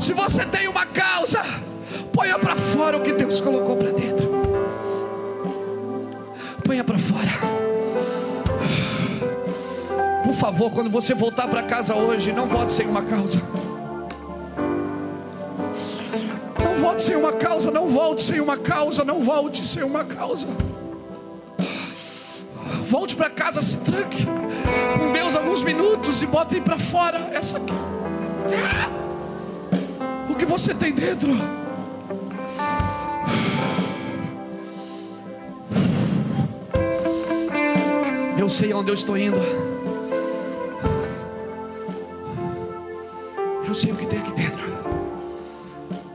Se 0.00 0.12
você 0.12 0.46
tem 0.46 0.68
uma 0.68 0.86
causa, 0.86 1.42
ponha 2.12 2.38
para 2.38 2.56
fora 2.56 2.96
o 2.96 3.00
que 3.00 3.12
Deus 3.12 3.40
colocou 3.40 3.76
para 3.76 3.90
dentro. 3.90 4.30
Ponha 6.64 6.84
para 6.84 6.98
fora. 6.98 7.30
Por 10.22 10.34
favor, 10.34 10.70
quando 10.70 10.90
você 10.90 11.14
voltar 11.14 11.48
para 11.48 11.62
casa 11.62 11.94
hoje, 11.94 12.32
não 12.32 12.46
volte 12.46 12.72
sem 12.72 12.86
uma 12.86 13.02
causa. 13.02 13.40
Não 16.58 16.76
volte 16.76 17.02
sem 17.02 17.16
uma 17.16 17.32
causa, 17.32 17.70
não 17.70 17.88
volte 17.88 18.22
sem 18.22 18.40
uma 18.40 18.56
causa, 18.56 19.04
não 19.04 19.22
volte 19.22 19.66
sem 19.66 19.82
uma 19.82 20.04
causa. 20.04 20.48
Volte 22.88 23.16
para 23.16 23.30
casa, 23.30 23.62
se 23.62 23.78
tranque 23.78 24.26
com 24.98 25.10
Deus 25.10 25.34
alguns 25.34 25.62
minutos 25.62 26.22
e 26.22 26.26
bote 26.26 26.60
para 26.60 26.78
fora 26.78 27.30
essa 27.32 27.56
aqui. 27.58 27.72
O 30.30 30.34
que 30.34 30.44
você 30.44 30.74
tem 30.74 30.92
dentro? 30.92 31.30
Eu 38.42 38.48
sei 38.48 38.74
onde 38.74 38.90
eu 38.90 38.94
estou 38.94 39.16
indo. 39.16 39.36
Eu 43.64 43.72
sei 43.72 43.92
o 43.92 43.94
que 43.94 44.04
tem 44.04 44.18
aqui 44.18 44.32
dentro. 44.32 44.60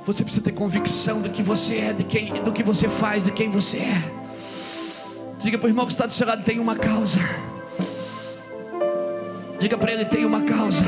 Você 0.04 0.26
precisa 0.26 0.44
ter 0.44 0.52
convicção 0.52 1.22
do 1.22 1.30
que 1.30 1.42
você 1.42 1.78
é, 1.78 1.94
de 1.94 2.04
quem, 2.04 2.34
do 2.34 2.52
que 2.52 2.62
você 2.62 2.90
faz, 2.90 3.24
de 3.24 3.32
quem 3.32 3.50
você 3.50 3.78
é. 3.78 4.12
Diga 5.40 5.58
para 5.58 5.68
o 5.68 5.70
irmão 5.70 5.86
que 5.86 5.94
está 5.94 6.06
do 6.06 6.12
seu 6.12 6.28
lado: 6.28 6.44
tem 6.44 6.60
uma 6.60 6.76
causa. 6.76 7.18
Diga 9.58 9.78
para 9.78 9.94
ele: 9.94 10.04
tem 10.04 10.26
uma 10.26 10.42
causa. 10.42 10.84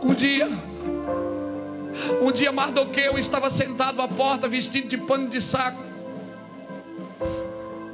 Um 0.00 0.14
dia, 0.14 0.48
um 2.22 2.30
dia 2.30 2.52
Mardoqueu 2.52 3.18
estava 3.18 3.50
sentado 3.50 4.00
à 4.00 4.06
porta 4.06 4.46
vestido 4.46 4.86
de 4.86 4.96
pano 4.96 5.26
de 5.26 5.40
saco. 5.40 5.93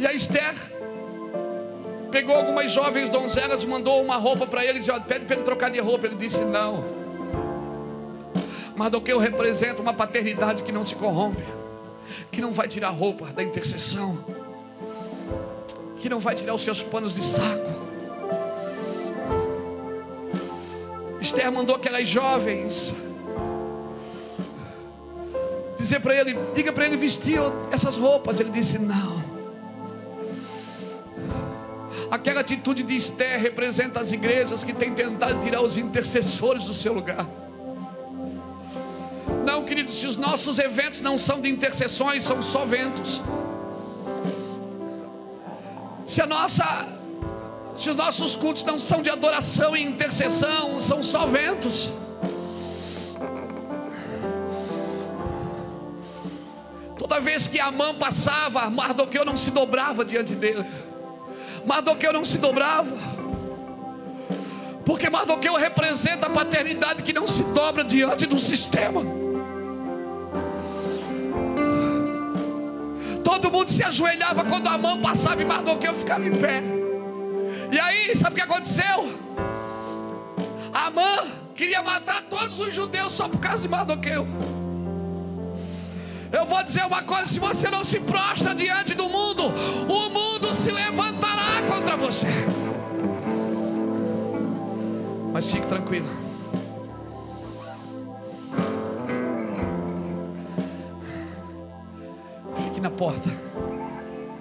E 0.01 0.07
a 0.07 0.13
Esther 0.13 0.55
pegou 2.11 2.35
algumas 2.35 2.73
jovens 2.73 3.09
donzelas, 3.09 3.65
mandou 3.65 4.03
uma 4.03 4.17
roupa 4.17 4.47
para 4.47 4.65
ele 4.65 4.81
disse: 4.81 4.91
pede 5.03 5.27
para 5.27 5.37
ele 5.37 5.45
trocar 5.45 5.71
de 5.71 5.79
roupa. 5.79 6.07
Ele 6.07 6.17
disse: 6.17 6.41
não. 6.41 6.85
Mardoqueu 8.75 9.19
representa 9.19 9.81
uma 9.81 9.93
paternidade 9.93 10.65
que 10.65 10.73
não 10.73 10.83
se 10.83 10.97
corrompe 10.97 11.43
que 12.31 12.41
não 12.41 12.53
vai 12.53 12.69
tirar 12.69 12.91
roupa 12.91 13.27
da 13.27 13.43
intercessão, 13.43 14.19
que 15.97 16.09
não 16.09 16.19
vai 16.19 16.35
tirar 16.35 16.55
os 16.55 16.63
seus 16.63 16.83
panos 16.83 17.15
de 17.15 17.23
saco. 17.23 17.81
Esther 21.21 21.53
mandou 21.53 21.77
aquelas 21.77 22.09
jovens 22.09 22.95
dizer 25.79 26.01
para 26.01 26.15
ele, 26.15 26.39
diga 26.55 26.73
para 26.73 26.87
ele 26.87 26.97
vestir 26.97 27.39
essas 27.71 27.97
roupas. 27.97 28.41
Ele 28.41 28.51
disse: 28.51 28.79
Não. 28.79 29.20
Aquela 32.11 32.41
atitude 32.41 32.83
de 32.83 32.97
Esther 32.97 33.41
representa 33.41 34.01
as 34.01 34.11
igrejas 34.11 34.65
que 34.65 34.73
têm 34.73 34.93
tentado 34.93 35.39
tirar 35.39 35.63
os 35.63 35.77
intercessores 35.77 36.65
do 36.65 36.75
seu 36.75 36.93
lugar. 36.93 37.27
Não, 39.45 39.65
queridos, 39.65 39.99
se 40.01 40.07
os 40.07 40.17
nossos 40.17 40.59
eventos 40.59 41.01
não 41.01 41.17
são 41.17 41.41
de 41.41 41.49
intercessões, 41.49 42.25
são 42.25 42.43
só 42.43 42.65
ventos. 42.65 43.21
Se 46.05 46.21
a 46.21 46.27
nossa 46.27 46.89
se 47.77 47.89
os 47.89 47.97
nossos 47.97 48.35
cultos 48.35 48.65
não 48.65 48.79
são 48.79 49.01
de 49.01 49.09
adoração 49.09 49.77
e 49.77 49.83
intercessão, 49.83 50.81
são 50.81 51.03
só 51.03 51.27
ventos. 51.27 51.93
Toda 56.99 57.21
vez 57.21 57.47
que 57.47 57.59
a 57.61 57.71
mão 57.71 57.95
passava, 57.95 58.69
Mardoqueu 58.69 59.25
não 59.25 59.37
se 59.37 59.51
dobrava 59.51 60.05
diante 60.05 60.35
dele. 60.35 60.67
Mardoqueu 61.67 62.13
não 62.13 62.25
se 62.25 62.39
dobrava. 62.39 62.91
Porque 64.85 65.09
Mardoqueu 65.09 65.55
representa 65.57 66.27
a 66.27 66.31
paternidade 66.31 67.03
que 67.03 67.13
não 67.13 67.27
se 67.27 67.43
dobra 67.43 67.85
diante 67.85 68.27
do 68.27 68.39
sistema. 68.39 69.03
Todo 73.23 73.51
mundo 73.51 73.71
se 73.71 73.83
ajoelhava 73.83 74.45
quando 74.45 74.67
a 74.69 74.77
mão 74.77 75.01
passava 75.01 75.41
e 75.43 75.45
Mardoqueu 75.45 75.95
ficava 75.95 76.27
em 76.27 76.33
pé. 76.33 76.63
E 77.71 77.79
aí, 77.79 78.17
sabe 78.17 78.35
o 78.35 78.37
que 78.37 78.43
aconteceu? 78.43 79.15
Amã 80.73 81.25
queria 81.55 81.83
matar 81.83 82.23
todos 82.29 82.59
os 82.59 82.75
judeus 82.75 83.13
só 83.13 83.29
por 83.29 83.39
causa 83.39 83.63
de 83.63 83.69
Mardoqueu. 83.69 84.27
Eu 86.33 86.47
vou 86.47 86.63
dizer 86.63 86.85
uma 86.87 87.03
coisa: 87.03 87.27
se 87.27 87.41
você 87.41 87.69
não 87.71 87.85
se 87.85 87.99
prostra 88.01 88.55
diante 88.55 88.95
do 88.95 89.09
mundo, 89.09 89.45
o 89.89 90.11
mundo 90.11 90.55
se 90.55 90.71
levantará 90.71 91.63
contra 91.69 91.97
você. 91.97 92.29
Mas 95.33 95.51
fique 95.51 95.67
tranquilo. 95.67 96.09
Fique 102.57 102.81
na 102.81 102.91
porta. 102.91 103.31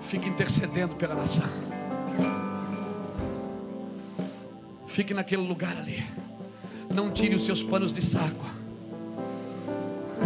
Fique 0.02 0.28
intercedendo 0.28 0.96
pela 0.96 1.16
nação. 1.16 1.48
Fique 4.88 5.14
naquele 5.14 5.44
lugar 5.44 5.78
ali. 5.78 6.04
Não 6.94 7.12
tire 7.12 7.36
os 7.36 7.46
seus 7.46 7.62
panos 7.64 7.94
de 7.94 8.04
saco. 8.04 8.46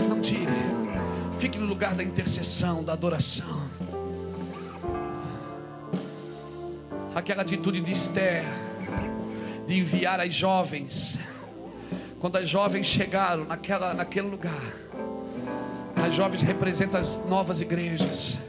Não 0.09 0.21
tire. 0.21 0.82
Fique 1.43 1.59
no 1.59 1.65
lugar 1.65 1.93
da 1.93 2.01
intercessão, 2.01 2.85
da 2.85 2.93
adoração. 2.93 3.69
Aquela 7.13 7.41
atitude 7.41 7.81
de 7.81 7.91
Esther, 7.91 8.45
de 9.67 9.77
enviar 9.77 10.21
as 10.21 10.33
jovens. 10.33 11.19
Quando 12.17 12.37
as 12.37 12.47
jovens 12.47 12.87
chegaram 12.87 13.43
naquela, 13.43 13.93
naquele 13.93 14.29
lugar, 14.29 14.73
as 16.07 16.15
jovens 16.15 16.43
representam 16.43 16.97
as 16.97 17.21
novas 17.27 17.59
igrejas. 17.59 18.39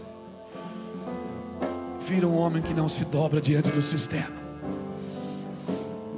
Vira 2.07 2.29
um 2.29 2.37
homem 2.37 2.63
que 2.63 2.73
não 2.73 2.89
se 2.89 3.05
dobra 3.07 3.41
diante 3.41 3.71
do 3.71 3.83
sistema. 3.83 4.37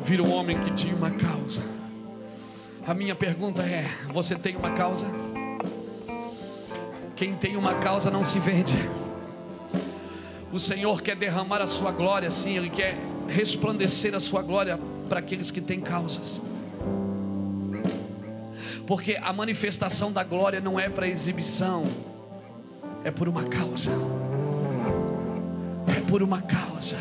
Vira 0.05 0.23
um 0.23 0.31
homem 0.31 0.61
que 0.61 0.71
tinha 0.73 0.95
uma 0.95 1.11
causa. 1.11 1.63
A 2.87 2.93
minha 2.93 3.15
pergunta 3.15 3.63
é: 3.63 3.87
você 4.13 4.35
tem 4.35 4.57
uma 4.57 4.73
causa? 4.73 5.26
Quem 7.17 7.35
tem 7.35 7.57
uma 7.57 7.75
causa 7.77 8.11
não 8.11 8.23
se 8.23 8.39
vende. 8.39 8.77
O 10.53 10.61
Senhor 10.61 11.01
quer 11.01 11.17
derramar 11.17 11.63
a 11.63 11.67
sua 11.67 11.91
glória, 11.91 12.31
sim, 12.31 12.57
Ele 12.57 12.69
quer 12.69 12.95
resplandecer 13.27 14.15
a 14.15 14.21
sua 14.21 14.43
glória 14.43 14.79
para 15.09 15.19
aqueles 15.19 15.51
que 15.51 15.63
têm 15.63 15.81
causas. 15.81 16.43
Porque 18.87 19.19
a 19.21 19.33
manifestação 19.33 20.13
da 20.13 20.23
glória 20.23 20.61
não 20.61 20.79
é 20.79 20.89
para 20.89 21.09
exibição, 21.09 21.87
é 23.03 23.11
por 23.11 23.29
uma 23.29 23.45
causa. 23.45 23.91
É 25.89 26.01
por 26.09 26.23
uma 26.23 26.43
causa. 26.43 26.99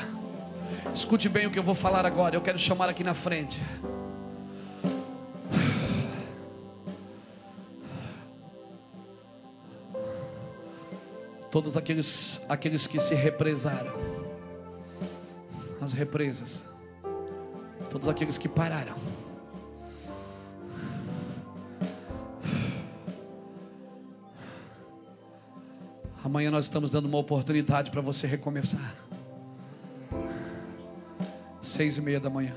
Escute 0.94 1.28
bem 1.28 1.46
o 1.46 1.52
que 1.52 1.60
eu 1.60 1.64
vou 1.64 1.76
falar 1.76 2.06
agora. 2.06 2.36
Eu 2.36 2.42
quero 2.42 2.58
chamar 2.58 2.90
aqui 2.90 3.04
na 3.04 3.14
frente. 3.14 3.62
Todos 11.56 11.78
aqueles, 11.78 12.42
aqueles 12.50 12.86
que 12.86 13.00
se 13.00 13.16
represaram, 13.16 13.94
as 15.80 15.94
represas, 15.94 16.66
todos 17.90 18.10
aqueles 18.10 18.38
que 18.38 18.50
pararam 18.50 18.94
Amanhã 26.22 26.52
nós 26.52 26.66
estamos 26.66 26.92
dando 26.92 27.06
uma 27.06 27.20
oportunidade 27.20 27.90
para 27.90 28.02
você 28.02 28.28
recomeçar. 28.28 28.94
Seis 31.62 31.96
e 31.96 32.02
meia 32.02 32.20
da 32.20 32.30
manhã. 32.30 32.54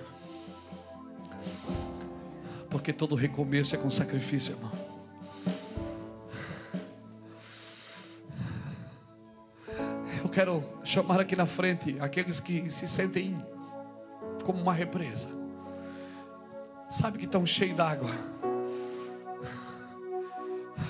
Porque 2.69 2.93
todo 2.93 3.15
recomeço 3.15 3.77
é 3.77 3.79
com 3.79 3.89
sacrifício, 3.93 4.57
irmão. 4.57 4.78
Eu 10.29 10.33
quero 10.33 10.63
chamar 10.85 11.21
aqui 11.21 11.35
na 11.35 11.47
frente 11.47 11.97
aqueles 12.01 12.39
que 12.39 12.69
se 12.69 12.87
sentem 12.87 13.35
como 14.45 14.61
uma 14.61 14.75
represa. 14.75 15.27
Sabe 16.91 17.17
que 17.17 17.25
estão 17.25 17.47
cheios 17.47 17.75
d'água, 17.75 18.11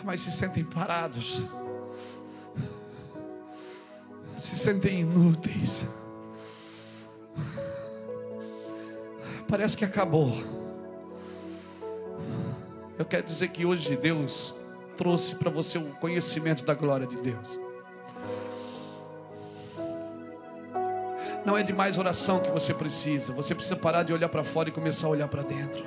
mas 0.02 0.22
se 0.22 0.32
sentem 0.32 0.64
parados, 0.64 1.44
se 4.36 4.56
sentem 4.56 5.02
inúteis. 5.02 5.84
Parece 9.46 9.76
que 9.76 9.84
acabou. 9.84 10.32
Eu 12.98 13.04
quero 13.04 13.24
dizer 13.24 13.48
que 13.50 13.64
hoje 13.64 13.96
Deus 13.96 14.52
trouxe 14.96 15.36
para 15.36 15.48
você 15.48 15.78
o 15.78 15.94
conhecimento 15.94 16.64
da 16.64 16.74
glória 16.74 17.06
de 17.06 17.22
Deus. 17.22 17.67
Não 21.44 21.56
é 21.56 21.62
de 21.62 21.72
mais 21.72 21.96
oração 21.98 22.40
que 22.40 22.50
você 22.50 22.74
precisa. 22.74 23.32
Você 23.32 23.54
precisa 23.54 23.76
parar 23.76 24.02
de 24.02 24.12
olhar 24.12 24.28
para 24.28 24.44
fora 24.44 24.68
e 24.68 24.72
começar 24.72 25.06
a 25.06 25.10
olhar 25.10 25.28
para 25.28 25.42
dentro. 25.42 25.84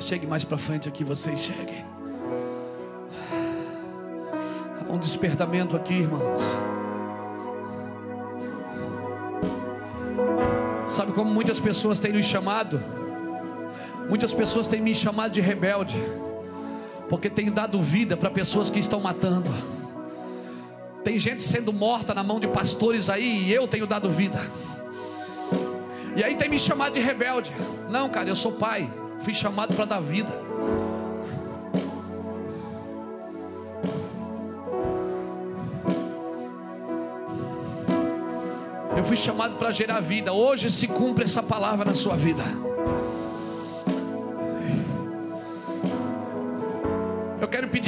Chegue 0.00 0.26
mais 0.26 0.42
para 0.42 0.58
frente 0.58 0.88
aqui, 0.88 1.04
vocês 1.04 1.38
cheguem. 1.38 1.84
Há 4.88 4.92
um 4.92 4.98
despertamento 4.98 5.76
aqui, 5.76 5.94
irmãos. 5.94 6.42
Sabe 10.86 11.12
como 11.12 11.30
muitas 11.30 11.60
pessoas 11.60 12.00
têm 12.00 12.12
nos 12.12 12.26
chamado? 12.26 12.82
Muitas 14.08 14.34
pessoas 14.34 14.66
têm 14.66 14.80
me 14.80 14.92
chamado 14.92 15.30
de 15.30 15.40
rebelde, 15.40 16.02
porque 17.08 17.30
tenho 17.30 17.52
dado 17.52 17.80
vida 17.80 18.16
para 18.16 18.28
pessoas 18.28 18.68
que 18.68 18.80
estão 18.80 18.98
matando. 18.98 19.50
Tem 21.02 21.18
gente 21.18 21.42
sendo 21.42 21.72
morta 21.72 22.14
na 22.14 22.22
mão 22.22 22.38
de 22.38 22.46
pastores 22.46 23.08
aí 23.08 23.44
e 23.44 23.52
eu 23.52 23.66
tenho 23.66 23.86
dado 23.86 24.10
vida. 24.10 24.40
E 26.14 26.22
aí 26.22 26.34
tem 26.34 26.48
me 26.48 26.58
chamado 26.58 26.92
de 26.92 27.00
rebelde. 27.00 27.52
Não, 27.88 28.08
cara, 28.08 28.28
eu 28.28 28.36
sou 28.36 28.52
pai. 28.52 28.92
Fui 29.20 29.32
chamado 29.32 29.74
para 29.74 29.84
dar 29.84 30.00
vida. 30.00 30.32
Eu 38.96 39.04
fui 39.04 39.16
chamado 39.16 39.56
para 39.56 39.72
gerar 39.72 40.00
vida. 40.00 40.32
Hoje 40.32 40.70
se 40.70 40.86
cumpre 40.86 41.24
essa 41.24 41.42
palavra 41.42 41.86
na 41.86 41.94
sua 41.94 42.16
vida. 42.16 42.42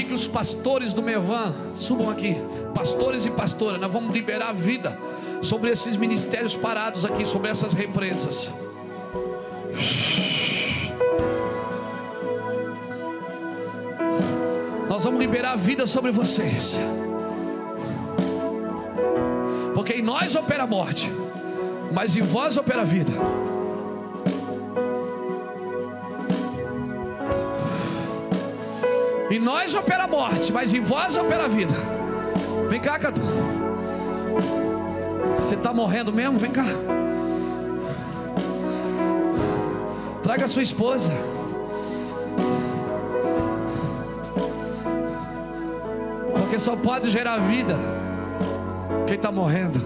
Que 0.04 0.14
os 0.14 0.26
pastores 0.26 0.92
do 0.92 1.02
Mevan 1.02 1.54
subam 1.74 2.10
aqui, 2.10 2.36
pastores 2.74 3.26
e 3.26 3.30
pastoras, 3.30 3.80
nós 3.80 3.92
vamos 3.92 4.12
liberar 4.14 4.52
vida 4.52 4.98
sobre 5.42 5.70
esses 5.70 5.96
ministérios 5.96 6.54
parados 6.54 7.04
aqui, 7.04 7.26
sobre 7.26 7.50
essas 7.50 7.72
represas. 7.72 8.50
Nós 14.88 15.04
vamos 15.04 15.20
liberar 15.20 15.56
vida 15.56 15.86
sobre 15.86 16.12
vocês. 16.12 16.76
Porque 19.74 19.94
em 19.94 20.02
nós 20.02 20.34
opera 20.34 20.64
a 20.64 20.66
morte, 20.66 21.10
mas 21.92 22.14
em 22.14 22.22
vós 22.22 22.56
opera 22.56 22.82
a 22.82 22.84
vida. 22.84 23.12
Em 29.32 29.38
nós 29.38 29.74
opera 29.74 30.04
a 30.04 30.06
morte, 30.06 30.52
mas 30.52 30.74
em 30.74 30.80
vós 30.80 31.16
opera 31.16 31.46
a 31.46 31.48
vida. 31.48 31.72
Vem 32.68 32.78
cá, 32.78 32.98
Cadu. 32.98 33.22
Você 35.38 35.54
está 35.54 35.72
morrendo 35.72 36.12
mesmo? 36.12 36.38
Vem 36.38 36.50
cá. 36.50 36.66
Traga 40.22 40.44
a 40.44 40.48
sua 40.48 40.62
esposa. 40.62 41.10
Porque 46.36 46.58
só 46.58 46.76
pode 46.76 47.08
gerar 47.08 47.38
vida 47.38 47.78
quem 49.06 49.16
está 49.16 49.32
morrendo. 49.32 49.80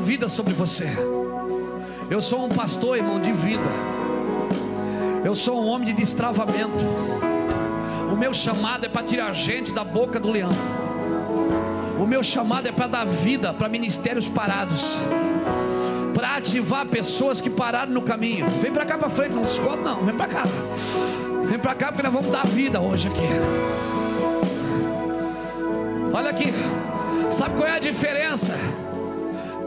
Vida 0.00 0.28
sobre 0.28 0.54
você. 0.54 0.88
Eu 2.10 2.20
sou 2.20 2.44
um 2.44 2.48
pastor, 2.48 2.96
irmão, 2.96 3.20
de 3.20 3.32
vida. 3.32 3.70
Eu 5.24 5.36
sou 5.36 5.62
um 5.62 5.68
homem 5.68 5.86
de 5.86 5.92
destravamento. 5.92 6.84
O 8.12 8.16
meu 8.16 8.34
chamado 8.34 8.86
é 8.86 8.88
para 8.88 9.02
tirar 9.02 9.32
gente 9.32 9.72
da 9.72 9.84
boca 9.84 10.18
do 10.18 10.30
leão. 10.30 10.50
O 12.00 12.06
meu 12.06 12.22
chamado 12.22 12.66
é 12.66 12.72
para 12.72 12.86
dar 12.86 13.06
vida 13.06 13.52
para 13.52 13.68
ministérios 13.68 14.28
parados. 14.28 14.98
Para 16.14 16.36
ativar 16.36 16.86
pessoas 16.86 17.40
que 17.40 17.50
pararam 17.50 17.92
no 17.92 18.02
caminho. 18.02 18.46
Vem 18.60 18.72
para 18.72 18.84
cá 18.84 18.98
para 18.98 19.10
frente, 19.10 19.34
não 19.34 19.44
se 19.44 19.52
esconda 19.52 19.82
não. 19.82 20.04
Vem 20.04 20.16
para 20.16 20.26
cá. 20.26 20.44
Vem 21.44 21.58
para 21.58 21.74
cá 21.74 21.92
porque 21.92 22.02
nós 22.02 22.12
vamos 22.12 22.30
dar 22.30 22.46
vida 22.46 22.80
hoje 22.80 23.08
aqui. 23.08 23.28
Olha 26.12 26.30
aqui. 26.30 26.52
Sabe 27.30 27.54
qual 27.54 27.68
é 27.68 27.76
a 27.76 27.78
diferença? 27.78 28.54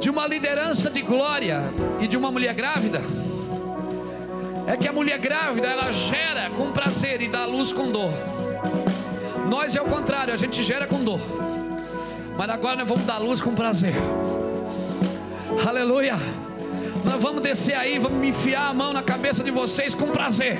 De 0.03 0.09
uma 0.09 0.27
liderança 0.27 0.89
de 0.89 1.01
glória 1.01 1.63
e 2.01 2.07
de 2.07 2.17
uma 2.17 2.29
mulher 2.29 2.53
grávida 2.53 3.01
é 4.67 4.75
que 4.75 4.85
a 4.85 4.91
mulher 4.91 5.17
grávida 5.17 5.65
ela 5.67 5.93
gera 5.93 6.49
com 6.49 6.73
prazer 6.73 7.21
e 7.21 7.29
dá 7.29 7.45
luz 7.45 7.71
com 7.71 7.89
dor. 7.89 8.11
Nós 9.49 9.77
é 9.77 9.81
o 9.81 9.85
contrário, 9.85 10.33
a 10.33 10.37
gente 10.37 10.61
gera 10.61 10.85
com 10.85 11.01
dor. 11.01 11.21
Mas 12.37 12.49
agora 12.49 12.75
nós 12.75 12.87
vamos 12.87 13.05
dar 13.05 13.17
luz 13.17 13.39
com 13.39 13.55
prazer. 13.55 13.93
Aleluia. 15.65 16.15
Nós 17.05 17.21
vamos 17.21 17.41
descer 17.41 17.75
aí, 17.75 17.97
vamos 17.97 18.27
enfiar 18.27 18.67
a 18.67 18.73
mão 18.73 18.91
na 18.91 19.03
cabeça 19.03 19.41
de 19.41 19.51
vocês 19.51 19.95
com 19.95 20.07
prazer. 20.07 20.57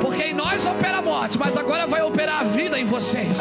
Porque 0.00 0.24
em 0.24 0.34
nós 0.34 0.66
opera 0.66 0.98
a 0.98 1.02
morte, 1.02 1.38
mas 1.38 1.56
agora 1.56 1.86
vai 1.86 2.02
operar 2.02 2.40
a 2.40 2.44
vida 2.44 2.76
em 2.76 2.84
vocês. 2.84 3.38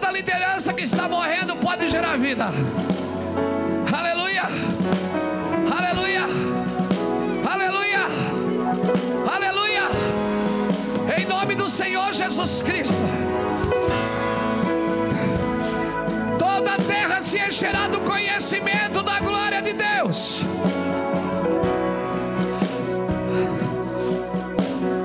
Toda 0.00 0.12
liderança 0.12 0.72
que 0.72 0.84
está 0.84 1.06
morrendo 1.06 1.54
pode 1.56 1.86
gerar 1.90 2.16
vida. 2.16 2.46
Aleluia. 3.92 4.44
Aleluia. 5.78 6.22
Aleluia. 7.46 8.06
Aleluia. 9.30 9.82
Em 11.18 11.26
nome 11.26 11.54
do 11.54 11.68
Senhor 11.68 12.14
Jesus 12.14 12.62
Cristo. 12.62 12.94
Toda 16.38 16.72
a 16.72 16.78
terra 16.78 17.20
se 17.20 17.38
encherá 17.38 17.86
do 17.86 18.00
conhecimento 18.00 19.02
da 19.02 19.20
glória 19.20 19.60
de 19.60 19.74
Deus. 19.74 20.40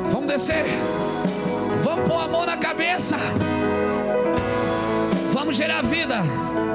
Vamos 0.09 0.27
descer. 0.27 0.65
Vamos 1.83 2.07
pôr 2.07 2.17
a 2.17 2.27
mão 2.29 2.45
na 2.45 2.55
cabeça. 2.55 3.17
Gerar 5.55 5.89
vida. 5.89 6.74